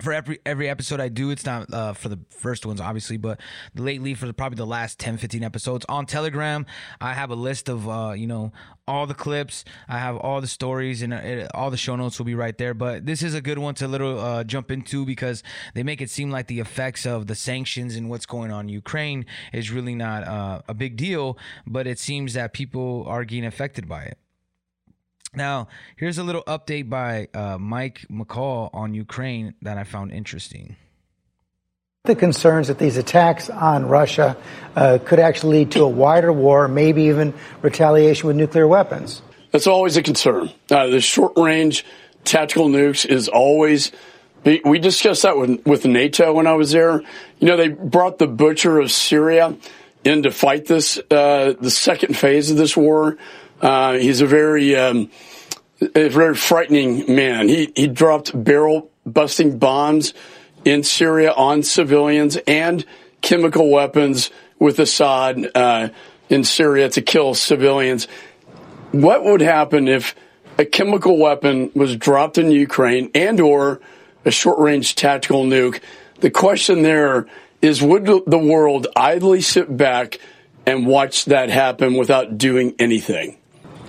for 0.01 0.12
every 0.12 0.38
every 0.46 0.68
episode 0.68 1.01
I 1.01 1.09
do, 1.09 1.30
it's 1.30 1.44
not 1.44 1.72
uh, 1.72 1.92
for 1.92 2.09
the 2.09 2.18
first 2.30 2.66
ones, 2.66 2.80
obviously, 2.80 3.16
but 3.16 3.40
lately 3.74 4.14
for 4.14 4.26
the, 4.26 4.32
probably 4.32 4.57
the 4.57 4.66
last 4.66 4.98
10, 4.98 5.18
15 5.18 5.42
episodes 5.42 5.86
on 5.88 6.07
Telegram, 6.07 6.66
I 7.01 7.14
have 7.14 7.30
a 7.30 7.34
list 7.34 7.68
of 7.68 7.88
uh, 7.88 8.12
you 8.16 8.26
know 8.26 8.53
all 8.88 9.07
the 9.07 9.14
clips. 9.14 9.64
I 9.88 9.98
have 9.98 10.16
all 10.16 10.40
the 10.40 10.46
stories 10.46 11.03
and 11.03 11.14
uh, 11.14 11.48
all 11.55 11.70
the 11.70 11.76
show 11.76 11.96
notes 11.96 12.18
will 12.18 12.26
be 12.26 12.34
right 12.34 12.57
there. 12.57 12.74
But 12.74 13.07
this 13.07 13.22
is 13.22 13.34
a 13.34 13.40
good 13.40 13.59
one 13.59 13.74
to 13.76 13.88
little 13.88 14.18
uh, 14.18 14.44
jump 14.44 14.70
into 14.70 15.05
because 15.05 15.42
they 15.74 15.82
make 15.82 16.01
it 16.01 16.11
seem 16.11 16.30
like 16.30 16.48
the 16.48 16.61
effects 16.61 17.07
of 17.07 17.26
the 17.26 17.34
sanctions 17.34 17.96
and 17.96 18.11
what's 18.11 18.26
going 18.26 18.51
on 18.51 18.66
in 18.66 18.68
Ukraine 18.70 19.26
is 19.53 19.70
really 19.70 19.94
not 19.94 20.24
uh, 20.24 20.62
a 20.68 20.74
big 20.74 20.96
deal, 20.96 21.38
but 21.66 21.86
it 21.86 21.98
seems 21.98 22.34
that 22.34 22.53
people 22.53 23.05
are 23.07 23.24
getting 23.24 23.46
affected 23.46 23.88
by 23.88 24.03
it. 24.03 24.18
Now, 25.35 25.68
here's 25.97 26.18
a 26.18 26.24
little 26.24 26.43
update 26.43 26.89
by 26.89 27.28
uh, 27.33 27.57
Mike 27.57 28.05
McCaul 28.11 28.68
on 28.74 28.95
Ukraine 28.95 29.55
that 29.62 29.78
I 29.78 29.85
found 29.85 30.11
interesting. 30.12 30.74
The 32.05 32.16
concerns 32.16 32.66
that 32.66 32.78
these 32.78 32.97
attacks 32.97 33.49
on 33.49 33.87
Russia 33.87 34.37
uh, 34.74 34.99
could 35.05 35.20
actually 35.20 35.59
lead 35.59 35.72
to 35.72 35.85
a 35.85 35.89
wider 35.89 36.33
war, 36.33 36.66
maybe 36.66 37.05
even 37.05 37.33
retaliation 37.62 38.26
with 38.26 38.37
nuclear 38.37 38.66
weapons. 38.66 39.22
That's 39.53 39.68
always 39.68 39.97
a 39.97 40.03
concern. 40.03 40.51
Uh, 40.68 40.89
the 40.89 41.01
short 41.01 41.35
range 41.37 41.85
tactical 42.24 42.68
nukes 42.68 43.07
is 43.07 43.28
always. 43.28 43.93
We 44.45 44.78
discussed 44.78 45.22
that 45.22 45.37
with, 45.37 45.64
with 45.66 45.85
NATO 45.85 46.33
when 46.33 46.47
I 46.47 46.55
was 46.55 46.72
there. 46.72 47.03
You 47.39 47.47
know, 47.47 47.57
they 47.57 47.68
brought 47.68 48.18
the 48.18 48.26
butcher 48.26 48.81
of 48.81 48.91
Syria 48.91 49.55
in 50.03 50.22
to 50.22 50.31
fight 50.31 50.64
this, 50.64 50.99
uh, 51.11 51.55
the 51.61 51.70
second 51.70 52.16
phase 52.16 52.51
of 52.51 52.57
this 52.57 52.74
war. 52.76 53.18
Uh, 53.61 53.94
he's 53.94 54.20
a 54.20 54.26
very, 54.26 54.74
um, 54.76 55.11
a 55.94 56.08
very 56.08 56.34
frightening 56.34 57.14
man. 57.14 57.48
He 57.48 57.72
he 57.74 57.86
dropped 57.86 58.32
barrel 58.44 58.90
busting 59.06 59.58
bombs 59.58 60.14
in 60.64 60.82
Syria 60.82 61.32
on 61.32 61.62
civilians 61.62 62.36
and 62.46 62.84
chemical 63.20 63.70
weapons 63.70 64.30
with 64.58 64.78
Assad 64.78 65.50
uh, 65.54 65.88
in 66.28 66.44
Syria 66.44 66.88
to 66.90 67.02
kill 67.02 67.34
civilians. 67.34 68.08
What 68.92 69.24
would 69.24 69.40
happen 69.40 69.88
if 69.88 70.14
a 70.58 70.64
chemical 70.64 71.16
weapon 71.16 71.70
was 71.74 71.96
dropped 71.96 72.38
in 72.38 72.50
Ukraine 72.50 73.11
and 73.14 73.40
or 73.40 73.80
a 74.24 74.30
short 74.30 74.58
range 74.58 74.94
tactical 74.94 75.44
nuke? 75.44 75.80
The 76.20 76.30
question 76.30 76.82
there 76.82 77.26
is 77.62 77.82
would 77.82 78.04
the 78.04 78.38
world 78.38 78.86
idly 78.96 79.40
sit 79.40 79.74
back 79.74 80.18
and 80.66 80.86
watch 80.86 81.26
that 81.26 81.50
happen 81.50 81.94
without 81.94 82.36
doing 82.36 82.74
anything? 82.78 83.39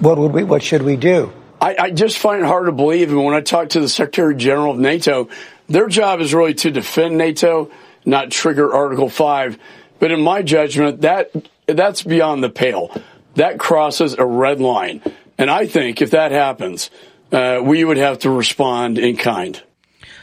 What 0.02 0.18
would 0.18 0.34
we? 0.34 0.43
What 0.43 0.64
should 0.64 0.82
we 0.82 0.97
do? 0.97 1.32
I, 1.62 1.76
I 1.78 1.91
just 1.91 2.18
find 2.18 2.41
it 2.41 2.47
hard 2.47 2.66
to 2.66 2.72
believe. 2.72 3.12
And 3.12 3.24
when 3.24 3.36
I 3.36 3.41
talk 3.41 3.70
to 3.70 3.80
the 3.80 3.88
Secretary 3.88 4.36
General 4.36 4.72
of 4.72 4.80
NATO, 4.80 5.30
their 5.68 5.88
job 5.88 6.22
is 6.22 6.34
really 6.34 6.56
to 6.56 6.72
defend 6.72 7.20
NATO, 7.20 7.70
not 8.04 8.32
trigger 8.32 8.74
Article 8.74 9.10
Five. 9.10 9.60
But 9.99 10.12
in 10.12 10.22
my 10.22 10.41
judgment, 10.41 11.02
that 11.02 11.32
that's 11.68 12.02
beyond 12.02 12.43
the 12.43 12.49
pale. 12.49 12.99
That 13.36 13.60
crosses 13.60 14.16
a 14.16 14.26
red 14.26 14.60
line. 14.60 15.04
And 15.38 15.52
I 15.52 15.68
think 15.68 16.02
if 16.02 16.12
that 16.12 16.32
happens, 16.32 16.89
uh, 17.32 17.60
we 17.64 17.84
would 17.84 17.97
have 17.97 18.20
to 18.20 18.32
respond 18.32 18.97
in 18.97 19.18
kind. 19.18 19.62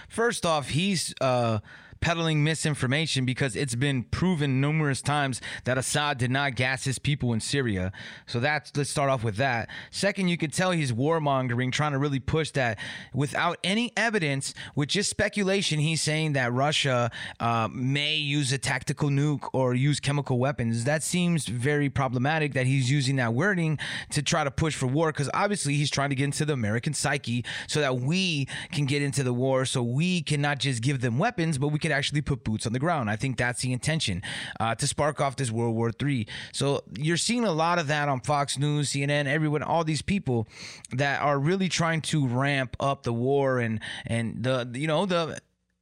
First 0.09 0.45
off, 0.45 0.71
he's 0.71 1.15
uh, 1.21 1.61
peddling 2.01 2.43
misinformation 2.43 3.25
because 3.25 3.55
it's 3.55 3.75
been 3.75 4.03
proven 4.05 4.61
numerous 4.61 5.01
times 5.01 5.41
that 5.65 5.79
Assad 5.79 6.19
did 6.19 6.31
not 6.31 6.55
gas 6.55 6.85
his 6.85 6.99
people 6.99 7.33
in 7.33 7.41
Syria. 7.41 7.93
So 8.27 8.41
that's 8.41 8.77
let's 8.77 8.91
start 8.91 9.11
off 9.11 9.23
with 9.23 9.37
that. 9.37 9.69
Second, 9.91 10.29
you 10.29 10.37
can 10.37 10.51
tell 10.51 10.73
he's 10.73 10.93
warmongering, 10.93 11.73
trying 11.73 11.93
to 11.93 11.99
really 11.99 12.21
push 12.21 12.51
that 12.53 12.79
without 13.15 13.59
any 13.63 13.93
evidence, 13.97 14.55
with 14.75 14.89
just 14.89 15.11
speculation. 15.11 15.79
He's 15.79 16.03
saying 16.03 16.33
that 16.33 16.53
Russia 16.53 17.11
uh, 17.41 17.69
may 17.73 18.17
use 18.17 18.53
a 18.53 18.59
tactical 18.59 19.09
nuke 19.09 19.49
or 19.53 19.75
use 19.75 20.01
chemical 20.01 20.39
weapons. 20.39 20.85
That 20.85 21.03
seems 21.03 21.47
very 21.47 21.89
problematic 21.89 22.55
that 22.55 22.67
he's 22.67 22.91
using 22.91 23.17
that 23.17 23.35
wording 23.35 23.79
to 24.11 24.23
try 24.23 24.45
to 24.45 24.51
push 24.51 24.75
for 24.75 24.87
war 24.87 25.13
because 25.13 25.31
obviously 25.35 25.75
he's 25.75 25.91
trying 25.91 26.11
to 26.11 26.17
get 26.17 26.25
into 26.25 26.45
the 26.45 26.53
American 26.53 26.95
psyche 26.95 27.45
so 27.67 27.81
that 27.81 28.01
we 28.01 28.49
can 28.73 28.87
get 28.87 29.03
into 29.03 29.23
the 29.23 29.33
war 29.33 29.65
so 29.65 29.83
we 29.83 30.23
cannot 30.23 30.59
just 30.59 30.83
give 30.83 31.01
them 31.01 31.19
weapons, 31.19 31.59
but 31.59 31.69
we 31.69 31.79
can 31.79 31.88
could 31.89 31.95
actually 31.95 32.21
put 32.21 32.45
boots 32.45 32.67
on 32.67 32.75
the 32.75 32.79
ground. 32.79 33.09
I 33.09 33.17
think 33.17 33.39
that's 33.39 33.63
the 33.63 33.73
intention 33.73 34.23
uh, 34.61 34.75
to 34.75 34.87
spark 34.87 35.23
off 35.23 35.37
this 35.37 35.51
World 35.51 35.75
War 35.75 35.91
III. 35.91 36.27
So 36.53 36.83
you're 36.99 37.17
seeing 37.17 37.45
a 37.45 37.51
lot 37.51 37.79
of 37.79 37.87
that 37.87 38.09
on 38.11 38.21
Fox 38.21 38.59
News, 38.59 38.93
CNN, 38.93 39.27
everyone, 39.27 39.63
all 39.63 39.85
these 39.85 40.03
people 40.03 40.47
that 40.93 41.23
are 41.23 41.39
really 41.39 41.71
trying 41.71 42.03
to 42.03 42.27
ramp 42.27 42.77
up 42.79 43.05
the 43.05 43.13
war 43.13 43.59
and 43.59 43.81
and 44.07 44.43
the 44.43 44.69
you 44.75 44.87
know 44.87 45.07
the 45.07 45.39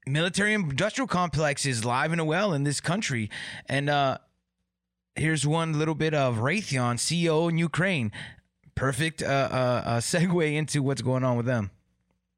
military 0.07 0.54
industrial 0.54 1.09
complex 1.09 1.66
is 1.66 1.84
live 1.84 2.12
and 2.12 2.26
well 2.26 2.52
in 2.52 2.62
this 2.62 2.80
country 2.80 3.28
and 3.68 3.88
uh 3.90 4.18
here's 5.16 5.46
one 5.46 5.78
little 5.78 5.94
bit 5.94 6.14
of 6.14 6.36
Raytheon 6.36 6.96
CEO 6.96 7.48
in 7.50 7.59
Ukraine 7.59 8.12
perfect 8.74 9.22
uh, 9.22 9.26
uh, 9.26 9.82
uh 9.86 10.00
segue 10.00 10.54
into 10.54 10.82
what's 10.82 11.02
going 11.02 11.24
on 11.24 11.36
with 11.36 11.46
them 11.46 11.70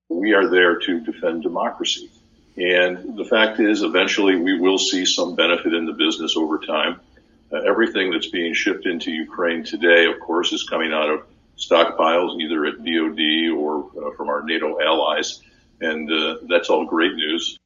we 0.09 0.33
are 0.33 0.49
there 0.49 0.79
to 0.79 1.01
defend 1.01 1.43
democracy 1.43 2.11
and 2.59 3.17
the 3.17 3.25
fact 3.25 3.61
is, 3.61 3.83
eventually 3.83 4.37
we 4.37 4.59
will 4.59 4.79
see 4.79 5.05
some 5.07 5.37
benefit 5.37 5.73
in 5.73 5.87
the 5.87 5.93
business 5.93 6.37
over 6.37 6.59
time. 6.59 7.01
Uh, 7.53 7.59
everything 7.61 8.11
that's 8.11 8.29
being 8.29 8.53
shipped 8.53 8.85
into 8.85 9.11
Ukraine 9.11 9.65
today, 9.65 10.07
of 10.07 10.21
course, 10.21 10.53
is 10.53 10.69
coming 10.69 10.93
out 10.93 11.09
of 11.09 11.23
stockpiles, 11.57 12.41
either 12.41 12.67
at 12.67 12.79
DoD 12.85 13.57
or 13.57 13.91
uh, 13.97 14.17
from 14.17 14.29
our 14.29 14.43
NATO 14.43 14.81
allies, 14.81 15.41
and 15.81 16.11
uh, 16.11 16.39
that's 16.49 16.69
all 16.69 16.85
great 16.85 17.15
news. 17.15 17.59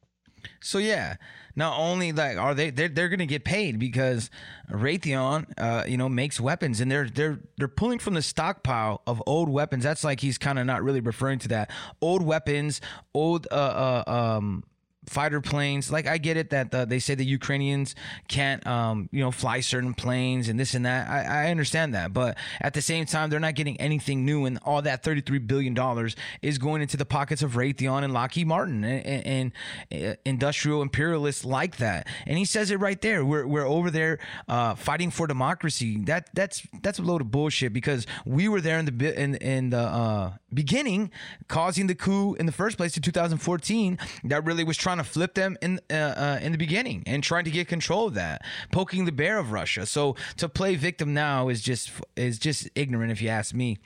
So 0.61 0.77
yeah, 0.77 1.15
not 1.55 1.77
only 1.79 2.11
like 2.11 2.37
are 2.37 2.53
they 2.53 2.69
they're, 2.69 2.87
they're 2.87 3.09
going 3.09 3.19
to 3.19 3.25
get 3.25 3.43
paid 3.43 3.79
because 3.79 4.29
Raytheon, 4.71 5.53
uh, 5.57 5.83
you 5.87 5.97
know, 5.97 6.07
makes 6.07 6.39
weapons 6.39 6.79
and 6.81 6.91
they're 6.91 7.09
they're 7.09 7.39
they're 7.57 7.67
pulling 7.67 7.99
from 7.99 8.13
the 8.13 8.21
stockpile 8.21 9.01
of 9.05 9.21
old 9.25 9.49
weapons. 9.49 9.83
That's 9.83 10.03
like 10.03 10.19
he's 10.19 10.37
kind 10.37 10.59
of 10.59 10.65
not 10.65 10.83
really 10.83 11.01
referring 11.01 11.39
to 11.39 11.47
that 11.49 11.71
old 12.01 12.23
weapons, 12.23 12.79
old 13.13 13.47
uh, 13.51 14.03
uh 14.07 14.37
um 14.39 14.63
fighter 15.05 15.41
planes. 15.41 15.91
Like 15.91 16.07
I 16.07 16.17
get 16.17 16.37
it 16.37 16.49
that 16.51 16.71
the, 16.71 16.85
they 16.85 16.99
say 16.99 17.15
the 17.15 17.25
Ukrainians 17.25 17.95
can't, 18.27 18.65
um, 18.65 19.09
you 19.11 19.21
know, 19.21 19.31
fly 19.31 19.59
certain 19.59 19.93
planes 19.93 20.49
and 20.49 20.59
this 20.59 20.73
and 20.73 20.85
that. 20.85 21.09
I, 21.09 21.47
I, 21.47 21.51
understand 21.51 21.93
that, 21.93 22.13
but 22.13 22.37
at 22.61 22.73
the 22.73 22.81
same 22.81 23.05
time, 23.05 23.29
they're 23.29 23.39
not 23.39 23.55
getting 23.55 23.79
anything 23.79 24.25
new, 24.25 24.45
and 24.45 24.59
all 24.63 24.81
that 24.81 25.03
thirty-three 25.03 25.39
billion 25.39 25.73
dollars 25.73 26.15
is 26.41 26.57
going 26.57 26.81
into 26.81 26.97
the 26.97 27.05
pockets 27.05 27.41
of 27.41 27.53
Raytheon 27.53 28.03
and 28.03 28.13
Lockheed 28.13 28.47
Martin 28.47 28.83
and, 28.83 29.05
and, 29.05 29.51
and, 29.91 30.11
uh, 30.11 30.15
industrial 30.25 30.81
imperialists 30.81 31.45
like 31.45 31.77
that. 31.77 32.07
And 32.25 32.37
he 32.37 32.45
says 32.45 32.71
it 32.71 32.79
right 32.79 32.99
there. 33.01 33.25
We're 33.25 33.45
we're 33.45 33.67
over 33.67 33.91
there 33.91 34.19
uh, 34.47 34.75
fighting 34.75 35.11
for 35.11 35.27
democracy. 35.27 35.97
That 36.03 36.29
that's 36.33 36.65
that's 36.81 36.99
a 36.99 37.03
load 37.03 37.21
of 37.21 37.31
bullshit 37.31 37.73
because 37.73 38.07
we 38.25 38.47
were 38.47 38.61
there 38.61 38.79
in 38.79 38.85
the 38.85 39.21
in 39.21 39.35
in 39.35 39.69
the 39.69 39.79
uh, 39.79 40.33
beginning, 40.53 41.11
causing 41.47 41.87
the 41.87 41.95
coup 41.95 42.33
in 42.35 42.45
the 42.45 42.51
first 42.51 42.77
place 42.77 42.95
in 42.95 43.03
2014. 43.03 43.97
That 44.25 44.45
really 44.45 44.63
was 44.63 44.77
trying 44.77 44.92
trying 44.93 45.03
to 45.03 45.11
flip 45.11 45.33
them 45.33 45.57
in 45.61 45.79
uh, 45.89 45.93
uh, 45.93 46.39
in 46.41 46.51
the 46.51 46.57
beginning 46.57 47.03
and 47.05 47.23
trying 47.23 47.45
to 47.45 47.51
get 47.51 47.67
control 47.67 48.07
of 48.07 48.13
that, 48.13 48.43
poking 48.71 49.05
the 49.05 49.11
bear 49.11 49.39
of 49.39 49.51
Russia. 49.51 49.85
So 49.85 50.15
to 50.37 50.47
play 50.47 50.75
victim 50.75 51.13
now 51.13 51.49
is 51.49 51.61
just 51.61 51.91
is 52.15 52.37
just 52.37 52.69
ignorant, 52.75 53.11
if 53.11 53.21
you 53.21 53.29
ask 53.29 53.53
me. 53.53 53.79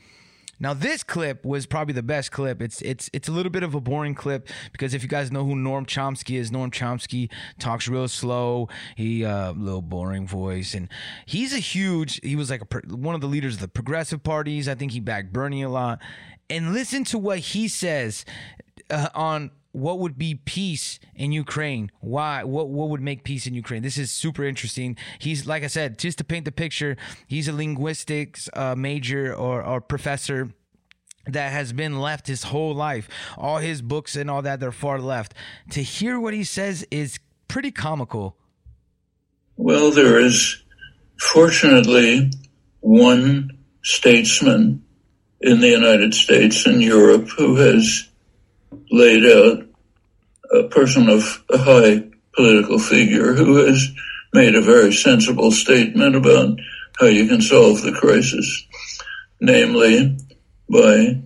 Now 0.59 0.73
this 0.73 1.03
clip 1.03 1.45
was 1.45 1.67
probably 1.67 1.93
the 1.93 2.03
best 2.03 2.31
clip. 2.31 2.61
It's 2.61 2.81
it's 2.81 3.09
it's 3.13 3.27
a 3.27 3.31
little 3.31 3.51
bit 3.51 3.63
of 3.63 3.75
a 3.75 3.79
boring 3.79 4.15
clip 4.15 4.49
because 4.71 4.93
if 4.93 5.03
you 5.03 5.07
guys 5.07 5.31
know 5.31 5.45
who 5.45 5.55
Noam 5.55 5.85
Chomsky 5.85 6.37
is, 6.37 6.51
Noam 6.51 6.71
Chomsky 6.71 7.31
talks 7.59 7.87
real 7.87 8.07
slow. 8.07 8.67
He 8.95 9.23
uh 9.23 9.51
little 9.53 9.83
boring 9.83 10.27
voice 10.27 10.73
and 10.73 10.89
he's 11.25 11.53
a 11.53 11.59
huge 11.59 12.19
he 12.23 12.35
was 12.35 12.49
like 12.49 12.61
a, 12.61 12.95
one 12.95 13.13
of 13.13 13.21
the 13.21 13.27
leaders 13.27 13.55
of 13.55 13.61
the 13.61 13.67
progressive 13.67 14.23
parties. 14.23 14.67
I 14.67 14.75
think 14.75 14.91
he 14.93 14.99
backed 14.99 15.31
Bernie 15.31 15.61
a 15.61 15.69
lot. 15.69 16.01
And 16.49 16.73
listen 16.73 17.03
to 17.05 17.19
what 17.19 17.39
he 17.39 17.67
says 17.67 18.25
uh, 18.89 19.09
on 19.13 19.51
what 19.77 19.99
would 19.99 20.17
be 20.17 20.35
peace 20.35 20.99
in 21.15 21.31
Ukraine? 21.31 21.91
Why? 21.99 22.43
What 22.43 22.69
what 22.69 22.89
would 22.89 23.01
make 23.01 23.23
peace 23.23 23.45
in 23.45 23.53
Ukraine? 23.53 23.83
This 23.83 23.97
is 23.97 24.11
super 24.11 24.43
interesting. 24.43 24.97
He's 25.19 25.45
like 25.45 25.63
I 25.63 25.67
said, 25.67 25.99
just 25.99 26.17
to 26.17 26.23
paint 26.23 26.45
the 26.45 26.51
picture, 26.51 26.97
he's 27.27 27.47
a 27.47 27.53
linguistics 27.53 28.49
uh, 28.53 28.75
major 28.75 29.33
or, 29.33 29.63
or 29.63 29.79
professor 29.79 30.49
that 31.27 31.51
has 31.51 31.73
been 31.73 31.99
left 31.99 32.27
his 32.27 32.43
whole 32.43 32.73
life. 32.73 33.07
All 33.37 33.57
his 33.57 33.81
books 33.81 34.15
and 34.15 34.31
all 34.31 34.41
that, 34.41 34.59
they're 34.59 34.71
far 34.71 34.99
left. 34.99 35.33
To 35.71 35.83
hear 35.83 36.19
what 36.19 36.33
he 36.33 36.43
says 36.43 36.85
is 36.89 37.19
pretty 37.47 37.71
comical. 37.71 38.35
Well, 39.57 39.91
there 39.91 40.19
is 40.19 40.63
fortunately 41.19 42.31
one 42.79 43.57
statesman 43.83 44.83
in 45.41 45.59
the 45.59 45.69
United 45.69 46.13
States 46.15 46.65
and 46.65 46.81
Europe 46.81 47.27
who 47.37 47.55
has 47.57 48.07
laid 48.89 49.25
out 49.25 49.66
a 50.51 50.63
person 50.69 51.09
of 51.09 51.43
a 51.49 51.57
high 51.57 52.03
political 52.35 52.79
figure 52.79 53.33
who 53.33 53.55
has 53.55 53.89
made 54.33 54.55
a 54.55 54.61
very 54.61 54.93
sensible 54.93 55.51
statement 55.51 56.15
about 56.15 56.57
how 56.99 57.07
you 57.07 57.27
can 57.27 57.41
solve 57.41 57.81
the 57.81 57.91
crisis, 57.91 58.67
namely 59.39 60.17
by 60.69 61.19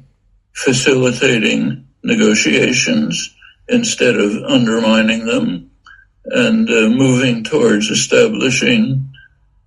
facilitating 0.54 1.88
negotiations 2.04 3.36
instead 3.68 4.16
of 4.16 4.44
undermining 4.44 5.26
them 5.26 5.72
and 6.26 6.70
uh, 6.70 6.90
moving 6.90 7.44
towards 7.44 7.90
establishing 7.90 9.10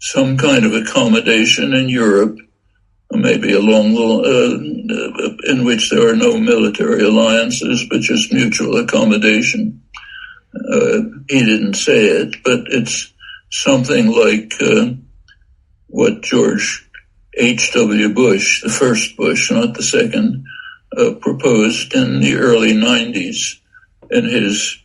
some 0.00 0.36
kind 0.36 0.64
of 0.64 0.74
accommodation 0.74 1.72
in 1.72 1.88
Europe, 1.88 2.38
maybe 3.16 3.52
along 3.52 3.96
uh, 3.96 5.50
in 5.50 5.64
which 5.64 5.90
there 5.90 6.08
are 6.08 6.16
no 6.16 6.38
military 6.38 7.02
alliances, 7.02 7.86
but 7.88 8.00
just 8.00 8.32
mutual 8.32 8.76
accommodation. 8.76 9.82
Uh, 10.54 11.00
he 11.28 11.44
didn't 11.44 11.74
say 11.74 12.06
it, 12.06 12.36
but 12.44 12.60
it's 12.68 13.12
something 13.50 14.08
like 14.10 14.54
uh, 14.60 14.92
what 15.88 16.22
George 16.22 16.88
H.W. 17.36 18.14
Bush, 18.14 18.62
the 18.62 18.68
first 18.68 19.16
Bush, 19.16 19.50
not 19.50 19.74
the 19.74 19.82
second, 19.82 20.44
uh, 20.96 21.14
proposed 21.20 21.94
in 21.94 22.20
the 22.20 22.36
early 22.36 22.72
90s 22.72 23.60
in 24.10 24.24
his, 24.24 24.78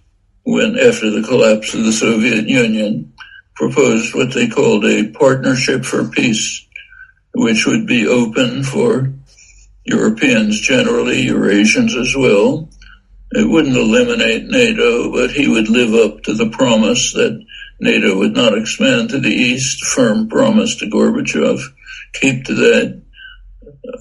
when 0.44 0.78
after 0.80 1.10
the 1.12 1.26
collapse 1.28 1.74
of 1.74 1.84
the 1.84 1.94
Soviet 1.94 2.48
Union, 2.48 3.14
proposed 3.56 4.16
what 4.16 4.34
they 4.34 4.48
called 4.48 4.86
a 4.86 5.10
partnership 5.10 5.86
for 5.86 6.08
peace, 6.08 6.66
which 7.34 7.66
would 7.66 7.88
be 7.88 8.08
open 8.08 8.64
for 8.64 9.14
Europeans 9.86 10.60
generally, 10.60 11.26
Eurasians 11.26 11.96
as 11.96 12.16
well. 12.16 12.70
It 13.32 13.48
wouldn't 13.48 13.76
eliminate 13.76 14.46
NATO, 14.46 15.12
but 15.12 15.32
he 15.32 15.48
would 15.48 15.70
live 15.70 15.94
up 15.94 16.24
to 16.24 16.34
the 16.34 16.50
promise 16.50 17.14
that 17.14 17.44
NATO 17.80 18.18
would 18.18 18.34
not 18.34 18.58
expand 18.58 19.10
to 19.10 19.20
the 19.20 19.30
east, 19.30 19.84
firm 19.84 20.28
promise 20.28 20.76
to 20.78 20.86
Gorbachev. 20.86 21.62
Keep 22.14 22.46
to 22.46 22.54
that. 22.56 23.02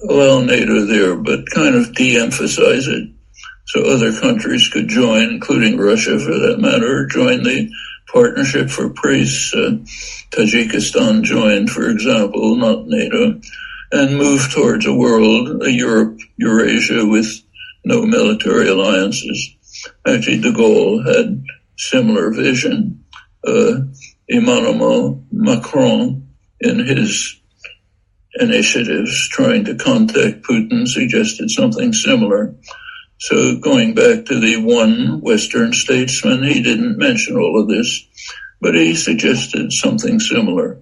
Allow 0.09 0.41
NATO 0.41 0.85
there, 0.85 1.15
but 1.15 1.49
kind 1.49 1.75
of 1.75 1.93
de-emphasize 1.95 2.87
it 2.87 3.09
so 3.69 3.85
other 3.85 4.11
countries 4.19 4.67
could 4.67 4.87
join, 4.87 5.29
including 5.29 5.77
Russia 5.77 6.17
for 6.19 6.31
that 6.31 6.57
matter, 6.57 7.05
join 7.05 7.43
the 7.43 7.71
Partnership 8.13 8.69
for 8.69 8.89
Peace. 8.89 9.53
Uh, 9.53 9.77
Tajikistan 10.31 11.23
joined, 11.23 11.69
for 11.69 11.89
example, 11.89 12.55
not 12.55 12.87
NATO, 12.87 13.39
and 13.91 14.17
move 14.17 14.51
towards 14.51 14.85
a 14.85 14.93
world, 14.93 15.63
a 15.63 15.71
Europe, 15.71 16.19
Eurasia 16.37 17.05
with 17.05 17.41
no 17.85 18.05
military 18.05 18.67
alliances. 18.67 19.55
Actually, 20.05 20.41
de 20.41 20.51
Gaulle 20.51 21.05
had 21.05 21.43
similar 21.77 22.31
vision 22.31 23.03
uh, 23.45 23.75
Emmanuel 24.27 25.23
Macron 25.31 26.27
in 26.59 26.85
his 26.85 27.39
initiatives 28.35 29.27
trying 29.29 29.65
to 29.65 29.75
contact 29.75 30.43
Putin 30.43 30.87
suggested 30.87 31.49
something 31.49 31.93
similar. 31.93 32.53
So 33.19 33.59
going 33.59 33.95
back 33.95 34.25
to 34.25 34.39
the 34.39 34.57
one 34.63 35.19
Western 35.21 35.73
statesman, 35.73 36.43
he 36.43 36.63
didn't 36.63 36.97
mention 36.97 37.35
all 37.35 37.61
of 37.61 37.67
this, 37.67 38.07
but 38.61 38.75
he 38.75 38.95
suggested 38.95 39.73
something 39.73 40.19
similar. 40.19 40.79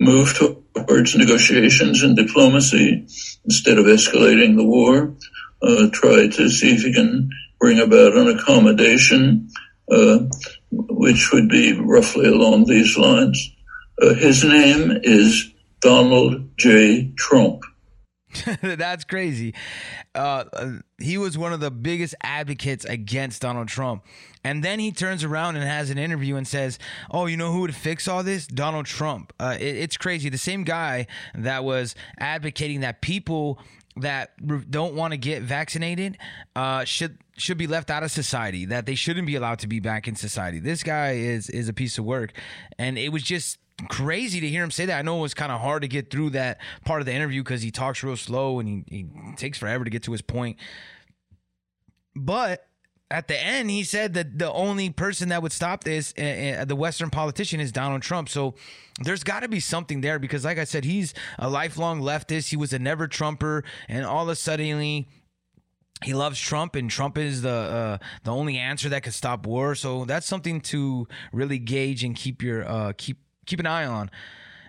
Move 0.00 0.34
towards 0.34 1.16
negotiations 1.16 2.02
and 2.02 2.16
diplomacy 2.16 3.06
instead 3.44 3.78
of 3.78 3.86
escalating 3.86 4.56
the 4.56 4.64
war. 4.64 5.14
Uh, 5.62 5.88
try 5.92 6.28
to 6.28 6.48
see 6.48 6.74
if 6.74 6.84
you 6.84 6.92
can 6.92 7.30
bring 7.60 7.78
about 7.78 8.16
an 8.16 8.28
accommodation 8.28 9.48
uh, 9.90 10.18
which 10.70 11.32
would 11.32 11.48
be 11.48 11.72
roughly 11.72 12.26
along 12.26 12.64
these 12.64 12.96
lines. 12.98 13.50
Uh, 14.00 14.14
his 14.14 14.44
name 14.44 14.92
is 15.02 15.52
Donald 15.80 16.56
J. 16.56 17.12
Trump. 17.16 17.62
That's 18.62 19.04
crazy. 19.04 19.54
Uh, 20.18 20.78
he 20.98 21.16
was 21.16 21.38
one 21.38 21.52
of 21.52 21.60
the 21.60 21.70
biggest 21.70 22.14
advocates 22.22 22.84
against 22.84 23.42
Donald 23.42 23.68
Trump. 23.68 24.04
And 24.42 24.64
then 24.64 24.78
he 24.78 24.90
turns 24.92 25.22
around 25.24 25.56
and 25.56 25.64
has 25.64 25.90
an 25.90 25.98
interview 25.98 26.36
and 26.36 26.46
says, 26.46 26.78
Oh, 27.10 27.26
you 27.26 27.36
know 27.36 27.52
who 27.52 27.60
would 27.60 27.74
fix 27.74 28.08
all 28.08 28.22
this? 28.22 28.46
Donald 28.46 28.86
Trump. 28.86 29.32
Uh, 29.38 29.56
it, 29.58 29.76
it's 29.76 29.96
crazy. 29.96 30.28
The 30.28 30.38
same 30.38 30.64
guy 30.64 31.06
that 31.34 31.64
was 31.64 31.94
advocating 32.18 32.80
that 32.80 33.00
people 33.00 33.60
that 33.96 34.30
don't 34.70 34.94
want 34.94 35.12
to 35.12 35.16
get 35.16 35.42
vaccinated 35.42 36.18
uh, 36.56 36.84
should 36.84 37.18
should 37.36 37.58
be 37.58 37.66
left 37.66 37.90
out 37.90 38.02
of 38.02 38.10
society. 38.10 38.64
That 38.64 38.86
they 38.86 38.94
shouldn't 38.94 39.26
be 39.26 39.36
allowed 39.36 39.60
to 39.60 39.66
be 39.66 39.80
back 39.80 40.08
in 40.08 40.16
society. 40.16 40.60
This 40.60 40.82
guy 40.82 41.12
is 41.12 41.48
is 41.50 41.68
a 41.68 41.72
piece 41.72 41.98
of 41.98 42.04
work, 42.04 42.32
and 42.78 42.98
it 42.98 43.10
was 43.10 43.22
just 43.22 43.58
crazy 43.88 44.40
to 44.40 44.48
hear 44.48 44.64
him 44.64 44.70
say 44.70 44.86
that. 44.86 44.98
I 44.98 45.02
know 45.02 45.18
it 45.18 45.22
was 45.22 45.34
kind 45.34 45.52
of 45.52 45.60
hard 45.60 45.82
to 45.82 45.88
get 45.88 46.10
through 46.10 46.30
that 46.30 46.60
part 46.84 47.00
of 47.00 47.06
the 47.06 47.12
interview 47.12 47.42
because 47.42 47.62
he 47.62 47.70
talks 47.70 48.02
real 48.02 48.16
slow 48.16 48.58
and 48.58 48.84
he, 48.88 48.96
he 48.96 49.34
takes 49.36 49.58
forever 49.58 49.84
to 49.84 49.90
get 49.90 50.02
to 50.04 50.12
his 50.12 50.22
point. 50.22 50.58
But 52.16 52.66
at 53.10 53.28
the 53.28 53.40
end, 53.40 53.70
he 53.70 53.84
said 53.84 54.14
that 54.14 54.38
the 54.38 54.52
only 54.52 54.90
person 54.90 55.30
that 55.30 55.42
would 55.42 55.52
stop 55.52 55.84
this, 55.84 56.12
uh, 56.18 56.58
uh, 56.60 56.64
the 56.64 56.76
Western 56.76 57.10
politician, 57.10 57.60
is 57.60 57.72
Donald 57.72 58.02
Trump. 58.02 58.28
So 58.28 58.54
there's 59.00 59.24
got 59.24 59.40
to 59.40 59.48
be 59.48 59.60
something 59.60 60.00
there 60.00 60.18
because, 60.18 60.44
like 60.44 60.58
I 60.58 60.64
said, 60.64 60.84
he's 60.84 61.14
a 61.38 61.48
lifelong 61.48 62.02
leftist. 62.02 62.50
He 62.50 62.56
was 62.56 62.72
a 62.72 62.78
never 62.78 63.06
Trumper, 63.06 63.64
and 63.88 64.04
all 64.04 64.24
of 64.24 64.28
a 64.28 64.36
sudden, 64.36 65.06
he 66.04 66.14
loves 66.14 66.38
Trump, 66.38 66.76
and 66.76 66.90
Trump 66.90 67.16
is 67.16 67.42
the 67.42 67.50
uh, 67.50 67.98
the 68.24 68.32
only 68.32 68.58
answer 68.58 68.88
that 68.90 69.02
could 69.04 69.14
stop 69.14 69.46
war. 69.46 69.74
So 69.74 70.04
that's 70.04 70.26
something 70.26 70.60
to 70.62 71.08
really 71.32 71.58
gauge 71.58 72.04
and 72.04 72.14
keep 72.14 72.42
your 72.42 72.68
uh, 72.68 72.92
keep 72.96 73.18
keep 73.48 73.60
an 73.60 73.66
eye 73.66 73.86
on. 73.86 74.10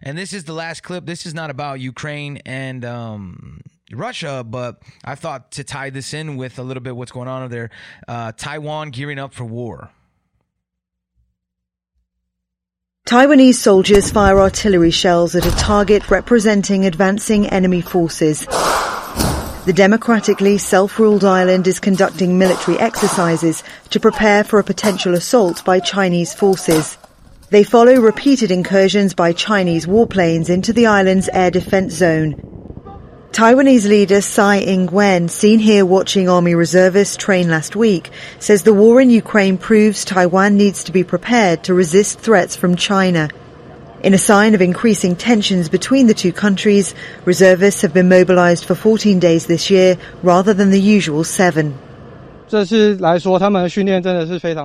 And 0.01 0.17
this 0.17 0.34
is 0.34 0.45
the 0.45 0.53
last 0.53 0.82
clip. 0.82 1.05
This 1.05 1.25
is 1.25 1.34
not 1.34 1.49
about 1.49 1.80
Ukraine 1.80 2.38
and 2.45 2.86
um, 2.86 3.61
Russia, 3.91 4.45
but 4.47 4.82
I 5.03 5.15
thought 5.15 5.51
to 5.51 5.63
tie 5.63 5.89
this 5.89 6.13
in 6.13 6.38
with 6.38 6.57
a 6.57 6.63
little 6.63 6.82
bit 6.82 6.95
what's 6.95 7.11
going 7.11 7.27
on 7.27 7.43
over 7.43 7.53
there. 7.53 7.69
Uh, 8.07 8.32
Taiwan 8.32 8.91
gearing 8.91 9.19
up 9.19 9.34
for 9.34 9.43
war. 9.43 9.91
Taiwanese 13.07 13.55
soldiers 13.55 14.11
fire 14.11 14.39
artillery 14.39 14.91
shells 14.91 15.36
at 15.36 15.45
a 15.45 15.51
target 15.51 16.11
representing 16.11 16.86
advancing 16.86 17.47
enemy 17.47 17.82
forces. 17.82 18.45
The 19.65 19.73
democratically 19.75 20.59
self-ruled 20.59 21.25
island 21.25 21.67
is 21.67 21.80
conducting 21.80 22.38
military 22.38 22.80
exercises 22.80 23.63
to 23.89 23.99
prepare 23.99 24.43
for 24.43 24.59
a 24.59 24.63
potential 24.63 25.15
assault 25.15 25.65
by 25.65 25.80
Chinese 25.80 26.34
forces. 26.34 26.97
They 27.51 27.63
follow 27.63 27.95
repeated 27.95 28.51
incursions 28.51 29.15
by 29.15 29.33
Chinese 29.33 29.87
warplanes 29.87 30.51
into 30.51 30.71
the 30.71 30.85
island's 30.85 31.29
air 31.33 31.49
defense 31.49 31.95
zone. 31.95 32.35
Taiwanese 33.31 33.89
leader 33.89 34.21
Tsai 34.21 34.59
Ing-wen, 34.59 35.29
seen 35.29 35.57
here 35.57 35.83
watching 35.83 36.29
Army 36.29 36.53
reservists 36.53 37.17
train 37.17 37.49
last 37.49 37.75
week, 37.75 38.11
says 38.37 38.61
the 38.61 38.73
war 38.73 39.01
in 39.01 39.09
Ukraine 39.09 39.57
proves 39.57 40.05
Taiwan 40.05 40.57
needs 40.57 40.83
to 40.83 40.91
be 40.91 41.03
prepared 41.03 41.63
to 41.63 41.73
resist 41.73 42.19
threats 42.19 42.55
from 42.55 42.75
China. 42.75 43.29
In 44.03 44.13
a 44.13 44.19
sign 44.19 44.53
of 44.53 44.61
increasing 44.61 45.15
tensions 45.15 45.69
between 45.69 46.05
the 46.05 46.13
two 46.13 46.31
countries, 46.31 46.93
reservists 47.25 47.81
have 47.81 47.95
been 47.95 48.09
mobilized 48.09 48.65
for 48.65 48.75
14 48.75 49.19
days 49.19 49.47
this 49.47 49.71
year 49.71 49.97
rather 50.21 50.53
than 50.53 50.69
the 50.69 50.79
usual 50.79 51.23
seven. 51.23 51.79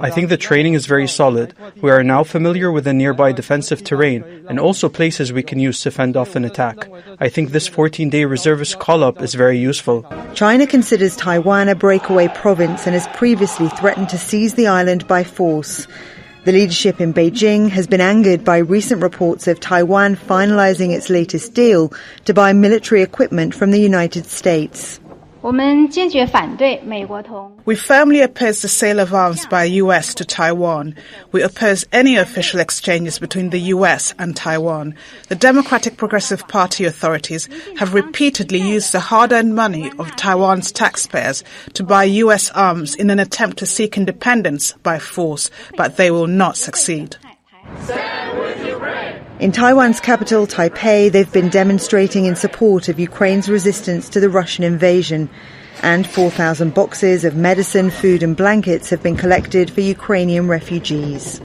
I 0.05 0.11
think 0.11 0.29
the 0.29 0.37
training 0.37 0.75
is 0.75 0.87
very 0.87 1.07
solid. 1.07 1.55
We 1.81 1.91
are 1.91 2.03
now 2.03 2.25
familiar 2.25 2.73
with 2.73 2.85
the 2.85 2.93
nearby 2.93 3.33
defensive 3.33 3.85
terrain 3.85 4.25
and 4.49 4.59
also 4.59 4.89
places 4.89 5.33
we 5.33 5.43
can 5.43 5.59
use 5.59 5.81
to 5.83 5.91
fend 5.91 6.17
off 6.17 6.37
an 6.37 6.45
attack. 6.45 6.89
I 7.21 7.29
think 7.29 7.51
this 7.51 7.69
14 7.69 8.11
day 8.11 8.25
reservist 8.25 8.79
call 8.79 9.05
up 9.05 9.23
is 9.23 9.35
very 9.35 9.59
useful. 9.59 10.07
China 10.35 10.67
considers 10.67 11.17
Taiwan 11.17 11.69
a 11.69 11.75
breakaway 11.75 12.29
province 12.29 12.87
and 12.87 12.95
has 12.95 13.07
previously 13.09 13.69
threatened 13.71 14.09
to 14.09 14.19
seize 14.19 14.55
the 14.55 14.67
island 14.67 15.07
by 15.07 15.25
force. 15.25 15.87
The 16.45 16.53
leadership 16.53 17.01
in 17.01 17.15
Beijing 17.15 17.71
has 17.71 17.87
been 17.87 18.03
angered 18.03 18.45
by 18.45 18.59
recent 18.59 19.01
reports 19.03 19.49
of 19.49 19.61
Taiwan 19.61 20.15
finalizing 20.15 20.95
its 20.95 21.09
latest 21.09 21.55
deal 21.55 21.91
to 22.27 22.35
buy 22.35 22.53
military 22.53 23.01
equipment 23.01 23.55
from 23.55 23.71
the 23.71 23.81
United 23.81 24.27
States. 24.27 25.01
We 27.67 27.75
firmly 27.75 28.23
oppose 28.23 28.63
the 28.63 28.69
sale 28.69 28.99
of 28.99 29.13
arms 29.13 29.45
by 29.45 29.65
US 29.65 30.15
to 30.15 30.25
Taiwan. 30.25 30.95
We 31.33 31.43
oppose 31.43 31.85
any 31.93 32.17
official 32.17 32.61
exchanges 32.61 33.19
between 33.19 33.51
the 33.51 33.61
US 33.75 34.15
and 34.19 34.35
Taiwan. 34.35 34.95
The 35.29 35.35
Democratic 35.35 35.99
Progressive 35.99 36.49
Party 36.49 36.87
authorities 36.87 37.51
have 37.77 37.93
repeatedly 37.93 38.59
used 38.59 38.93
the 38.93 39.01
hard-earned 39.01 39.55
money 39.55 39.93
of 39.99 40.17
Taiwan's 40.17 40.73
taxpayers 40.73 41.45
to 41.75 41.83
buy 41.83 42.05
US 42.05 42.51
arms 42.53 42.95
in 42.95 43.11
an 43.11 43.19
attempt 43.19 43.59
to 43.59 43.67
seek 43.67 43.99
independence 43.99 44.73
by 44.83 44.99
force, 44.99 45.51
but 45.77 45.99
they 45.99 46.11
will 46.11 46.27
not 46.27 46.57
succeed. 46.57 47.19
In 49.41 49.51
Taiwan's 49.51 49.99
capital, 49.99 50.47
Taipei, 50.47 51.11
they've 51.11 51.33
been 51.33 51.49
demonstrating 51.49 52.25
in 52.25 52.37
support 52.37 52.89
of 52.89 53.01
Ukraine's 53.01 53.49
resistance 53.49 54.09
to 54.11 54.21
the 54.21 54.31
Russian 54.31 54.63
invasion. 54.63 55.29
And 55.83 56.07
4,000 56.07 56.73
boxes 56.73 57.25
of 57.25 57.35
medicine, 57.35 57.91
food, 57.91 58.23
and 58.23 58.37
blankets 58.37 58.91
have 58.91 59.03
been 59.03 59.17
collected 59.17 59.73
for 59.73 59.81
Ukrainian 59.81 60.47
refugees. 60.47 61.43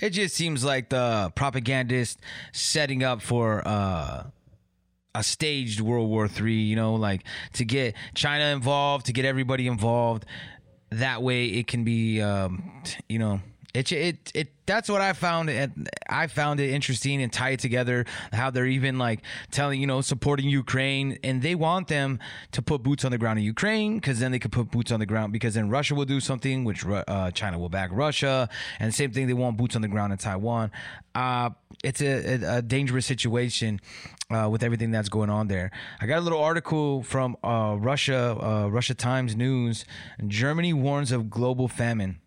It 0.00 0.10
just 0.10 0.34
seems 0.34 0.64
like 0.64 0.88
the 0.88 1.30
propagandist 1.34 2.18
setting 2.52 3.04
up 3.04 3.20
for 3.20 3.62
uh, 3.68 4.24
a 5.14 5.22
staged 5.22 5.80
World 5.80 6.08
War 6.08 6.28
III, 6.28 6.52
you 6.52 6.74
know, 6.74 6.94
like 6.94 7.22
to 7.52 7.66
get 7.66 7.94
China 8.14 8.44
involved, 8.46 9.06
to 9.06 9.12
get 9.12 9.26
everybody 9.26 9.66
involved. 9.66 10.24
That 10.90 11.22
way 11.22 11.46
it 11.46 11.66
can 11.66 11.84
be, 11.84 12.22
um, 12.22 12.82
you 13.10 13.18
know, 13.18 13.40
it, 13.76 13.92
it 13.92 14.32
it 14.34 14.48
that's 14.64 14.88
what 14.88 15.00
I 15.00 15.12
found 15.12 15.50
it 15.50 15.70
I 16.08 16.26
found 16.26 16.60
it 16.60 16.70
interesting 16.70 17.22
and 17.22 17.32
tie 17.32 17.50
it 17.50 17.60
together 17.60 18.06
how 18.32 18.50
they're 18.50 18.66
even 18.66 18.98
like 18.98 19.20
telling 19.50 19.80
you 19.80 19.86
know 19.86 20.00
supporting 20.00 20.48
Ukraine 20.48 21.18
and 21.22 21.42
they 21.42 21.54
want 21.54 21.88
them 21.88 22.18
to 22.52 22.62
put 22.62 22.82
boots 22.82 23.04
on 23.04 23.10
the 23.10 23.18
ground 23.18 23.38
in 23.38 23.44
Ukraine 23.44 23.96
because 23.96 24.18
then 24.18 24.32
they 24.32 24.38
could 24.38 24.52
put 24.52 24.70
boots 24.70 24.90
on 24.90 25.00
the 25.00 25.06
ground 25.06 25.32
because 25.32 25.54
then 25.54 25.68
Russia 25.68 25.94
will 25.94 26.06
do 26.06 26.20
something 26.20 26.64
which 26.64 26.84
uh, 26.86 27.30
China 27.32 27.58
will 27.58 27.68
back 27.68 27.90
Russia 27.92 28.48
and 28.80 28.94
same 28.94 29.12
thing 29.12 29.26
they 29.26 29.34
want 29.34 29.56
boots 29.56 29.76
on 29.76 29.82
the 29.82 29.88
ground 29.88 30.12
in 30.12 30.18
Taiwan. 30.18 30.70
Uh, 31.14 31.50
it's 31.84 32.00
a, 32.00 32.34
a, 32.34 32.58
a, 32.58 32.62
dangerous 32.62 33.06
situation 33.06 33.80
uh, 34.30 34.48
with 34.50 34.62
everything 34.62 34.90
that's 34.90 35.08
going 35.08 35.30
on 35.30 35.48
there. 35.48 35.70
I 36.00 36.06
got 36.06 36.18
a 36.18 36.20
little 36.20 36.42
article 36.42 37.02
from 37.02 37.36
uh, 37.42 37.76
Russia 37.78 38.36
uh, 38.40 38.68
Russia 38.68 38.94
Times 38.94 39.36
News. 39.36 39.84
Germany 40.26 40.72
warns 40.72 41.12
of 41.12 41.30
global 41.30 41.68
famine 41.68 42.20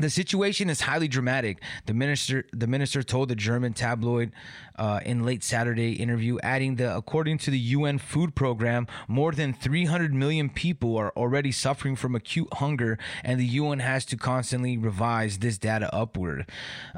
the 0.00 0.10
situation 0.10 0.68
is 0.70 0.80
highly 0.80 1.06
dramatic. 1.06 1.62
The 1.86 1.94
minister, 1.94 2.46
the 2.52 2.66
minister 2.66 3.02
told 3.02 3.28
the 3.28 3.36
German 3.36 3.74
tabloid 3.74 4.32
uh, 4.76 5.00
in 5.04 5.24
late 5.24 5.44
Saturday 5.44 5.92
interview, 5.92 6.38
adding 6.42 6.76
that 6.76 6.96
according 6.96 7.38
to 7.38 7.50
the 7.50 7.58
UN 7.58 7.98
Food 7.98 8.34
Program, 8.34 8.88
more 9.06 9.32
than 9.32 9.52
300 9.52 10.12
million 10.12 10.50
people 10.50 10.96
are 10.96 11.12
already 11.16 11.52
suffering 11.52 11.94
from 11.94 12.14
acute 12.14 12.52
hunger, 12.54 12.98
and 13.22 13.38
the 13.38 13.46
UN 13.46 13.78
has 13.78 14.04
to 14.06 14.16
constantly 14.16 14.76
revise 14.76 15.38
this 15.38 15.58
data 15.58 15.94
upward. 15.94 16.46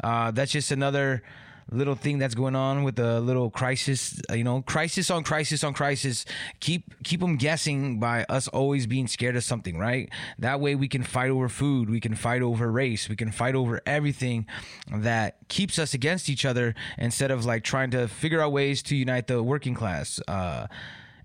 Uh, 0.02 0.30
that's 0.30 0.52
just 0.52 0.70
another 0.70 1.22
little 1.70 1.94
thing 1.94 2.18
that's 2.18 2.34
going 2.34 2.54
on 2.54 2.84
with 2.84 2.96
the 2.96 3.20
little 3.20 3.50
crisis 3.50 4.20
you 4.32 4.44
know 4.44 4.62
crisis 4.62 5.10
on 5.10 5.24
crisis 5.24 5.64
on 5.64 5.74
crisis. 5.74 6.24
Keep 6.60 7.02
keep 7.02 7.20
them 7.20 7.36
guessing 7.36 7.98
by 7.98 8.24
us 8.28 8.48
always 8.48 8.86
being 8.86 9.06
scared 9.06 9.36
of 9.36 9.44
something 9.44 9.78
right? 9.78 10.08
That 10.38 10.60
way 10.60 10.74
we 10.74 10.88
can 10.88 11.02
fight 11.02 11.30
over 11.30 11.48
food 11.48 11.90
we 11.90 12.00
can 12.00 12.14
fight 12.14 12.42
over 12.42 12.70
race 12.70 13.08
we 13.08 13.16
can 13.16 13.30
fight 13.30 13.54
over 13.54 13.80
everything 13.86 14.46
that 14.92 15.36
keeps 15.48 15.78
us 15.78 15.94
against 15.94 16.28
each 16.28 16.44
other 16.44 16.74
instead 16.98 17.30
of 17.30 17.44
like 17.44 17.64
trying 17.64 17.90
to 17.90 18.08
figure 18.08 18.40
out 18.40 18.52
ways 18.52 18.82
to 18.84 18.96
unite 18.96 19.26
the 19.26 19.42
working 19.42 19.74
class. 19.74 20.20
Uh 20.28 20.66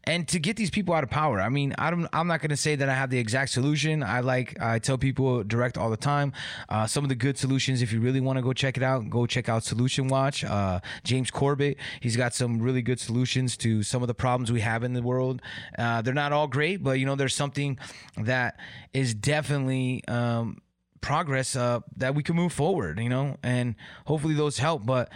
and 0.05 0.27
to 0.29 0.39
get 0.39 0.55
these 0.55 0.69
people 0.69 0.93
out 0.93 1.03
of 1.03 1.09
power. 1.09 1.39
I 1.39 1.49
mean, 1.49 1.75
I 1.77 1.91
don't, 1.91 2.07
I'm 2.11 2.27
not 2.27 2.41
going 2.41 2.49
to 2.49 2.57
say 2.57 2.75
that 2.75 2.89
I 2.89 2.93
have 2.93 3.09
the 3.09 3.19
exact 3.19 3.51
solution. 3.51 4.01
I 4.03 4.21
like, 4.21 4.59
I 4.61 4.79
tell 4.79 4.97
people 4.97 5.43
direct 5.43 5.77
all 5.77 5.89
the 5.89 5.97
time. 5.97 6.33
Uh, 6.69 6.87
some 6.87 7.03
of 7.03 7.09
the 7.09 7.15
good 7.15 7.37
solutions, 7.37 7.81
if 7.81 7.93
you 7.93 7.99
really 7.99 8.19
want 8.19 8.37
to 8.37 8.41
go 8.41 8.53
check 8.53 8.77
it 8.77 8.83
out, 8.83 9.09
go 9.09 9.25
check 9.25 9.47
out 9.47 9.63
Solution 9.63 10.07
Watch. 10.07 10.43
Uh, 10.43 10.79
James 11.03 11.29
Corbett, 11.29 11.77
he's 11.99 12.17
got 12.17 12.33
some 12.33 12.61
really 12.61 12.81
good 12.81 12.99
solutions 12.99 13.55
to 13.57 13.83
some 13.83 14.01
of 14.01 14.07
the 14.07 14.13
problems 14.15 14.51
we 14.51 14.61
have 14.61 14.83
in 14.83 14.93
the 14.93 15.01
world. 15.01 15.41
Uh, 15.77 16.01
they're 16.01 16.13
not 16.13 16.33
all 16.33 16.47
great, 16.47 16.83
but 16.83 16.99
you 16.99 17.05
know, 17.05 17.15
there's 17.15 17.35
something 17.35 17.77
that 18.17 18.59
is 18.93 19.13
definitely, 19.13 20.03
um, 20.07 20.61
progress 21.01 21.55
uh, 21.55 21.79
that 21.97 22.13
we 22.13 22.23
can 22.23 22.35
move 22.35 22.53
forward, 22.53 22.99
you 22.99 23.09
know, 23.09 23.35
and 23.41 23.75
hopefully 24.05 24.35
those 24.35 24.59
help. 24.59 24.85
But 24.85 25.11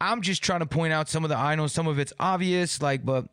I'm 0.00 0.22
just 0.22 0.42
trying 0.42 0.60
to 0.60 0.66
point 0.66 0.92
out 0.92 1.08
some 1.08 1.24
of 1.24 1.30
the 1.30 1.36
I 1.36 1.54
know 1.56 1.66
some 1.66 1.86
of 1.86 1.98
it's 1.98 2.12
obvious, 2.20 2.80
like, 2.80 3.04
but 3.04 3.26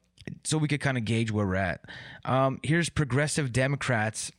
so 0.44 0.58
we 0.58 0.68
could 0.68 0.82
kind 0.82 0.98
of 0.98 1.06
gauge 1.06 1.32
where 1.32 1.46
we're 1.46 1.56
at. 1.56 1.82
Um, 2.26 2.60
here's 2.64 2.90
progressive 2.90 3.52
Democrats 3.52 4.32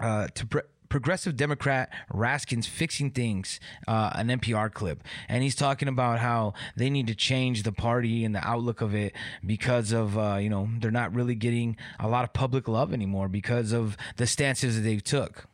uh, 0.00 0.28
to. 0.34 0.46
Pre- 0.46 0.62
progressive 0.92 1.38
Democrat 1.38 1.90
Raskins 2.12 2.66
fixing 2.66 3.12
things, 3.12 3.58
uh, 3.88 4.10
an 4.14 4.28
NPR 4.28 4.70
clip. 4.70 5.02
And 5.26 5.42
he's 5.42 5.54
talking 5.54 5.88
about 5.88 6.18
how 6.18 6.52
they 6.76 6.90
need 6.90 7.06
to 7.06 7.14
change 7.14 7.62
the 7.62 7.72
party 7.72 8.26
and 8.26 8.34
the 8.34 8.46
outlook 8.46 8.82
of 8.82 8.94
it 8.94 9.14
because 9.44 9.92
of, 9.92 10.18
uh, 10.18 10.36
you 10.38 10.50
know, 10.50 10.68
they're 10.80 10.90
not 10.90 11.14
really 11.14 11.34
getting 11.34 11.78
a 11.98 12.08
lot 12.08 12.24
of 12.24 12.34
public 12.34 12.68
love 12.68 12.92
anymore 12.92 13.28
because 13.28 13.72
of 13.72 13.96
the 14.18 14.26
stances 14.26 14.76
that 14.76 14.82
they 14.82 14.98
took. 14.98 15.46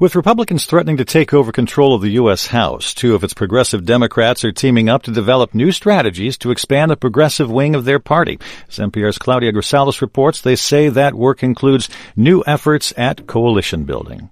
With 0.00 0.14
Republicans 0.14 0.64
threatening 0.64 0.98
to 0.98 1.04
take 1.04 1.34
over 1.34 1.50
control 1.50 1.92
of 1.92 2.02
the 2.02 2.12
U.S. 2.12 2.46
House, 2.46 2.94
two 2.94 3.16
of 3.16 3.24
its 3.24 3.34
progressive 3.34 3.84
Democrats 3.84 4.44
are 4.44 4.52
teaming 4.52 4.88
up 4.88 5.02
to 5.02 5.10
develop 5.10 5.56
new 5.56 5.72
strategies 5.72 6.38
to 6.38 6.52
expand 6.52 6.92
the 6.92 6.96
progressive 6.96 7.50
wing 7.50 7.74
of 7.74 7.84
their 7.84 7.98
party. 7.98 8.38
As 8.68 8.78
NPR's 8.78 9.18
Claudia 9.18 9.52
Grisales 9.52 10.00
reports, 10.00 10.40
they 10.40 10.54
say 10.54 10.88
that 10.88 11.14
work 11.14 11.42
includes 11.42 11.88
new 12.14 12.44
efforts 12.46 12.92
at 12.96 13.26
coalition 13.26 13.86
building. 13.86 14.30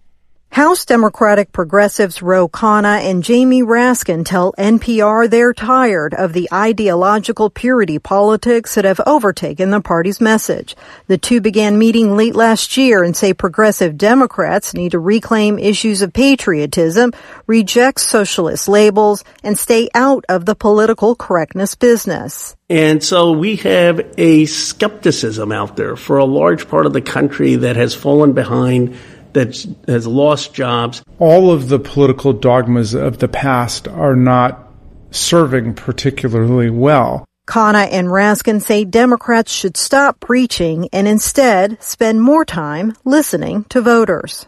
House 0.51 0.87
Democratic 0.87 1.53
progressives 1.53 2.23
Ro 2.23 2.49
Khanna 2.49 3.01
and 3.03 3.23
Jamie 3.23 3.63
Raskin 3.63 4.25
tell 4.25 4.55
NPR 4.55 5.29
they're 5.29 5.53
tired 5.53 6.15
of 6.15 6.33
the 6.33 6.49
ideological 6.51 7.51
purity 7.51 7.99
politics 7.99 8.75
that 8.75 8.87
have 8.87 9.01
overtaken 9.07 9.71
the 9.71 9.83
party's 9.83 10.19
message. 10.19 10.75
The 11.09 11.19
two 11.19 11.43
began 11.43 11.79
meeting 11.79 12.17
late 12.17 12.35
last 12.35 12.75
year 12.79 13.03
and 13.03 13.15
say 13.15 13.35
progressive 13.35 13.99
Democrats 13.99 14.73
need 14.73 14.93
to 14.93 14.99
reclaim 14.99 15.59
issues 15.59 16.01
of 16.01 16.15
patriotism, 16.15 17.13
reject 17.47 18.01
socialist 18.01 18.67
labels, 18.67 19.25
and 19.43 19.59
stay 19.59 19.91
out 19.95 20.25
of 20.31 20.47
the 20.47 20.55
political 20.55 21.15
correctness 21.15 21.75
business. 21.75 22.57
And 22.71 23.05
so 23.05 23.33
we 23.33 23.57
have 23.57 24.15
a 24.17 24.47
skepticism 24.47 25.53
out 25.53 25.77
there 25.77 25.97
for 25.97 26.17
a 26.17 26.25
large 26.25 26.67
part 26.67 26.87
of 26.87 26.95
the 26.95 27.03
country 27.03 27.57
that 27.57 27.77
has 27.77 27.95
fallen 27.95 28.33
behind 28.33 28.97
that 29.37 29.67
has 29.87 30.07
lost 30.07 30.55
jobs. 30.55 31.03
All 31.19 31.51
of 31.51 31.69
the 31.69 31.79
political 31.79 32.33
dogmas 32.33 32.95
of 32.95 33.19
the 33.19 33.29
past 33.29 33.87
are 33.87 34.17
not 34.17 34.73
serving 35.11 35.75
particularly 35.75 36.71
well. 36.71 37.27
Khanna 37.47 37.89
and 37.93 38.09
Raskin 38.09 38.63
say 38.63 38.85
Democrats 38.85 39.53
should 39.53 39.77
stop 39.77 40.21
preaching 40.21 40.89
and 40.93 41.07
instead 41.07 41.81
spend 41.83 42.23
more 42.23 42.45
time 42.45 42.97
listening 43.05 43.65
to 43.65 43.83
voters. 43.83 44.47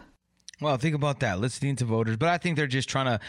Well, 0.59 0.75
think 0.77 0.95
about 0.95 1.19
that, 1.21 1.39
listening 1.39 1.77
to 1.77 1.85
voters. 1.85 2.17
But 2.17 2.29
I 2.29 2.39
think 2.39 2.57
they're 2.57 2.67
just 2.67 2.89
trying 2.89 3.05
to 3.05 3.19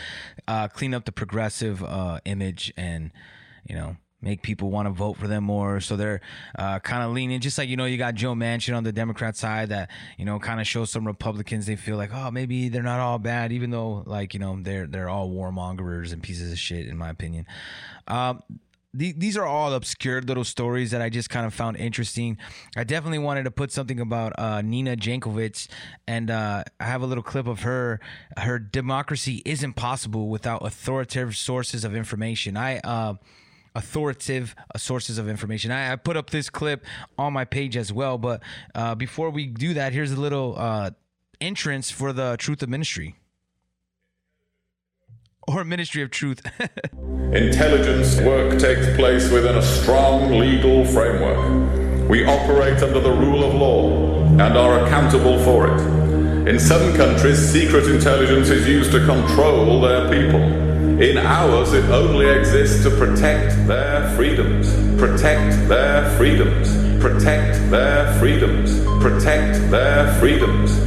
uh, 0.49 0.69
clean 0.69 0.95
up 0.95 1.05
the 1.05 1.13
progressive 1.13 1.85
uh, 1.85 2.21
image 2.25 2.73
and, 2.77 3.13
you 3.69 3.77
know, 3.77 3.97
make 4.23 4.43
people 4.43 4.71
want 4.71 4.87
to 4.87 4.91
vote 4.91 5.17
for 5.17 5.27
them 5.27 5.45
more. 5.45 5.81
So 5.81 5.97
they're 5.97 6.21
uh, 6.59 6.79
kind 6.81 7.03
of 7.03 7.13
leaning, 7.13 7.41
just 7.41 7.59
like 7.59 7.69
you 7.69 7.77
know, 7.77 7.87
you 7.87 7.97
got 7.97 8.15
Joe 8.15 8.35
Manchin 8.35 8.77
on 8.77 8.85
the 8.85 8.93
Democrat 8.93 9.37
side 9.37 9.71
that 9.71 9.91
you 10.19 10.25
know 10.25 10.39
kind 10.39 10.61
of 10.61 10.67
shows 10.67 10.91
some 10.91 11.07
Republicans 11.07 11.67
they 11.67 11.77
feel 11.77 11.97
like, 11.97 12.11
oh, 12.13 12.31
maybe 12.31 12.69
they're 12.69 12.83
not 12.83 13.01
all 13.01 13.19
bad, 13.19 13.53
even 13.53 13.71
though 13.71 14.03
like 14.07 14.35
you 14.35 14.41
know 14.41 14.59
they're 14.61 14.87
they're 14.87 15.09
all 15.09 15.31
warmongers 15.31 16.13
and 16.13 16.23
pieces 16.23 16.53
of 16.53 16.59
shit, 16.59 16.87
in 16.87 16.97
my 16.97 17.11
opinion. 17.11 17.47
Um, 18.07 18.43
these 18.93 19.37
are 19.37 19.47
all 19.47 19.73
obscure 19.73 20.21
little 20.21 20.43
stories 20.43 20.91
that 20.91 21.01
I 21.01 21.11
just 21.11 21.31
kind 21.31 21.47
of 21.47 21.55
found 21.55 21.77
interesting. 21.77 22.39
I 22.77 22.83
definitely 22.83 23.21
wanted 23.21 23.45
to 23.45 23.53
put 23.53 23.71
something 23.71 24.01
about 24.01 24.37
uh, 24.37 24.63
Nina 24.63 24.97
Jankowicz, 24.97 25.69
and 26.09 26.29
uh, 26.29 26.65
I 26.81 26.85
have 26.85 27.03
a 27.03 27.07
little 27.07 27.23
clip 27.23 27.47
of 27.47 27.61
her. 27.61 28.01
Her 28.37 28.59
democracy 28.59 29.43
isn't 29.45 29.75
possible 29.75 30.29
without 30.29 30.67
authoritative 30.67 31.37
sources 31.37 31.85
of 31.85 31.95
information. 31.95 32.57
I 32.57 32.79
uh, 32.79 33.15
authoritative 33.75 34.55
uh, 34.75 34.79
sources 34.79 35.19
of 35.19 35.29
information. 35.29 35.71
I, 35.71 35.93
I, 35.93 35.97
put 35.97 36.17
up 36.17 36.31
this 36.31 36.51
clip 36.51 36.85
on 37.19 37.33
my 37.33 37.45
page 37.45 37.77
as 37.77 37.93
well, 37.93 38.19
but 38.19 38.43
uh, 38.75 38.95
before 38.95 39.31
we 39.31 39.47
do 39.47 39.75
that, 39.75 39.93
here's 39.93 40.13
a 40.13 40.21
little 40.21 40.55
uh, 40.57 40.91
entrance 41.41 41.91
for 41.91 42.13
the 42.13 42.37
Truth 42.39 42.63
of 42.63 42.69
Ministry. 42.69 43.17
Or 45.49 45.65
Ministry 45.65 46.03
of 46.03 46.11
Truth. 46.11 46.43
Intelligence 47.33 48.21
work 48.21 48.59
takes 48.59 48.87
place 48.97 49.31
within 49.31 49.57
a 49.57 49.63
strong 49.63 50.39
legal 50.39 50.85
framework. 50.85 52.09
We 52.09 52.25
operate 52.25 52.83
under 52.83 53.01
the 53.01 53.13
rule 53.13 53.45
of 53.45 53.55
law 53.55 54.25
and 54.25 54.57
are 54.57 54.85
accountable 54.85 55.39
for 55.45 55.69
it. 55.69 56.49
In 56.49 56.59
some 56.59 56.95
countries, 56.97 57.39
secret 57.39 57.87
intelligence 57.87 58.49
is 58.49 58.67
used 58.67 58.91
to 58.93 59.05
control 59.07 59.81
their 59.81 60.09
people. 60.09 60.70
In 61.01 61.17
ours, 61.17 61.73
it 61.73 61.87
only 61.87 62.29
exists 62.29 62.83
to 62.83 62.91
protect 62.91 63.67
their 63.67 64.15
freedoms. 64.17 64.71
Protect 65.01 65.67
their 65.67 66.11
freedoms. 66.19 66.77
protect 67.01 67.71
their 67.71 68.13
freedoms. 68.19 68.85
Protect 69.03 69.71
their 69.71 70.13
freedoms. 70.21 70.79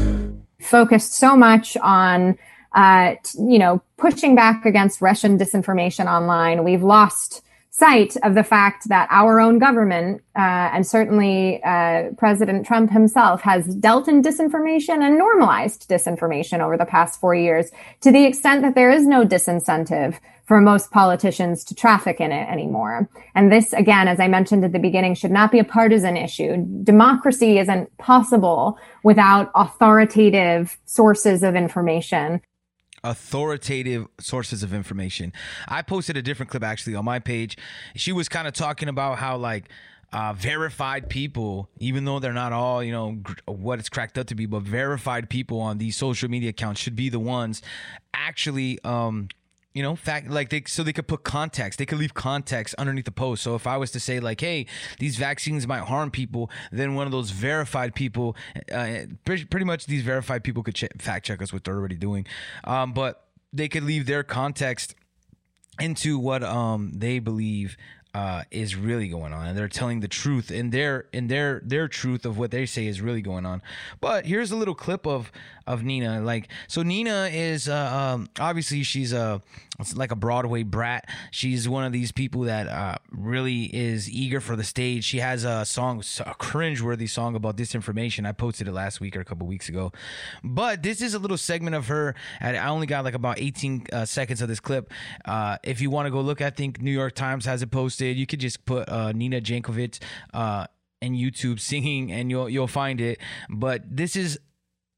Focused 0.62 1.16
so 1.16 1.36
much 1.36 1.76
on, 1.78 2.38
uh, 2.76 3.16
you 3.40 3.58
know, 3.58 3.82
pushing 3.98 4.36
back 4.36 4.68
against 4.68 5.02
Russian 5.02 5.40
disinformation 5.40 6.06
online. 6.06 6.64
We've 6.64 6.84
lost 6.84 7.42
sight 7.76 8.16
of 8.22 8.36
the 8.36 8.44
fact 8.44 8.88
that 8.90 9.08
our 9.10 9.40
own 9.40 9.58
government, 9.58 10.22
uh, 10.36 10.70
and 10.74 10.86
certainly 10.86 11.60
uh, 11.64 12.04
President 12.20 12.68
Trump 12.68 12.92
himself, 12.92 13.42
has 13.42 13.66
dealt 13.76 14.08
in 14.08 14.22
disinformation 14.22 15.02
and 15.02 15.18
normalized 15.18 15.90
disinformation 15.90 16.60
over 16.60 16.78
the 16.78 16.86
past 16.86 17.20
four 17.20 17.34
years 17.34 17.72
to 18.02 18.12
the 18.12 18.26
extent 18.26 18.62
that 18.62 18.76
there 18.76 18.92
is 18.92 19.08
no 19.08 19.26
disincentive 19.26 20.20
for 20.46 20.62
most 20.62 20.92
politicians 20.92 21.64
to 21.64 21.74
traffic 21.74 22.22
in 22.22 22.32
it 22.32 22.48
anymore. 22.48 23.10
And 23.34 23.52
this, 23.52 23.74
again, 23.74 24.08
as 24.08 24.20
I 24.20 24.28
mentioned 24.28 24.64
at 24.64 24.72
the 24.72 24.78
beginning, 24.78 25.16
should 25.16 25.32
not 25.32 25.52
be 25.52 25.58
a 25.58 25.64
partisan 25.64 26.16
issue. 26.16 26.64
Democracy 26.84 27.58
isn't 27.58 27.98
possible 27.98 28.78
without 29.04 29.50
authoritative 29.56 30.78
sources 30.86 31.42
of 31.42 31.56
information 31.56 32.40
authoritative 33.04 34.08
sources 34.20 34.64
of 34.64 34.74
information. 34.74 35.34
I 35.68 35.82
posted 35.82 36.18
a 36.18 36.22
different 36.22 36.50
clip 36.50 36.64
actually 36.64 36.96
on 36.96 37.06
my 37.06 37.20
page. 37.20 37.58
She 37.96 38.12
was 38.12 38.30
kind 38.30 38.48
of 38.48 38.54
talking 38.54 38.90
about 38.90 39.18
how 39.18 39.38
like 39.38 39.70
uh, 40.12 40.34
verified 40.34 41.10
people, 41.10 41.70
even 41.80 42.06
though 42.06 42.20
they're 42.20 42.34
not 42.34 42.54
all, 42.54 42.84
you 42.84 42.92
know, 42.92 43.14
gr- 43.14 43.34
what 43.48 43.80
it's 43.80 43.90
cracked 43.90 44.18
up 44.18 44.28
to 44.28 44.36
be, 44.36 44.46
but 44.46 44.62
verified 44.62 45.30
people 45.30 45.60
on 45.60 45.80
these 45.80 45.96
social 45.96 46.30
media 46.30 46.52
accounts 46.52 46.80
should 46.80 46.96
be 46.96 47.10
the 47.10 47.20
ones 47.20 47.62
actually 48.14 48.80
um, 48.84 49.28
you 49.74 49.82
know 49.82 49.96
fact 49.96 50.30
like 50.30 50.50
they 50.50 50.64
so 50.68 50.84
they 50.84 50.94
could 50.94 51.08
put 51.08 51.24
context 51.24 51.80
they 51.80 51.86
could 51.86 51.98
leave 51.98 52.14
context 52.14 52.76
underneath 52.78 53.06
the 53.06 53.12
post. 53.12 53.44
So 53.44 53.56
if 53.56 53.66
i 53.68 53.78
was 53.78 53.92
to 53.92 54.00
say 54.00 54.20
like 54.20 54.40
hey 54.40 54.66
these 55.00 55.18
vaccines 55.18 55.68
might 55.68 55.84
harm 55.84 56.12
people 56.12 56.50
then 56.72 56.96
one 56.96 57.06
of 57.06 57.12
those 57.12 57.32
verified 57.32 57.96
people 57.96 58.36
uh, 58.72 59.00
pretty, 59.26 59.66
much 59.66 59.86
these 59.86 60.04
verified 60.04 60.44
people 60.44 60.64
could 60.64 60.76
ch- 60.76 60.86
fact 61.00 61.26
check 61.26 61.42
us 61.42 61.54
what 61.54 61.64
they're 61.64 61.76
already 61.76 61.96
doing. 61.96 62.26
Um, 62.64 62.94
but 62.94 63.28
they 63.52 63.68
could 63.68 63.84
leave 63.84 64.06
their 64.06 64.24
context 64.24 64.96
into 65.80 66.20
what 66.20 66.44
um 66.44 66.92
they 66.96 67.20
believe 67.20 67.78
uh, 68.16 68.44
is 68.52 68.76
really 68.76 69.08
going 69.08 69.34
on, 69.34 69.48
and 69.48 69.58
they're 69.58 69.68
telling 69.68 70.00
the 70.02 70.08
truth 70.08 70.52
in 70.52 70.70
their 70.70 71.06
in 71.12 71.28
their 71.28 71.62
their 71.66 71.88
truth 71.88 72.26
of 72.26 72.38
what 72.38 72.52
they 72.52 72.66
say 72.66 72.86
is 72.86 73.02
really 73.02 73.22
going 73.24 73.44
on. 73.46 73.62
But 74.02 74.28
here's 74.28 74.52
a 74.52 74.56
little 74.56 74.76
clip 74.76 75.08
of 75.08 75.32
of 75.66 75.84
Nina. 75.84 76.22
Like, 76.22 76.50
so 76.68 76.84
Nina 76.84 77.30
is 77.32 77.70
uh, 77.70 77.76
um, 78.16 78.30
obviously 78.40 78.84
she's 78.84 79.14
a 79.14 79.42
like 79.96 80.12
a 80.12 80.16
Broadway 80.16 80.64
brat. 80.64 81.10
She's 81.32 81.68
one 81.68 81.84
of 81.84 81.92
these 81.92 82.12
people 82.12 82.42
that 82.42 82.68
uh, 82.68 82.96
really 83.12 83.64
is 83.64 84.10
eager 84.10 84.40
for 84.40 84.56
the 84.56 84.64
stage. 84.64 85.04
She 85.04 85.20
has 85.20 85.44
a 85.44 85.66
song, 85.66 86.04
a 86.26 86.34
cringe-worthy 86.36 87.08
song 87.08 87.36
about 87.36 87.58
disinformation. 87.58 88.28
I 88.28 88.32
posted 88.32 88.68
it 88.68 88.72
last 88.72 89.02
week 89.02 89.16
or 89.18 89.22
a 89.22 89.26
couple 89.26 89.48
weeks 89.48 89.70
ago. 89.70 89.92
But 90.44 90.84
this 90.84 91.02
is 91.02 91.14
a 91.14 91.20
little 91.20 91.38
segment 91.38 91.76
of 91.76 91.88
her. 91.88 92.16
And 92.40 92.56
I 92.56 92.68
only 92.68 92.88
got 92.88 93.04
like 93.04 93.16
about 93.16 93.40
18 93.40 93.88
uh, 93.92 94.06
seconds 94.06 94.42
of 94.42 94.48
this 94.48 94.60
clip. 94.60 94.92
Uh, 95.26 95.58
if 95.64 95.82
you 95.82 95.90
want 95.90 96.06
to 96.06 96.12
go 96.12 96.22
look, 96.22 96.42
I 96.42 96.50
think 96.50 96.82
New 96.82 96.92
York 96.92 97.16
Times 97.16 97.46
has 97.46 97.62
it 97.62 97.72
posted. 97.72 98.18
You 98.18 98.28
could 98.28 98.40
just 98.40 98.66
put 98.66 98.88
uh, 98.90 99.12
Nina 99.12 99.42
Jankowicz 99.42 100.00
uh, 100.34 100.68
and 101.02 101.16
YouTube 101.16 101.60
singing, 101.60 102.12
and 102.12 102.30
you'll 102.30 102.50
you'll 102.50 102.68
find 102.68 103.02
it. 103.02 103.20
But 103.50 103.84
this 103.96 104.16
is 104.16 104.40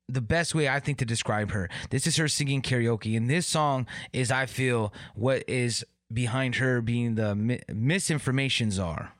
the 0.07 0.21
best 0.21 0.53
way 0.53 0.69
I 0.69 0.79
think 0.79 0.97
to 0.99 1.05
describe 1.05 1.51
her. 1.51 1.69
This 1.89 2.07
is 2.07 2.17
her 2.17 2.27
singing 2.27 2.61
karaoke, 2.61 3.17
and 3.17 3.29
this 3.29 3.47
song 3.47 3.87
is, 4.13 4.31
I 4.31 4.45
feel, 4.45 4.93
what 5.15 5.43
is 5.47 5.83
behind 6.13 6.55
her 6.55 6.81
being 6.81 7.15
the 7.15 7.35
mi- 7.35 7.61
misinformation 7.67 8.71
czar. 8.71 9.13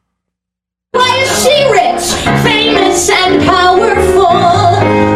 Why 0.92 1.18
is 1.20 1.44
she 1.44 1.64
rich, 1.72 2.44
famous, 2.44 3.10
and 3.10 3.44
powerful? 3.44 4.24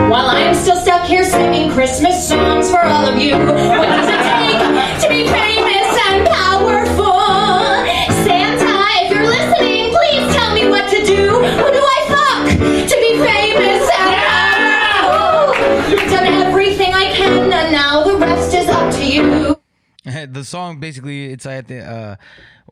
While 0.09 0.28
I'm 0.28 0.55
still 0.55 0.76
stuck 0.76 1.05
here 1.05 1.24
singing 1.24 1.72
Christmas 1.72 2.28
songs 2.28 2.70
for 2.70 2.84
all 2.84 3.05
of 3.05 3.17
you. 3.17 3.38
What 3.38 3.86
does 3.86 4.09
it 4.09 4.22
take 4.26 5.03
to 5.03 5.09
be 5.09 5.28
famous 5.32 5.59
the 20.32 20.43
song 20.43 20.80
basically 20.80 21.26
it's 21.32 21.45
like 21.45 21.68
the 21.68 21.80
uh 21.80 22.16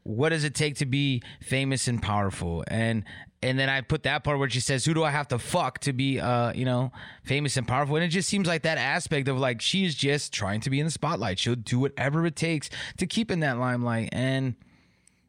what 0.03 0.29
does 0.29 0.45
it 0.45 0.55
take 0.55 0.77
to 0.77 0.85
be 0.85 1.21
famous 1.41 1.87
and 1.87 2.01
powerful? 2.01 2.63
And 2.67 3.03
and 3.43 3.59
then 3.59 3.69
i 3.69 3.81
put 3.81 4.03
that 4.03 4.23
part 4.23 4.39
where 4.39 4.49
she 4.49 4.59
says 4.59 4.83
who 4.83 4.93
do 4.93 5.03
i 5.03 5.11
have 5.11 5.27
to 5.27 5.37
fuck 5.37 5.77
to 5.79 5.93
be 5.93 6.19
uh 6.19 6.51
you 6.53 6.65
know 6.65 6.91
famous 7.23 7.57
and 7.57 7.67
powerful? 7.67 7.95
And 7.95 8.05
it 8.05 8.09
just 8.09 8.29
seems 8.29 8.47
like 8.47 8.63
that 8.63 8.77
aspect 8.77 9.27
of 9.27 9.37
like 9.37 9.61
she's 9.61 9.95
just 9.95 10.33
trying 10.33 10.61
to 10.61 10.69
be 10.69 10.79
in 10.79 10.85
the 10.85 10.91
spotlight. 10.91 11.39
She'll 11.39 11.55
do 11.55 11.79
whatever 11.79 12.25
it 12.25 12.35
takes 12.35 12.69
to 12.97 13.05
keep 13.05 13.31
in 13.31 13.41
that 13.41 13.57
limelight. 13.57 14.09
And 14.11 14.55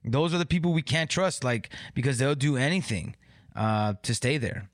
those 0.05 0.33
are 0.33 0.39
the 0.39 0.47
people 0.47 0.73
we 0.73 0.83
can't 0.83 1.11
trust 1.11 1.45
like 1.45 1.71
because 1.95 2.19
they'll 2.19 2.35
do 2.35 2.57
anything 2.57 3.17
uh 3.57 3.95
to 4.03 4.15
stay 4.15 4.39
there 4.39 4.69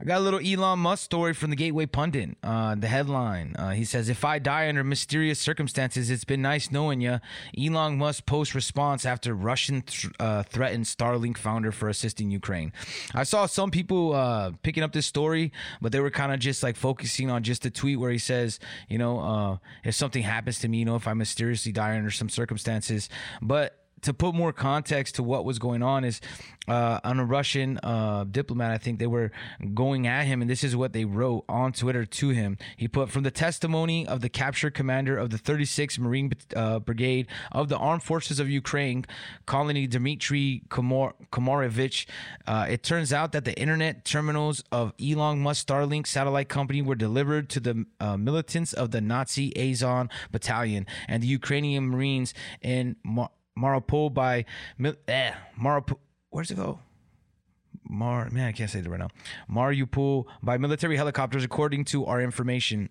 I 0.00 0.04
got 0.04 0.18
a 0.18 0.24
little 0.24 0.40
Elon 0.40 0.80
Musk 0.80 1.04
story 1.04 1.34
from 1.34 1.50
the 1.50 1.56
Gateway 1.56 1.86
Pundit. 1.86 2.36
Uh, 2.42 2.74
the 2.74 2.88
headline 2.88 3.54
uh, 3.56 3.70
he 3.70 3.84
says, 3.84 4.08
If 4.08 4.24
I 4.24 4.40
die 4.40 4.68
under 4.68 4.82
mysterious 4.82 5.38
circumstances, 5.38 6.10
it's 6.10 6.24
been 6.24 6.42
nice 6.42 6.72
knowing 6.72 7.00
you. 7.00 7.20
Elon 7.56 7.96
Musk 7.98 8.26
post 8.26 8.56
response 8.56 9.06
after 9.06 9.34
Russian 9.34 9.82
th- 9.82 10.12
uh, 10.18 10.42
threatened 10.42 10.86
Starlink 10.86 11.36
founder 11.38 11.70
for 11.70 11.88
assisting 11.88 12.30
Ukraine. 12.32 12.72
I 13.14 13.22
saw 13.22 13.46
some 13.46 13.70
people 13.70 14.14
uh, 14.14 14.50
picking 14.62 14.82
up 14.82 14.92
this 14.92 15.06
story, 15.06 15.52
but 15.80 15.92
they 15.92 16.00
were 16.00 16.10
kind 16.10 16.32
of 16.32 16.40
just 16.40 16.64
like 16.64 16.74
focusing 16.74 17.30
on 17.30 17.44
just 17.44 17.64
a 17.64 17.70
tweet 17.70 18.00
where 18.00 18.10
he 18.10 18.18
says, 18.18 18.58
You 18.88 18.98
know, 18.98 19.20
uh, 19.20 19.56
if 19.84 19.94
something 19.94 20.24
happens 20.24 20.58
to 20.60 20.68
me, 20.68 20.78
you 20.78 20.84
know, 20.84 20.96
if 20.96 21.06
I 21.06 21.14
mysteriously 21.14 21.70
die 21.70 21.96
under 21.96 22.10
some 22.10 22.28
circumstances. 22.28 23.08
But 23.40 23.83
to 24.04 24.14
put 24.14 24.34
more 24.34 24.52
context 24.52 25.16
to 25.16 25.22
what 25.22 25.44
was 25.44 25.58
going 25.58 25.82
on 25.82 26.04
is 26.04 26.20
uh, 26.68 27.00
on 27.04 27.18
a 27.18 27.24
Russian 27.24 27.78
uh, 27.82 28.24
diplomat, 28.24 28.70
I 28.70 28.78
think 28.78 28.98
they 28.98 29.06
were 29.06 29.32
going 29.74 30.06
at 30.06 30.26
him, 30.26 30.40
and 30.40 30.50
this 30.50 30.64
is 30.64 30.76
what 30.76 30.92
they 30.92 31.04
wrote 31.04 31.44
on 31.48 31.72
Twitter 31.72 32.04
to 32.04 32.28
him. 32.30 32.58
He 32.76 32.88
put, 32.88 33.10
From 33.10 33.22
the 33.22 33.30
testimony 33.30 34.06
of 34.06 34.20
the 34.20 34.28
captured 34.28 34.74
commander 34.74 35.16
of 35.16 35.30
the 35.30 35.38
36th 35.38 35.98
Marine 35.98 36.32
uh, 36.54 36.78
Brigade 36.80 37.26
of 37.52 37.68
the 37.68 37.76
Armed 37.76 38.02
Forces 38.02 38.40
of 38.40 38.48
Ukraine, 38.48 39.04
colony 39.46 39.86
Dmitry 39.86 40.62
Komor- 40.68 41.14
uh, 42.46 42.66
it 42.68 42.82
turns 42.82 43.12
out 43.12 43.32
that 43.32 43.44
the 43.44 43.58
internet 43.58 44.04
terminals 44.04 44.62
of 44.70 44.92
Elon 45.00 45.40
Musk 45.40 45.66
Starlink 45.66 46.06
satellite 46.06 46.48
company 46.48 46.82
were 46.82 46.94
delivered 46.94 47.48
to 47.50 47.60
the 47.60 47.86
uh, 48.00 48.16
militants 48.16 48.72
of 48.72 48.90
the 48.90 49.00
Nazi 49.00 49.52
Azov 49.56 50.08
Battalion 50.30 50.86
and 51.08 51.22
the 51.22 51.26
Ukrainian 51.26 51.88
Marines 51.88 52.34
in. 52.62 52.96
Mar- 53.02 53.30
Mariupol 53.58 54.12
by 54.12 54.44
eh, 55.08 55.32
Mariupol. 55.60 55.98
Where's 56.30 56.50
it 56.50 56.56
go? 56.56 56.80
Mar 57.88 58.28
man, 58.30 58.48
I 58.48 58.52
can't 58.52 58.70
say 58.70 58.80
it 58.80 58.88
right 58.88 58.98
now. 58.98 59.08
Mariupol 59.50 60.24
by 60.42 60.58
military 60.58 60.96
helicopters, 60.96 61.44
according 61.44 61.84
to 61.86 62.06
our 62.06 62.20
information. 62.20 62.88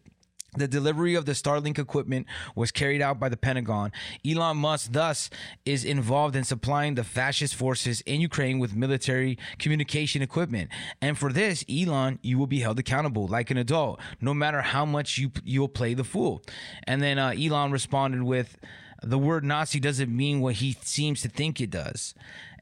The 0.55 0.67
delivery 0.67 1.15
of 1.15 1.25
the 1.25 1.31
Starlink 1.31 1.79
equipment 1.79 2.27
was 2.55 2.71
carried 2.71 3.01
out 3.01 3.19
by 3.19 3.27
the 3.27 3.37
Pentagon. 3.37 3.91
Elon 4.23 4.57
Musk, 4.57 4.91
thus, 4.91 5.31
is 5.65 5.83
involved 5.83 6.35
in 6.35 6.43
supplying 6.43 6.93
the 6.93 7.03
fascist 7.03 7.55
forces 7.55 8.01
in 8.01 8.21
Ukraine 8.21 8.59
with 8.59 8.75
military 8.75 9.39
communication 9.57 10.21
equipment. 10.21 10.69
And 11.01 11.17
for 11.17 11.33
this, 11.33 11.65
Elon, 11.67 12.19
you 12.21 12.37
will 12.37 12.45
be 12.45 12.59
held 12.59 12.77
accountable 12.77 13.27
like 13.27 13.49
an 13.49 13.57
adult, 13.57 13.99
no 14.21 14.35
matter 14.35 14.61
how 14.61 14.85
much 14.85 15.17
you 15.17 15.31
you'll 15.43 15.69
play 15.69 15.95
the 15.95 16.03
fool. 16.03 16.43
And 16.83 17.01
then 17.01 17.17
uh, 17.17 17.33
Elon 17.35 17.71
responded 17.71 18.21
with, 18.21 18.55
the 19.03 19.17
word 19.17 19.43
Nazi 19.43 19.79
doesn't 19.79 20.15
mean 20.15 20.41
what 20.41 20.55
he 20.55 20.77
seems 20.81 21.21
to 21.21 21.29
think 21.29 21.59
it 21.61 21.69
does. 21.69 22.13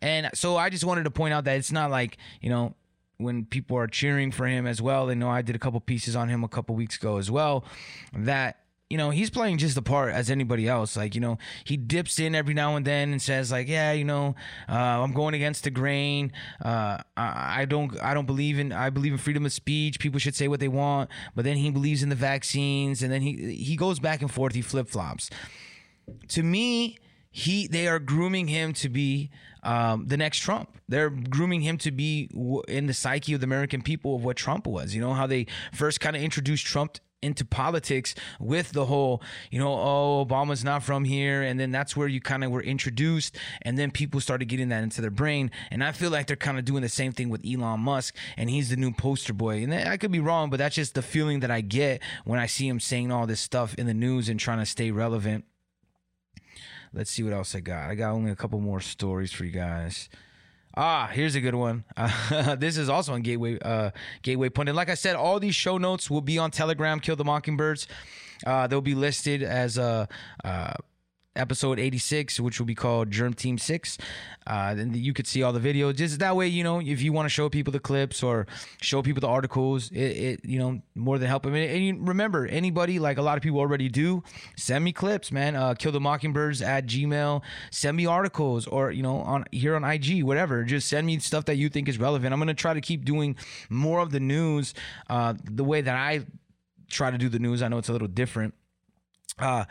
And 0.02 0.30
so 0.34 0.58
I 0.58 0.70
just 0.70 0.84
wanted 0.84 1.04
to 1.04 1.12
point 1.12 1.34
out 1.34 1.44
that 1.46 1.58
it's 1.58 1.72
not 1.72 1.92
like, 1.92 2.18
you 2.42 2.50
know, 2.50 2.76
when 3.18 3.46
people 3.46 3.78
are 3.78 3.88
cheering 3.88 4.32
for 4.32 4.48
him 4.48 4.66
as 4.66 4.82
well. 4.82 5.06
They 5.06 5.16
know 5.16 5.30
I 5.30 5.42
did 5.42 5.56
a 5.56 5.60
couple 5.60 5.80
pieces 5.80 6.16
on 6.16 6.30
him 6.30 6.44
a 6.44 6.48
couple 6.48 6.76
weeks 6.76 6.98
ago 6.98 7.18
as 7.18 7.30
well. 7.30 7.64
That 8.14 8.58
you 8.90 8.98
know 8.98 9.10
he's 9.10 9.30
playing 9.30 9.58
just 9.58 9.74
the 9.76 9.82
part 9.82 10.14
as 10.14 10.30
anybody 10.30 10.68
else 10.68 10.98
like 10.98 11.16
you 11.16 11.22
know 11.22 11.38
he 11.64 11.78
dips 11.78 12.20
in 12.20 12.36
every 12.36 12.54
now 12.54 12.76
and 12.76 12.86
then 12.86 13.14
and 13.14 13.22
says 13.22 13.50
like 13.50 13.70
yeah 13.70 13.94
you 13.94 14.04
know 14.04 14.36
uh, 14.68 14.74
i'm 14.74 15.14
going 15.14 15.34
against 15.34 15.64
the 15.64 15.70
grain 15.70 16.34
uh, 16.62 16.98
I, 17.16 17.62
I 17.62 17.66
don't 17.66 17.98
i 18.04 18.14
don't 18.14 18.26
believe 18.26 18.60
in 18.60 18.74
i 18.74 18.90
believe 18.90 19.14
in 19.14 19.18
freedom 19.18 19.46
of 19.46 19.54
speech 19.54 19.98
people 19.98 20.20
should 20.20 20.36
say 20.36 20.50
what 20.50 20.60
they 20.60 20.68
want 20.68 21.10
but 21.36 21.46
then 21.46 21.56
he 21.56 21.72
believes 21.72 22.04
in 22.04 22.10
the 22.10 22.16
vaccines 22.16 23.02
and 23.02 23.10
then 23.10 23.22
he 23.22 23.56
he 23.56 23.78
goes 23.78 23.98
back 24.02 24.22
and 24.22 24.30
forth 24.30 24.56
he 24.56 24.62
flip-flops 24.62 25.30
to 26.30 26.44
me, 26.44 26.98
he 27.32 27.68
they 27.68 27.88
are 27.88 28.00
grooming 28.00 28.48
him 28.48 28.74
to 28.74 28.90
be 28.90 29.30
um, 29.64 30.08
the 30.08 30.18
next 30.18 30.40
Trump. 30.40 30.78
They're 30.90 31.10
grooming 31.10 31.62
him 31.62 31.78
to 31.80 31.92
be 31.92 32.30
in 32.68 32.88
the 32.88 32.94
psyche 32.94 33.34
of 33.34 33.40
the 33.42 33.46
American 33.46 33.82
people 33.82 34.16
of 34.16 34.24
what 34.24 34.38
Trump 34.38 34.68
was. 34.68 34.94
You 34.94 35.02
know 35.02 35.14
how 35.14 35.28
they 35.28 35.48
first 35.74 36.00
kind 36.00 36.16
of 36.16 36.22
introduced 36.22 36.66
Trump 36.66 36.98
into 37.22 37.46
politics 37.46 38.16
with 38.40 38.72
the 38.72 38.86
whole, 38.86 39.22
you 39.52 39.60
know, 39.60 39.74
oh, 39.74 40.26
Obama's 40.28 40.64
not 40.64 40.84
from 40.84 41.04
here. 41.04 41.42
And 41.44 41.60
then 41.60 41.72
that's 41.72 41.96
where 41.96 42.08
you 42.08 42.20
kind 42.20 42.44
of 42.44 42.52
were 42.52 42.64
introduced. 42.64 43.38
And 43.62 43.78
then 43.78 43.92
people 43.92 44.20
started 44.20 44.46
getting 44.46 44.70
that 44.70 44.84
into 44.84 45.02
their 45.02 45.12
brain. 45.12 45.52
And 45.70 45.84
I 45.84 45.92
feel 45.92 46.10
like 46.10 46.28
they're 46.28 46.36
kind 46.36 46.58
of 46.58 46.66
doing 46.66 46.82
the 46.82 46.90
same 46.90 47.12
thing 47.12 47.30
with 47.30 47.46
Elon 47.46 47.82
Musk. 47.82 48.16
And 48.38 48.50
he's 48.50 48.70
the 48.70 48.76
new 48.76 48.92
poster 48.92 49.34
boy. 49.34 49.64
And 49.64 49.74
I 49.74 49.98
could 49.98 50.12
be 50.12 50.20
wrong, 50.20 50.50
but 50.50 50.58
that's 50.58 50.76
just 50.76 50.96
the 50.96 51.02
feeling 51.02 51.42
that 51.42 51.52
I 51.52 51.62
get 51.62 52.02
when 52.26 52.40
I 52.40 52.48
see 52.48 52.68
him 52.68 52.80
saying 52.80 53.12
all 53.12 53.28
this 53.28 53.40
stuff 53.40 53.76
in 53.76 53.86
the 53.86 53.94
news 53.94 54.28
and 54.28 54.40
trying 54.40 54.60
to 54.60 54.66
stay 54.66 54.92
relevant. 54.92 55.46
Let's 56.94 57.12
see 57.12 57.24
what 57.24 57.34
else 57.34 57.56
I 57.56 57.62
got. 57.62 57.90
I 57.90 57.96
got 57.96 58.12
only 58.12 58.32
a 58.32 58.36
couple 58.36 58.60
more 58.60 58.82
stories 58.82 59.32
for 59.32 59.46
you 59.46 59.52
guys. 59.52 60.10
Ah, 60.76 61.10
here's 61.12 61.36
a 61.36 61.42
good 61.42 61.56
one. 61.56 61.84
Uh, 61.98 62.56
this 62.60 62.78
is 62.78 62.90
also 62.90 63.14
on 63.14 63.22
Gateway 63.22 63.60
uh, 63.60 63.92
Gateway 64.22 64.50
Pundit. 64.50 64.76
Like 64.76 64.90
I 64.90 64.94
said, 64.94 65.16
all 65.16 65.40
these 65.40 65.56
show 65.56 65.78
notes 65.78 66.10
will 66.10 66.22
be 66.22 66.38
on 66.38 66.52
Telegram. 66.52 67.00
Kill 67.00 67.16
the 67.16 67.26
Mockingbirds. 67.26 67.88
Uh, 68.46 68.68
they'll 68.68 68.82
be 68.82 68.96
listed 68.96 69.44
as 69.44 69.78
a. 69.78 70.08
Uh, 70.44 70.74
episode 71.36 71.80
86 71.80 72.42
which 72.42 72.60
will 72.60 72.66
be 72.66 72.76
called 72.76 73.10
germ 73.10 73.34
team 73.34 73.58
6 73.58 73.98
uh 74.48 74.76
and 74.78 74.96
you 74.96 75.14
could 75.14 75.26
see 75.26 75.44
all 75.44 75.54
the 75.54 75.60
videos. 75.60 75.96
Just 75.96 76.20
that 76.20 76.36
way 76.36 76.48
you 76.48 76.64
know 76.64 76.82
if 76.82 77.02
you 77.02 77.14
want 77.14 77.26
to 77.26 77.30
show 77.30 77.48
people 77.48 77.72
the 77.72 77.80
clips 77.80 78.22
or 78.22 78.48
show 78.82 79.02
people 79.02 79.22
the 79.22 79.28
articles 79.28 79.90
it, 79.92 79.98
it 79.98 80.46
you 80.46 80.60
know 80.60 80.82
more 80.94 81.18
than 81.18 81.30
help 81.30 81.44
them 81.44 81.56
and, 81.56 81.72
and 81.72 81.86
you 81.86 81.98
remember 82.02 82.48
anybody 82.48 83.00
like 83.00 83.18
a 83.18 83.22
lot 83.22 83.38
of 83.38 83.44
people 83.44 83.60
already 83.60 83.88
do 83.88 84.24
send 84.58 84.84
me 84.84 84.92
clips 84.92 85.32
man. 85.32 85.56
Uh 85.56 85.74
kill 85.74 85.94
the 85.94 86.02
mockingbirds 86.02 86.62
at 86.62 86.86
gmail. 86.86 87.42
Send 87.72 87.96
me 87.96 88.06
articles 88.06 88.68
or 88.68 88.92
you 88.92 89.04
know 89.04 89.18
on 89.22 89.46
here 89.52 89.76
on 89.76 89.86
ig 89.86 90.24
whatever. 90.24 90.64
Just 90.64 90.90
send 90.90 91.08
me 91.08 91.18
stuff 91.20 91.46
that 91.46 91.56
you 91.56 91.70
think 91.70 91.88
is 91.88 91.98
relevant. 91.98 92.34
I'm 92.34 92.40
gonna 92.40 92.54
try 92.54 92.74
to 92.74 92.82
keep 92.82 93.06
doing 93.06 93.38
more 93.70 94.00
of 94.00 94.12
the 94.12 94.20
news 94.20 94.74
uh 95.10 95.34
the 95.44 95.64
way 95.64 95.82
that 95.82 95.96
i 95.96 96.26
try 96.90 97.10
to 97.10 97.18
do 97.18 97.30
the 97.30 97.40
news. 97.40 97.62
I 97.62 97.70
know 97.70 97.78
it's 97.78 97.88
a 97.88 97.94
little 97.94 98.10
different 98.10 98.54
uh, 99.40 99.66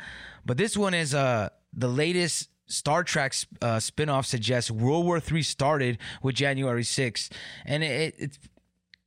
but 0.44 0.56
this 0.56 0.76
one 0.76 0.94
is 0.94 1.14
uh 1.14 1.48
the 1.72 1.88
latest 1.88 2.48
Star 2.66 3.02
Trek 3.02 3.34
uh, 3.60 3.76
spinoff 3.76 4.26
suggests 4.26 4.70
World 4.70 5.04
War 5.04 5.20
III 5.20 5.42
started 5.42 5.98
with 6.22 6.36
January 6.36 6.82
6th, 6.82 7.30
and 7.66 7.82
it, 7.82 8.14
it's 8.16 8.38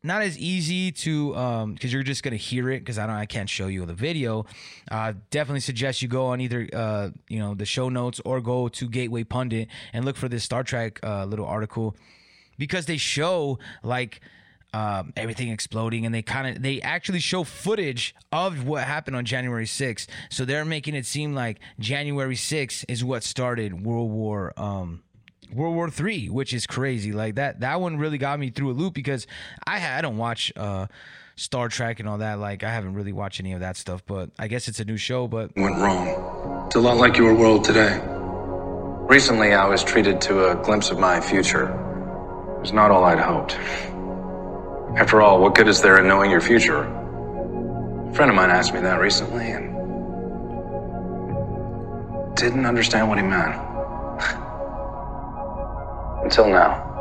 not 0.04 0.22
as 0.22 0.38
easy 0.38 0.92
to 0.92 1.34
um 1.36 1.74
because 1.74 1.94
you're 1.94 2.04
just 2.04 2.24
gonna 2.24 2.36
hear 2.36 2.70
it 2.70 2.80
because 2.80 3.00
I 3.00 3.08
don't 3.08 3.16
I 3.16 3.26
can't 3.26 3.50
show 3.50 3.68
you 3.68 3.86
the 3.86 3.94
video. 3.94 4.46
Uh, 4.92 5.14
definitely 5.32 5.62
suggest 5.62 6.02
you 6.02 6.10
go 6.10 6.28
on 6.28 6.42
either 6.42 6.68
uh 6.74 7.10
you 7.30 7.40
know 7.40 7.56
the 7.56 7.66
show 7.66 7.90
notes 7.90 8.20
or 8.26 8.42
go 8.42 8.68
to 8.68 8.90
Gateway 8.90 9.24
Pundit 9.24 9.70
and 9.94 10.04
look 10.04 10.18
for 10.18 10.28
this 10.28 10.44
Star 10.44 10.64
Trek 10.64 11.00
uh, 11.04 11.24
little 11.26 11.46
article 11.46 11.96
because 12.58 12.86
they 12.86 12.98
show 12.98 13.60
like 13.82 14.20
um, 14.74 15.14
everything 15.16 15.50
exploding 15.50 16.06
and 16.06 16.14
they 16.14 16.22
kind 16.22 16.56
of 16.56 16.62
they 16.64 16.82
actually 16.82 17.20
show 17.20 17.44
footage 17.44 18.16
of 18.32 18.66
what 18.66 18.84
happened 18.84 19.16
on 19.16 19.24
january 19.24 19.66
6th 19.66 20.08
so 20.30 20.46
they're 20.46 20.66
making 20.66 20.96
it 20.96 21.06
seem 21.06 21.36
like 21.36 21.60
january 21.80 22.36
6th 22.36 22.84
is 22.88 23.04
what 23.04 23.24
started 23.24 23.86
world 23.86 24.12
war 24.12 24.54
um 24.58 25.04
world 25.54 25.76
war 25.76 25.90
three 25.90 26.30
which 26.30 26.54
is 26.54 26.66
crazy. 26.66 27.12
Like 27.12 27.36
that 27.36 27.62
that 27.62 27.80
one 27.80 27.98
really 27.98 28.18
got 28.18 28.40
me 28.40 28.50
through 28.50 28.72
a 28.72 28.74
loop 28.74 28.94
because 28.94 29.28
i 29.66 29.98
i 29.98 30.02
don't 30.02 30.18
watch 30.18 30.52
uh 30.56 30.88
star 31.36 31.70
trek 31.70 32.00
and 32.00 32.10
all 32.10 32.20
that. 32.20 32.40
Like 32.40 32.64
i 32.64 32.72
haven't 32.72 32.94
really 32.94 33.14
watched 33.14 33.40
any 33.40 33.54
of 33.54 33.60
that 33.60 33.78
stuff 33.78 34.04
but 34.06 34.32
i 34.40 34.48
guess 34.48 34.68
it's 34.68 34.80
a 34.80 34.86
new 34.86 34.98
show 34.98 35.28
but 35.28 35.56
went 35.56 35.78
wrong. 35.78 36.66
It's 36.68 36.76
a 36.76 36.80
lot 36.80 36.98
like 36.98 37.18
your 37.18 37.34
world 37.36 37.64
today. 37.64 38.00
Recently 39.08 39.54
i 39.54 39.68
was 39.68 39.84
treated 39.84 40.22
to 40.22 40.52
a 40.52 40.56
glimpse 40.64 40.90
of 40.90 41.00
my 41.00 41.20
future. 41.22 41.68
It 42.58 42.60
was 42.62 42.74
not 42.74 42.92
all 42.92 43.04
i'd 43.06 43.20
hoped 43.20 43.58
after 44.96 45.22
all, 45.22 45.42
what 45.42 45.56
good 45.56 45.68
is 45.68 45.82
there 45.82 46.00
in 46.00 46.08
knowing 46.08 46.30
your 46.30 46.42
future? 46.42 46.84
A 46.84 48.14
friend 48.14 48.30
of 48.30 48.36
mine 48.36 48.52
asked 48.52 48.74
me 48.74 48.82
that 48.82 49.00
recently 49.00 49.50
and 49.50 49.74
didn't 52.36 52.66
understand 52.66 53.10
what 53.10 53.18
he 53.18 53.24
meant. 53.24 53.56
Until 56.24 56.48
now. 56.48 56.92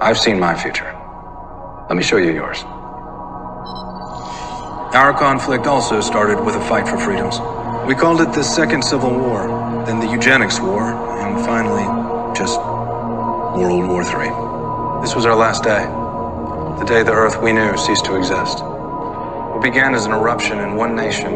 I've 0.00 0.18
seen 0.18 0.40
my 0.40 0.54
future. 0.54 0.92
Let 1.88 1.96
me 1.96 2.02
show 2.02 2.16
you 2.16 2.32
yours. 2.32 2.62
Our 4.94 5.14
conflict 5.16 5.66
also 5.66 6.00
started 6.00 6.44
with 6.44 6.56
a 6.56 6.60
fight 6.60 6.88
for 6.88 6.98
freedoms. 6.98 7.38
We 7.86 7.94
called 7.94 8.20
it 8.20 8.32
the 8.32 8.42
Second 8.42 8.82
Civil 8.82 9.10
War, 9.10 9.46
then 9.86 10.00
the 10.00 10.10
Eugenics 10.10 10.58
War, 10.58 10.94
and 11.20 11.44
finally, 11.44 11.84
just 12.36 12.58
World 12.58 13.88
War 13.88 14.02
III. 14.02 14.43
This 15.04 15.14
was 15.14 15.26
our 15.26 15.36
last 15.36 15.62
day. 15.62 15.84
The 16.80 16.86
day 16.86 17.02
the 17.02 17.12
Earth 17.12 17.36
we 17.42 17.52
knew 17.52 17.76
ceased 17.76 18.06
to 18.06 18.16
exist. 18.16 18.64
What 18.64 19.62
began 19.62 19.94
as 19.94 20.06
an 20.06 20.12
eruption 20.12 20.60
in 20.60 20.76
one 20.76 20.96
nation 20.96 21.30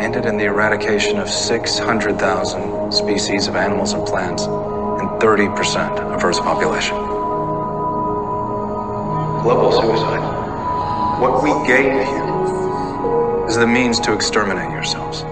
ended 0.00 0.26
in 0.26 0.36
the 0.36 0.46
eradication 0.46 1.20
of 1.20 1.28
600,000 1.30 2.90
species 2.90 3.46
of 3.46 3.54
animals 3.54 3.92
and 3.92 4.04
plants 4.04 4.46
and 4.46 5.08
30% 5.22 6.00
of 6.12 6.24
Earth's 6.24 6.40
population. 6.40 6.96
Global 9.44 9.70
suicide. 9.70 11.20
What 11.20 11.44
we 11.44 11.50
gave 11.68 11.92
you 11.94 13.46
is 13.46 13.54
the 13.54 13.66
means 13.68 14.00
to 14.00 14.12
exterminate 14.12 14.72
yourselves. 14.72 15.22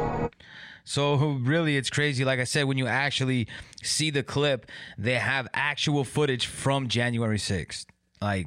So 0.86 1.16
really, 1.42 1.76
it's 1.76 1.90
crazy. 1.90 2.24
Like 2.24 2.38
I 2.38 2.44
said, 2.44 2.64
when 2.64 2.78
you 2.78 2.86
actually 2.86 3.48
see 3.82 4.10
the 4.10 4.22
clip, 4.22 4.70
they 4.96 5.14
have 5.14 5.48
actual 5.52 6.04
footage 6.04 6.46
from 6.46 6.86
January 6.86 7.38
6th. 7.38 7.86
Like, 8.22 8.46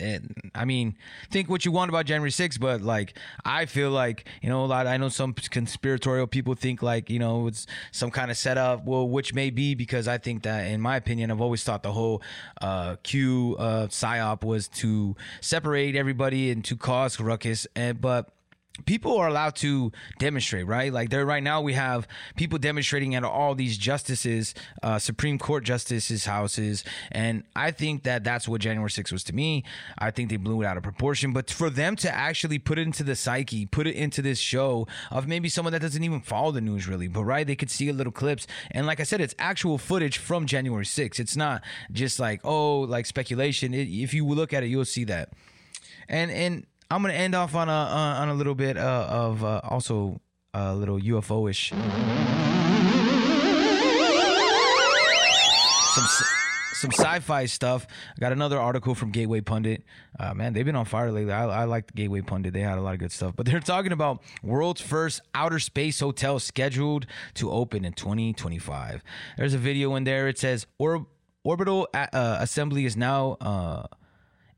and 0.00 0.34
I 0.54 0.64
mean, 0.64 0.96
think 1.30 1.50
what 1.50 1.66
you 1.66 1.72
want 1.72 1.90
about 1.90 2.06
January 2.06 2.30
6th, 2.30 2.58
but 2.58 2.80
like, 2.80 3.18
I 3.44 3.66
feel 3.66 3.90
like, 3.90 4.26
you 4.40 4.48
know, 4.48 4.64
a 4.64 4.66
lot, 4.66 4.86
I 4.86 4.96
know 4.96 5.10
some 5.10 5.34
conspiratorial 5.34 6.26
people 6.26 6.54
think 6.54 6.82
like, 6.82 7.10
you 7.10 7.18
know, 7.18 7.46
it's 7.46 7.66
some 7.92 8.10
kind 8.10 8.30
of 8.30 8.38
setup, 8.38 8.86
well, 8.86 9.06
which 9.06 9.34
may 9.34 9.50
be 9.50 9.74
because 9.74 10.08
I 10.08 10.16
think 10.16 10.44
that, 10.44 10.62
in 10.70 10.80
my 10.80 10.96
opinion, 10.96 11.30
I've 11.30 11.42
always 11.42 11.62
thought 11.62 11.82
the 11.82 11.92
whole 11.92 12.22
uh, 12.62 12.96
Q 13.02 13.54
uh, 13.58 13.88
PSYOP 13.88 14.44
was 14.44 14.68
to 14.68 15.14
separate 15.42 15.94
everybody 15.94 16.50
and 16.50 16.64
to 16.64 16.76
cause 16.76 17.20
ruckus. 17.20 17.66
And, 17.76 18.00
but, 18.00 18.30
people 18.84 19.16
are 19.16 19.28
allowed 19.28 19.56
to 19.56 19.92
demonstrate 20.18 20.66
right? 20.66 20.92
Like 20.92 21.10
there 21.10 21.24
right 21.24 21.42
now 21.42 21.60
we 21.60 21.72
have 21.72 22.06
people 22.36 22.58
demonstrating 22.58 23.14
at 23.14 23.24
all 23.24 23.54
these 23.54 23.78
justices 23.78 24.54
uh, 24.82 24.98
supreme 24.98 25.38
court 25.38 25.64
justices 25.64 26.24
houses. 26.24 26.84
And 27.12 27.44
i 27.54 27.70
think 27.70 28.02
that 28.02 28.24
that's 28.24 28.46
what 28.48 28.60
january 28.60 28.90
6th 28.90 29.12
was 29.12 29.24
to 29.24 29.34
me. 29.34 29.64
I 29.98 30.10
think 30.10 30.30
they 30.30 30.36
blew 30.36 30.62
it 30.62 30.66
out 30.66 30.76
of 30.76 30.82
proportion. 30.82 31.32
But 31.32 31.50
for 31.50 31.70
them 31.70 31.96
to 31.96 32.12
actually 32.12 32.58
put 32.58 32.78
it 32.78 32.82
into 32.82 33.02
the 33.02 33.16
psyche 33.16 33.66
put 33.66 33.86
it 33.86 33.94
into 33.94 34.22
this 34.22 34.38
show 34.38 34.86
of 35.10 35.26
maybe 35.26 35.48
someone 35.48 35.72
that 35.72 35.82
doesn't 35.82 36.02
even 36.02 36.20
follow 36.20 36.52
the 36.52 36.60
news 36.60 36.86
really 36.88 37.08
but 37.08 37.24
right 37.24 37.46
they 37.46 37.56
could 37.56 37.70
see 37.70 37.88
a 37.88 37.92
little 37.92 38.12
clips. 38.12 38.46
And 38.70 38.86
like 38.86 39.00
i 39.00 39.04
said 39.04 39.20
it's 39.20 39.34
actual 39.38 39.78
footage 39.78 40.18
from 40.18 40.46
january 40.46 40.84
6th 40.84 41.18
it's 41.20 41.36
not 41.36 41.62
just 41.92 42.18
like 42.18 42.40
oh 42.44 42.80
like 42.80 43.06
speculation. 43.06 43.72
It, 43.72 43.88
if 43.88 44.12
you 44.12 44.26
look 44.26 44.52
at 44.52 44.62
it 44.62 44.66
you'll 44.66 44.84
see 44.84 45.04
that. 45.04 45.32
And 46.08 46.30
and 46.30 46.66
I'm 46.90 47.02
gonna 47.02 47.14
end 47.14 47.34
off 47.34 47.54
on 47.54 47.68
a 47.68 47.72
uh, 47.72 48.20
on 48.20 48.28
a 48.28 48.34
little 48.34 48.54
bit 48.54 48.76
uh, 48.76 49.06
of 49.10 49.44
uh, 49.44 49.60
also 49.64 50.20
a 50.54 50.74
little 50.74 50.98
UFO 51.00 51.50
ish. 51.50 51.70
Some 55.94 56.06
some 56.74 56.90
sci-fi 56.92 57.46
stuff. 57.46 57.86
I 58.16 58.20
got 58.20 58.32
another 58.32 58.60
article 58.60 58.94
from 58.94 59.10
Gateway 59.10 59.40
Pundit. 59.40 59.82
Uh, 60.20 60.34
man, 60.34 60.52
they've 60.52 60.64
been 60.64 60.76
on 60.76 60.84
fire 60.84 61.10
lately. 61.10 61.32
I, 61.32 61.62
I 61.62 61.64
like 61.64 61.94
Gateway 61.94 62.20
Pundit. 62.20 62.52
They 62.52 62.60
had 62.60 62.76
a 62.76 62.82
lot 62.82 62.92
of 62.92 63.00
good 63.00 63.12
stuff. 63.12 63.34
But 63.34 63.46
they're 63.46 63.60
talking 63.60 63.92
about 63.92 64.22
world's 64.42 64.82
first 64.82 65.22
outer 65.34 65.58
space 65.58 65.98
hotel 66.00 66.38
scheduled 66.38 67.06
to 67.34 67.50
open 67.50 67.86
in 67.86 67.94
2025. 67.94 69.02
There's 69.38 69.54
a 69.54 69.58
video 69.58 69.94
in 69.94 70.04
there. 70.04 70.28
It 70.28 70.38
says 70.38 70.66
Or- 70.78 71.06
orbital 71.44 71.88
uh, 71.94 72.36
assembly 72.40 72.84
is 72.84 72.94
now 72.94 73.38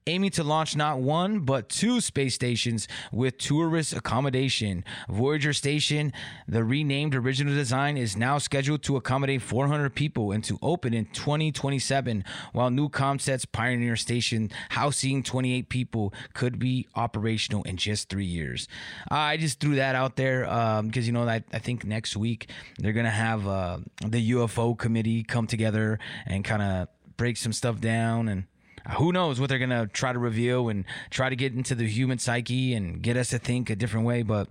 aiming 0.09 0.31
to 0.31 0.43
launch 0.43 0.75
not 0.75 0.99
one 0.99 1.41
but 1.41 1.69
two 1.69 2.01
space 2.01 2.35
stations 2.35 2.89
with 3.13 3.39
tourist 3.39 3.93
accommodation. 3.93 4.85
Voyager 5.09 5.53
Station, 5.53 6.13
the 6.49 6.65
renamed 6.65 7.15
original 7.15 7.55
design, 7.55 7.97
is 7.97 8.17
now 8.17 8.39
scheduled 8.39 8.83
to 8.83 8.97
accommodate 8.97 9.43
400 9.43 9.95
people 9.95 10.33
and 10.33 10.43
to 10.45 10.59
open 10.63 10.95
in 10.95 11.05
2027, 11.07 12.25
while 12.53 12.71
new 12.71 12.89
Comset's 12.89 13.45
Pioneer 13.45 13.97
Station, 13.97 14.51
housing 14.71 15.23
28 15.23 15.69
people, 15.69 16.15
could 16.33 16.59
be 16.59 16.89
operational 16.95 17.63
in 17.65 17.77
just 17.77 18.09
three 18.09 18.25
years. 18.25 18.67
I 19.11 19.37
just 19.37 19.61
threw 19.61 19.77
that 19.77 19.95
out 19.95 20.17
there 20.17 20.43
because, 20.43 20.81
um, 20.81 21.03
you 21.05 21.13
know, 21.13 21.29
I, 21.29 21.45
I, 21.53 21.59
think 21.59 21.85
next 21.85 22.17
week 22.17 22.49
they're 22.79 22.93
going 22.93 23.05
to 23.05 23.11
have 23.11 23.47
uh, 23.47 23.79
the 24.07 24.31
UFO 24.33 24.77
committee 24.77 25.23
come 25.23 25.47
together 25.47 25.99
and 26.27 26.45
kind 26.45 26.63
of 26.63 26.89
break 27.17 27.37
some 27.37 27.53
stuff 27.53 27.81
down 27.81 28.29
and 28.29 28.45
who 28.97 29.13
knows 29.13 29.39
what 29.41 29.49
they're 29.49 29.59
gonna 29.59 29.87
try 29.87 30.13
to 30.13 30.19
reveal 30.19 30.69
and 30.69 30.85
try 31.11 31.29
to 31.29 31.37
get 31.37 31.53
into 31.55 31.75
the 31.75 31.87
human 31.87 32.19
psyche 32.19 32.75
and 32.75 33.03
get 33.03 33.17
us 33.17 33.29
to 33.31 33.39
think 33.39 33.71
a 33.71 33.77
different 33.77 34.07
way. 34.07 34.23
But 34.23 34.49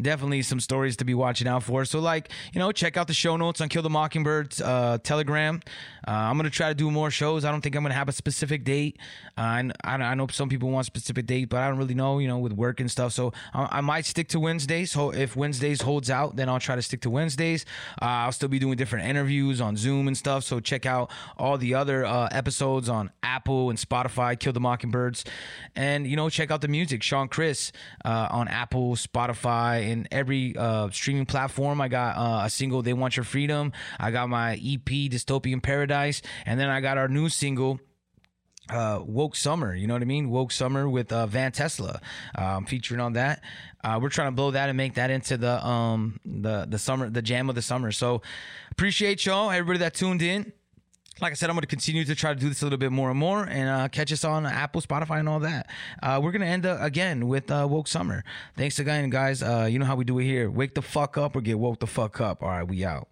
definitely 0.00 0.42
some 0.42 0.60
stories 0.60 0.96
to 0.96 1.04
be 1.04 1.14
watching 1.14 1.46
out 1.46 1.62
for. 1.62 1.84
So, 1.84 2.00
like, 2.00 2.30
you 2.52 2.58
know, 2.58 2.72
check 2.72 2.96
out 2.96 3.06
the 3.06 3.14
show 3.14 3.36
notes 3.36 3.60
on 3.60 3.68
Kill 3.68 3.82
the 3.82 3.90
Mockingbird's 3.90 4.60
uh, 4.60 4.98
Telegram. 5.02 5.60
Uh, 6.06 6.10
I'm 6.10 6.36
gonna 6.36 6.50
try 6.50 6.68
to 6.68 6.74
do 6.74 6.90
more 6.90 7.10
shows. 7.10 7.44
I 7.44 7.50
don't 7.50 7.60
think 7.60 7.76
I'm 7.76 7.82
gonna 7.82 7.94
have 7.94 8.08
a 8.08 8.12
specific 8.12 8.64
date. 8.64 8.98
Uh, 9.36 9.70
I, 9.84 9.94
I 9.94 10.14
know 10.14 10.26
some 10.28 10.48
people 10.48 10.70
want 10.70 10.86
specific 10.86 11.26
date, 11.26 11.48
but 11.48 11.60
I 11.60 11.68
don't 11.68 11.78
really 11.78 11.94
know, 11.94 12.18
you 12.18 12.28
know, 12.28 12.38
with 12.38 12.52
work 12.52 12.80
and 12.80 12.90
stuff. 12.90 13.12
So 13.12 13.32
I, 13.52 13.78
I 13.78 13.80
might 13.80 14.06
stick 14.06 14.28
to 14.28 14.40
Wednesdays. 14.40 14.92
So 14.92 15.10
if 15.10 15.36
Wednesdays 15.36 15.82
holds 15.82 16.10
out, 16.10 16.36
then 16.36 16.48
I'll 16.48 16.60
try 16.60 16.76
to 16.76 16.82
stick 16.82 17.02
to 17.02 17.10
Wednesdays. 17.10 17.64
Uh, 18.00 18.06
I'll 18.06 18.32
still 18.32 18.48
be 18.48 18.58
doing 18.58 18.76
different 18.76 19.06
interviews 19.06 19.60
on 19.60 19.76
Zoom 19.76 20.08
and 20.08 20.16
stuff. 20.16 20.44
So 20.44 20.60
check 20.60 20.86
out 20.86 21.10
all 21.38 21.58
the 21.58 21.74
other 21.74 22.04
uh, 22.04 22.28
episodes 22.32 22.88
on 22.88 23.10
Apple 23.22 23.70
and 23.70 23.78
Spotify. 23.78 24.38
Kill 24.38 24.52
the 24.52 24.60
Mockingbirds, 24.60 25.24
and 25.76 26.06
you 26.06 26.16
know, 26.16 26.28
check 26.28 26.50
out 26.50 26.60
the 26.62 26.68
music. 26.68 27.02
Sean 27.02 27.28
Chris 27.28 27.72
uh, 28.04 28.28
on 28.30 28.48
Apple, 28.48 28.96
Spotify, 28.96 29.81
and 29.90 30.08
every 30.10 30.56
uh, 30.56 30.90
streaming 30.90 31.26
platform. 31.26 31.80
I 31.80 31.88
got 31.88 32.16
uh, 32.16 32.44
a 32.44 32.50
single, 32.50 32.82
"They 32.82 32.92
Want 32.92 33.16
Your 33.16 33.24
Freedom." 33.24 33.72
I 33.98 34.10
got 34.10 34.28
my 34.28 34.54
EP, 34.54 34.84
"Dystopian 34.84 35.62
Paradise," 35.62 36.22
and 36.46 36.58
then 36.58 36.68
I 36.68 36.80
got 36.80 36.98
our 36.98 37.08
new 37.08 37.28
single 37.28 37.80
uh, 38.70 39.00
Woke 39.04 39.36
Summer, 39.36 39.74
you 39.74 39.86
know 39.86 39.94
what 39.94 40.02
I 40.02 40.06
mean? 40.06 40.30
Woke 40.30 40.52
Summer 40.52 40.88
with 40.88 41.12
uh, 41.12 41.26
Van 41.26 41.52
Tesla, 41.52 42.00
um, 42.34 42.64
featuring 42.64 43.00
on 43.00 43.14
that. 43.14 43.42
Uh, 43.82 43.98
we're 44.00 44.08
trying 44.08 44.28
to 44.28 44.32
blow 44.32 44.52
that 44.52 44.68
and 44.68 44.76
make 44.76 44.94
that 44.94 45.10
into 45.10 45.36
the 45.36 45.64
um 45.66 46.20
the 46.24 46.66
the 46.68 46.78
summer 46.78 47.10
the 47.10 47.22
jam 47.22 47.48
of 47.48 47.54
the 47.54 47.62
summer. 47.62 47.92
So 47.92 48.22
appreciate 48.70 49.26
y'all, 49.26 49.50
everybody 49.50 49.80
that 49.80 49.94
tuned 49.94 50.22
in. 50.22 50.52
Like 51.20 51.32
I 51.32 51.34
said, 51.34 51.50
I'm 51.50 51.54
going 51.54 51.62
to 51.62 51.66
continue 51.68 52.04
to 52.04 52.14
try 52.14 52.34
to 52.34 52.40
do 52.40 52.48
this 52.48 52.62
a 52.62 52.64
little 52.64 52.78
bit 52.78 52.90
more 52.90 53.10
and 53.10 53.18
more, 53.18 53.44
and 53.44 53.68
uh, 53.68 53.88
catch 53.88 54.12
us 54.12 54.24
on 54.24 54.44
Apple, 54.46 54.80
Spotify, 54.80 55.20
and 55.20 55.28
all 55.28 55.40
that. 55.40 55.68
Uh, 56.02 56.18
we're 56.22 56.32
going 56.32 56.40
to 56.40 56.46
end 56.48 56.66
uh, 56.66 56.78
again 56.80 57.28
with 57.28 57.50
uh, 57.50 57.66
Woke 57.68 57.86
Summer. 57.86 58.24
Thanks 58.56 58.78
again, 58.78 59.08
guys. 59.10 59.42
Uh, 59.42 59.68
you 59.70 59.78
know 59.78 59.84
how 59.84 59.94
we 59.94 60.04
do 60.04 60.18
it 60.18 60.24
here. 60.24 60.50
Wake 60.50 60.74
the 60.74 60.82
fuck 60.82 61.16
up 61.18 61.36
or 61.36 61.40
get 61.40 61.58
woke 61.58 61.80
the 61.80 61.86
fuck 61.86 62.20
up. 62.20 62.42
All 62.42 62.48
right, 62.48 62.66
we 62.66 62.84
out. 62.84 63.08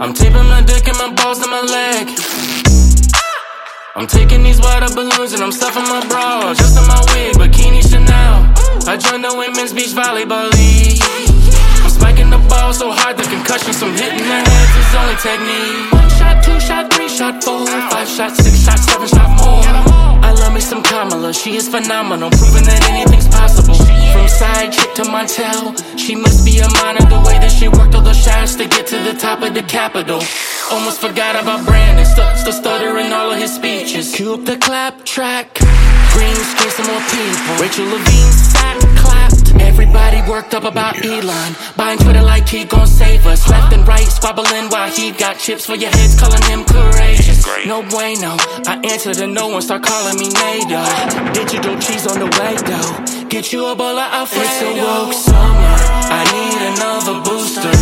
I'm 0.00 0.14
taping 0.14 0.48
my 0.48 0.62
dick 0.62 0.88
and 0.88 0.96
my 0.96 1.12
balls 1.12 1.40
to 1.40 1.46
my 1.46 1.60
leg. 1.60 2.08
I'm 3.94 4.06
taking 4.06 4.42
these 4.42 4.58
water 4.58 4.88
balloons 4.94 5.34
and 5.34 5.42
I'm 5.42 5.52
stuffing 5.52 5.84
my 5.92 6.00
bra. 6.08 6.54
Just 6.54 6.72
in 6.80 6.88
my 6.88 7.04
wig, 7.12 7.36
bikini 7.36 7.84
Chanel. 7.84 8.48
I 8.88 8.96
joined 8.96 9.24
the 9.24 9.36
women's 9.36 9.74
beach 9.74 9.92
volleyball 9.92 10.48
league. 10.56 10.96
I'm 11.84 11.90
spiking 11.92 12.30
the 12.30 12.40
ball 12.48 12.72
so 12.72 12.90
hard 12.90 13.18
the 13.18 13.24
concussion, 13.28 13.74
some 13.74 13.92
hitting 13.92 14.24
their 14.24 14.40
heads 14.40 14.72
is 14.80 14.94
only 14.96 15.16
technique. 15.20 15.92
One 15.92 16.08
shot, 16.16 16.44
two 16.48 16.58
shot, 16.64 16.90
three 16.94 17.10
shot, 17.12 17.44
four, 17.44 17.66
five 17.92 18.08
shot, 18.08 18.32
six 18.32 18.56
shot, 18.56 18.78
seven 18.78 19.06
shot 19.06 19.28
more. 19.36 19.60
I 20.24 20.32
love 20.32 20.54
me 20.54 20.60
some 20.60 20.82
Kamala, 20.82 21.34
she 21.34 21.56
is 21.56 21.68
phenomenal, 21.68 22.30
proving 22.30 22.64
that 22.64 22.88
anything's 22.88 23.28
possible. 23.28 23.76
From 23.76 24.28
side 24.28 24.72
chick 24.72 24.94
to 24.94 25.02
Montel, 25.12 25.76
she 25.98 26.16
must 26.16 26.46
be 26.46 26.56
a 26.58 26.68
minor 26.80 27.04
shots 28.20 28.54
to 28.56 28.66
get 28.68 28.86
to 28.88 28.98
the 28.98 29.14
top 29.14 29.42
of 29.42 29.54
the 29.54 29.62
Capitol. 29.62 30.20
Almost 30.70 31.00
forgot 31.00 31.34
about 31.40 31.64
Brandon, 31.66 32.04
st- 32.04 32.38
still 32.38 32.52
stuttering 32.52 33.12
all 33.12 33.32
of 33.32 33.38
his 33.38 33.54
speeches. 33.54 34.14
Cue 34.14 34.34
up 34.34 34.44
the 34.44 34.56
clap 34.58 35.04
track, 35.04 35.54
green 36.12 36.36
screen 36.52 36.70
some 36.76 36.86
more 36.86 37.04
people. 37.08 37.52
Rachel 37.60 37.86
Levine 37.86 38.32
sat 38.32 38.76
clapped. 39.00 39.40
Everybody 39.60 40.20
worked 40.30 40.54
up 40.54 40.64
about 40.64 41.04
Elon, 41.04 41.56
buying 41.76 41.98
Twitter 41.98 42.22
like 42.22 42.48
he 42.48 42.64
gon' 42.64 42.86
save 42.86 43.26
us. 43.26 43.48
Left 43.48 43.72
and 43.72 43.86
right 43.88 44.06
squabbling 44.06 44.68
while 44.68 44.90
he 44.90 45.10
got 45.12 45.38
chips 45.38 45.66
for 45.66 45.74
your 45.74 45.90
heads, 45.90 46.18
calling 46.20 46.42
him 46.42 46.64
courageous. 46.64 47.46
No 47.66 47.82
bueno, 47.82 48.36
I 48.66 48.80
answer 48.84 49.14
to 49.14 49.26
no 49.26 49.48
one, 49.48 49.62
start 49.62 49.82
calling 49.82 50.18
me 50.18 50.28
NATO. 50.28 50.80
Digital 51.32 51.76
cheese 51.78 52.06
on 52.06 52.18
the 52.20 52.30
way 52.38 52.54
though. 52.68 53.28
Get 53.28 53.52
you 53.52 53.66
a 53.66 53.74
bowl 53.74 53.98
of 53.98 54.12
Alfredo. 54.12 54.44
It's 54.44 54.62
a 54.62 54.82
woke 54.82 55.12
summer. 55.14 55.76
I 56.12 56.22
need 56.34 56.58
another 56.74 57.16
booster 57.22 57.79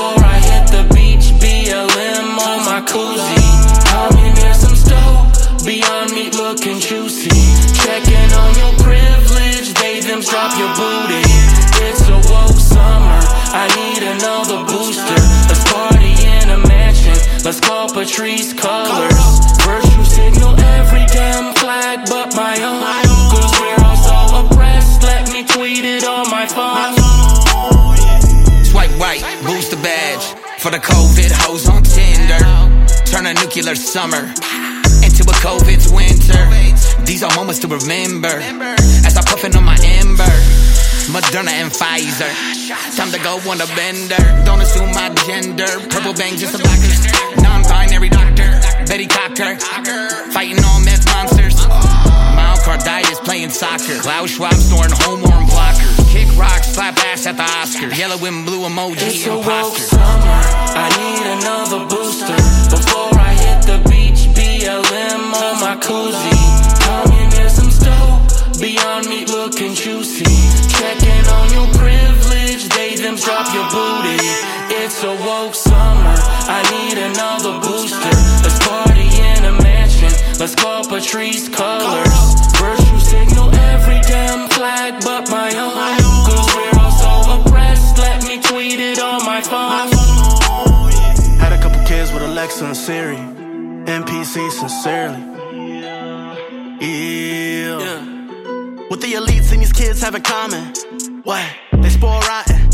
before 0.00 0.24
I 0.24 0.40
hit 0.40 0.64
the 0.72 0.84
beach. 0.94 1.26
BLM 1.44 2.28
on 2.48 2.58
my 2.64 2.80
koozie. 2.88 3.48
I'm 3.92 4.16
in 4.24 4.34
there 4.34 4.56
some 4.56 4.74
stove. 4.74 5.28
Beyond 5.64 6.12
meat 6.16 6.32
looking 6.34 6.80
juicy. 6.80 7.28
Checking 7.84 8.30
on 8.40 8.50
your 8.56 8.72
privilege. 8.80 9.68
They 9.76 10.00
them 10.00 10.20
drop 10.24 10.56
your 10.56 10.72
booty. 10.80 11.20
It's 11.84 12.08
a 12.08 12.16
woke 12.32 12.56
summer. 12.56 13.20
I 13.52 13.68
need 13.76 14.02
another 14.16 14.64
booster. 14.72 15.20
Let's 15.48 15.64
party 15.68 16.16
in 16.16 16.48
a 16.48 16.60
mansion. 16.64 17.18
Let's 17.44 17.60
call 17.60 17.88
Patrisse 17.88 18.54
Cullors. 18.56 19.20
Virtue 19.68 20.04
signal 20.04 20.56
every 20.80 21.04
damn 21.12 21.52
flag 21.60 22.08
but 22.08 22.34
my 22.34 22.56
own. 22.64 22.80
Cause 23.32 23.52
we're 23.60 23.80
all 23.84 24.00
so 24.08 24.18
oppressed. 24.40 25.02
Let 25.02 25.30
me 25.32 25.44
tweet 25.44 25.84
it 25.84 26.04
on 26.04 26.30
my 26.30 26.46
phone. 26.46 26.99
Badge 29.82 30.24
for 30.60 30.70
the 30.70 30.78
COVID 30.78 31.30
hoes 31.32 31.68
on 31.68 31.82
Tinder. 31.82 32.40
Turn 33.06 33.26
a 33.26 33.34
nuclear 33.34 33.74
summer 33.74 34.22
into 35.04 35.22
a 35.24 35.36
COVID's 35.40 35.90
winter. 35.92 36.40
These 37.04 37.22
are 37.22 37.34
moments 37.34 37.60
to 37.60 37.68
remember 37.68 38.34
as 39.04 39.16
I'm 39.16 39.24
puffing 39.24 39.56
on 39.56 39.64
my 39.64 39.76
ember. 39.80 40.30
Moderna 41.10 41.50
and 41.50 41.72
Pfizer. 41.72 42.30
Time 42.96 43.10
to 43.10 43.18
go 43.18 43.40
on 43.50 43.60
a 43.60 43.66
bender. 43.74 44.20
Don't 44.44 44.60
assume 44.60 44.92
my 44.92 45.10
gender. 45.26 45.66
Purple 45.88 46.14
bang, 46.14 46.36
just 46.36 46.54
a 46.54 46.58
blocker. 46.58 47.42
Non-binary 47.42 48.10
doctor. 48.10 48.60
Betty 48.86 49.06
Cocker. 49.06 49.56
Fighting 50.30 50.62
all 50.64 50.80
meth 50.80 51.06
monsters. 51.06 51.56
Myocarditis 52.36 53.24
playing 53.24 53.50
soccer. 53.50 53.98
Klaus 54.00 54.30
Schwab 54.30 54.54
snoring 54.54 54.92
homeworm 54.92 55.46
blockers. 55.46 55.99
Kick 56.10 56.26
rock, 56.36 56.64
slap 56.64 56.98
ass 57.06 57.26
at 57.26 57.36
the 57.36 57.44
Oscars. 57.44 57.96
Yellow 57.96 58.18
and 58.26 58.44
blue 58.44 58.66
emoji 58.66 59.06
It's 59.06 59.26
a 59.26 59.36
woke 59.36 59.78
summer. 59.78 60.40
I 60.74 60.90
need 60.98 61.24
another 61.38 61.86
booster 61.86 62.34
before 62.66 63.14
I 63.14 63.32
hit 63.38 63.62
the 63.70 63.78
beach. 63.88 64.26
BLM 64.34 65.32
on 65.32 65.54
my 65.62 65.76
koozie. 65.78 66.70
Some 67.48 67.70
stove. 67.70 68.26
Beyond 68.60 69.08
meat 69.08 69.28
looking 69.28 69.74
juicy. 69.74 70.24
Checking 70.78 71.26
on 71.38 71.46
your 71.54 71.68
privilege. 71.78 72.68
They 72.74 72.96
them 72.96 73.14
drop 73.14 73.46
your 73.54 73.68
booty. 73.70 74.18
It's 74.82 75.02
a 75.04 75.14
woke 75.26 75.54
summer. 75.54 76.16
I 76.50 76.60
need 76.74 76.98
another 76.98 77.54
booster. 77.60 78.14
Let's 78.42 78.58
party 78.66 79.06
in 79.30 79.44
a 79.44 79.52
mansion. 79.62 80.10
Let's 80.38 80.54
call 80.54 80.82
Patrisse 80.84 81.48
Cullors. 81.50 82.50
Virtue 82.58 83.00
signal 83.00 83.54
every 83.54 84.00
damn 84.08 84.48
flag 84.48 85.02
but 85.02 85.30
my 85.30 85.50
own. 85.56 85.99
Kids 92.50 92.62
with 92.62 92.62
and 92.62 92.76
Siri. 92.76 93.16
NPC 93.86 94.50
sincerely. 94.50 95.18
Yeah. 96.80 96.80
yeah. 96.80 98.04
What 98.88 99.00
the 99.00 99.12
elites 99.12 99.52
and 99.52 99.62
these 99.62 99.72
kids 99.72 100.00
have 100.02 100.14
in 100.14 100.22
common? 100.22 100.72
What? 101.22 101.44
They 101.72 101.88
spoil 101.90 102.20
rotten. 102.20 102.68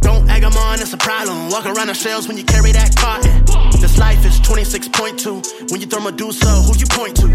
Don't 0.00 0.28
egg 0.28 0.42
them 0.42 0.52
on, 0.54 0.80
it's 0.80 0.92
a 0.92 0.96
problem. 0.96 1.50
Walk 1.50 1.66
around 1.66 1.86
the 1.86 1.94
shelves 1.94 2.26
when 2.26 2.36
you 2.36 2.44
carry 2.44 2.72
that 2.72 2.94
cotton. 2.96 3.44
This 3.80 3.98
life 3.98 4.24
is 4.26 4.40
26.2. 4.40 5.70
When 5.70 5.80
you 5.80 5.86
throw 5.86 6.00
Medusa, 6.00 6.46
who 6.46 6.76
you 6.76 6.86
point 6.86 7.16
to? 7.16 7.28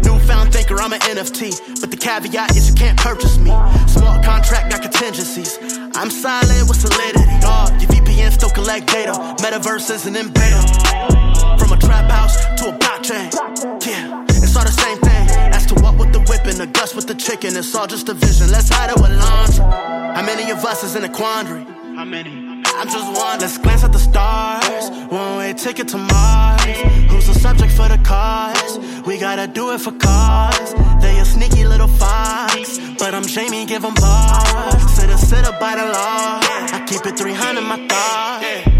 Newfound 0.00 0.52
thinker, 0.52 0.80
I'm 0.80 0.92
an 0.92 1.00
NFT. 1.00 1.80
But 1.80 1.90
the 1.90 1.96
caveat 1.96 2.56
is 2.56 2.70
you 2.70 2.74
can't 2.74 2.98
purchase 2.98 3.36
me. 3.38 3.50
Smart 3.86 4.24
contract, 4.24 4.70
got 4.70 4.82
contingencies. 4.82 5.58
I'm 5.94 6.10
silent 6.10 6.68
with 6.68 6.80
solidity. 6.80 7.24
Dog, 7.40 7.70
your 7.80 7.90
VPN 7.90 8.32
still 8.32 8.50
collect 8.50 8.86
data. 8.88 9.12
Metaverse 9.12 9.90
isn't 9.90 10.16
in 10.16 10.32
beta. 10.32 11.25
Trap 11.86 12.10
house 12.10 12.36
to 12.58 12.64
a 12.70 12.72
blockchain. 12.72 13.30
Yeah, 13.86 14.24
it's 14.28 14.56
all 14.56 14.64
the 14.64 14.76
same 14.84 14.98
thing. 14.98 15.24
As 15.54 15.66
to 15.66 15.74
what 15.76 15.96
with 15.96 16.12
the 16.12 16.20
whip 16.28 16.44
and 16.44 16.58
the 16.58 16.66
guts 16.66 16.94
with 16.96 17.06
the 17.06 17.14
chicken, 17.14 17.56
it's 17.56 17.74
all 17.74 17.86
just 17.86 18.08
a 18.08 18.14
vision. 18.14 18.50
Let's 18.50 18.68
hide 18.68 18.90
it 18.90 18.96
with 19.00 19.12
laundry. 19.22 19.64
How 20.16 20.22
many 20.24 20.50
of 20.50 20.64
us 20.64 20.82
is 20.82 20.96
in 20.96 21.04
a 21.04 21.08
quandary? 21.08 21.64
How 21.94 22.04
many? 22.04 22.62
I'm 22.66 22.88
just 22.88 23.06
one. 23.16 23.38
Let's 23.38 23.56
glance 23.58 23.84
at 23.84 23.92
the 23.92 23.98
stars. 23.98 24.90
One 25.10 25.38
way 25.38 25.54
ticket 25.54 25.88
to 25.88 25.98
Mars. 25.98 26.76
Who's 27.10 27.26
the 27.28 27.34
subject 27.34 27.72
for 27.72 27.88
the 27.88 27.98
cause? 27.98 28.78
We 29.06 29.18
gotta 29.18 29.46
do 29.46 29.70
it 29.72 29.80
for 29.80 29.92
cause. 29.92 30.74
They 31.00 31.18
a 31.20 31.24
sneaky 31.24 31.64
little 31.64 31.88
fox. 31.88 32.78
But 32.98 33.14
I'm 33.14 33.24
Jamie, 33.24 33.64
give 33.64 33.84
'em 33.84 33.94
bars. 33.94 34.82
Sit 34.96 35.08
a 35.08 35.18
sit 35.18 35.44
up 35.44 35.60
by 35.60 35.76
the 35.76 35.86
law. 35.86 36.40
I 36.76 36.84
keep 36.86 37.06
it 37.06 37.16
300 37.16 37.62
my 37.62 37.78
thought 37.88 38.75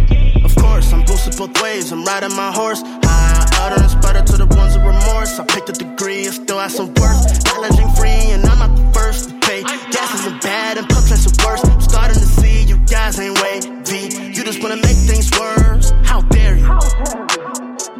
it 1.27 1.37
both 1.37 1.61
ways. 1.63 1.93
I'm 1.93 2.05
riding 2.05 2.35
my 2.35 2.53
horse. 2.53 2.83
High 2.83 3.47
utterance, 3.63 3.95
butter 3.97 4.23
to 4.23 4.37
the 4.37 4.47
ones 4.47 4.77
of 4.77 4.83
remorse. 4.83 5.39
I 5.39 5.45
picked 5.45 5.69
a 5.69 5.73
degree 5.73 6.27
I 6.27 6.31
still 6.31 6.59
have 6.59 6.73
some 6.73 6.93
worth. 6.95 7.45
Challenging 7.45 7.91
free, 7.95 8.33
and 8.35 8.45
I'm 8.45 8.59
not 8.59 8.77
the 8.77 8.93
first 8.93 9.31
to 9.31 9.39
pay. 9.41 9.63
Gas 9.63 10.15
isn't 10.21 10.43
bad, 10.43 10.79
and 10.79 10.89
pups 10.89 11.11
are 11.13 11.47
worse. 11.47 11.65
I'm 11.65 11.81
starting 11.81 12.19
to 12.19 12.27
see 12.41 12.63
you 12.65 12.79
guys 12.87 13.19
ain't 13.19 13.41
way 13.41 13.61
V. 13.85 14.33
You 14.35 14.45
just 14.45 14.63
wanna 14.63 14.77
make 14.77 14.97
things 14.97 15.31
worse. 15.39 15.93
How 16.05 16.21
dare 16.23 16.57
you? 16.57 17.96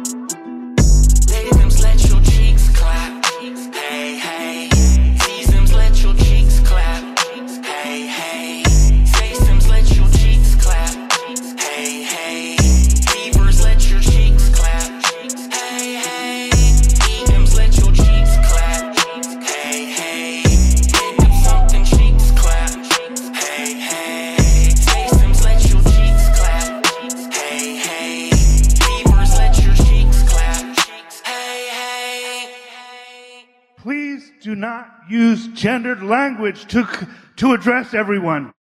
Do 34.47 34.55
not 34.55 34.89
use 35.09 35.45
gendered 35.49 36.01
language 36.01 36.67
to, 36.67 36.87
to 37.35 37.51
address 37.51 37.93
everyone. 37.93 38.53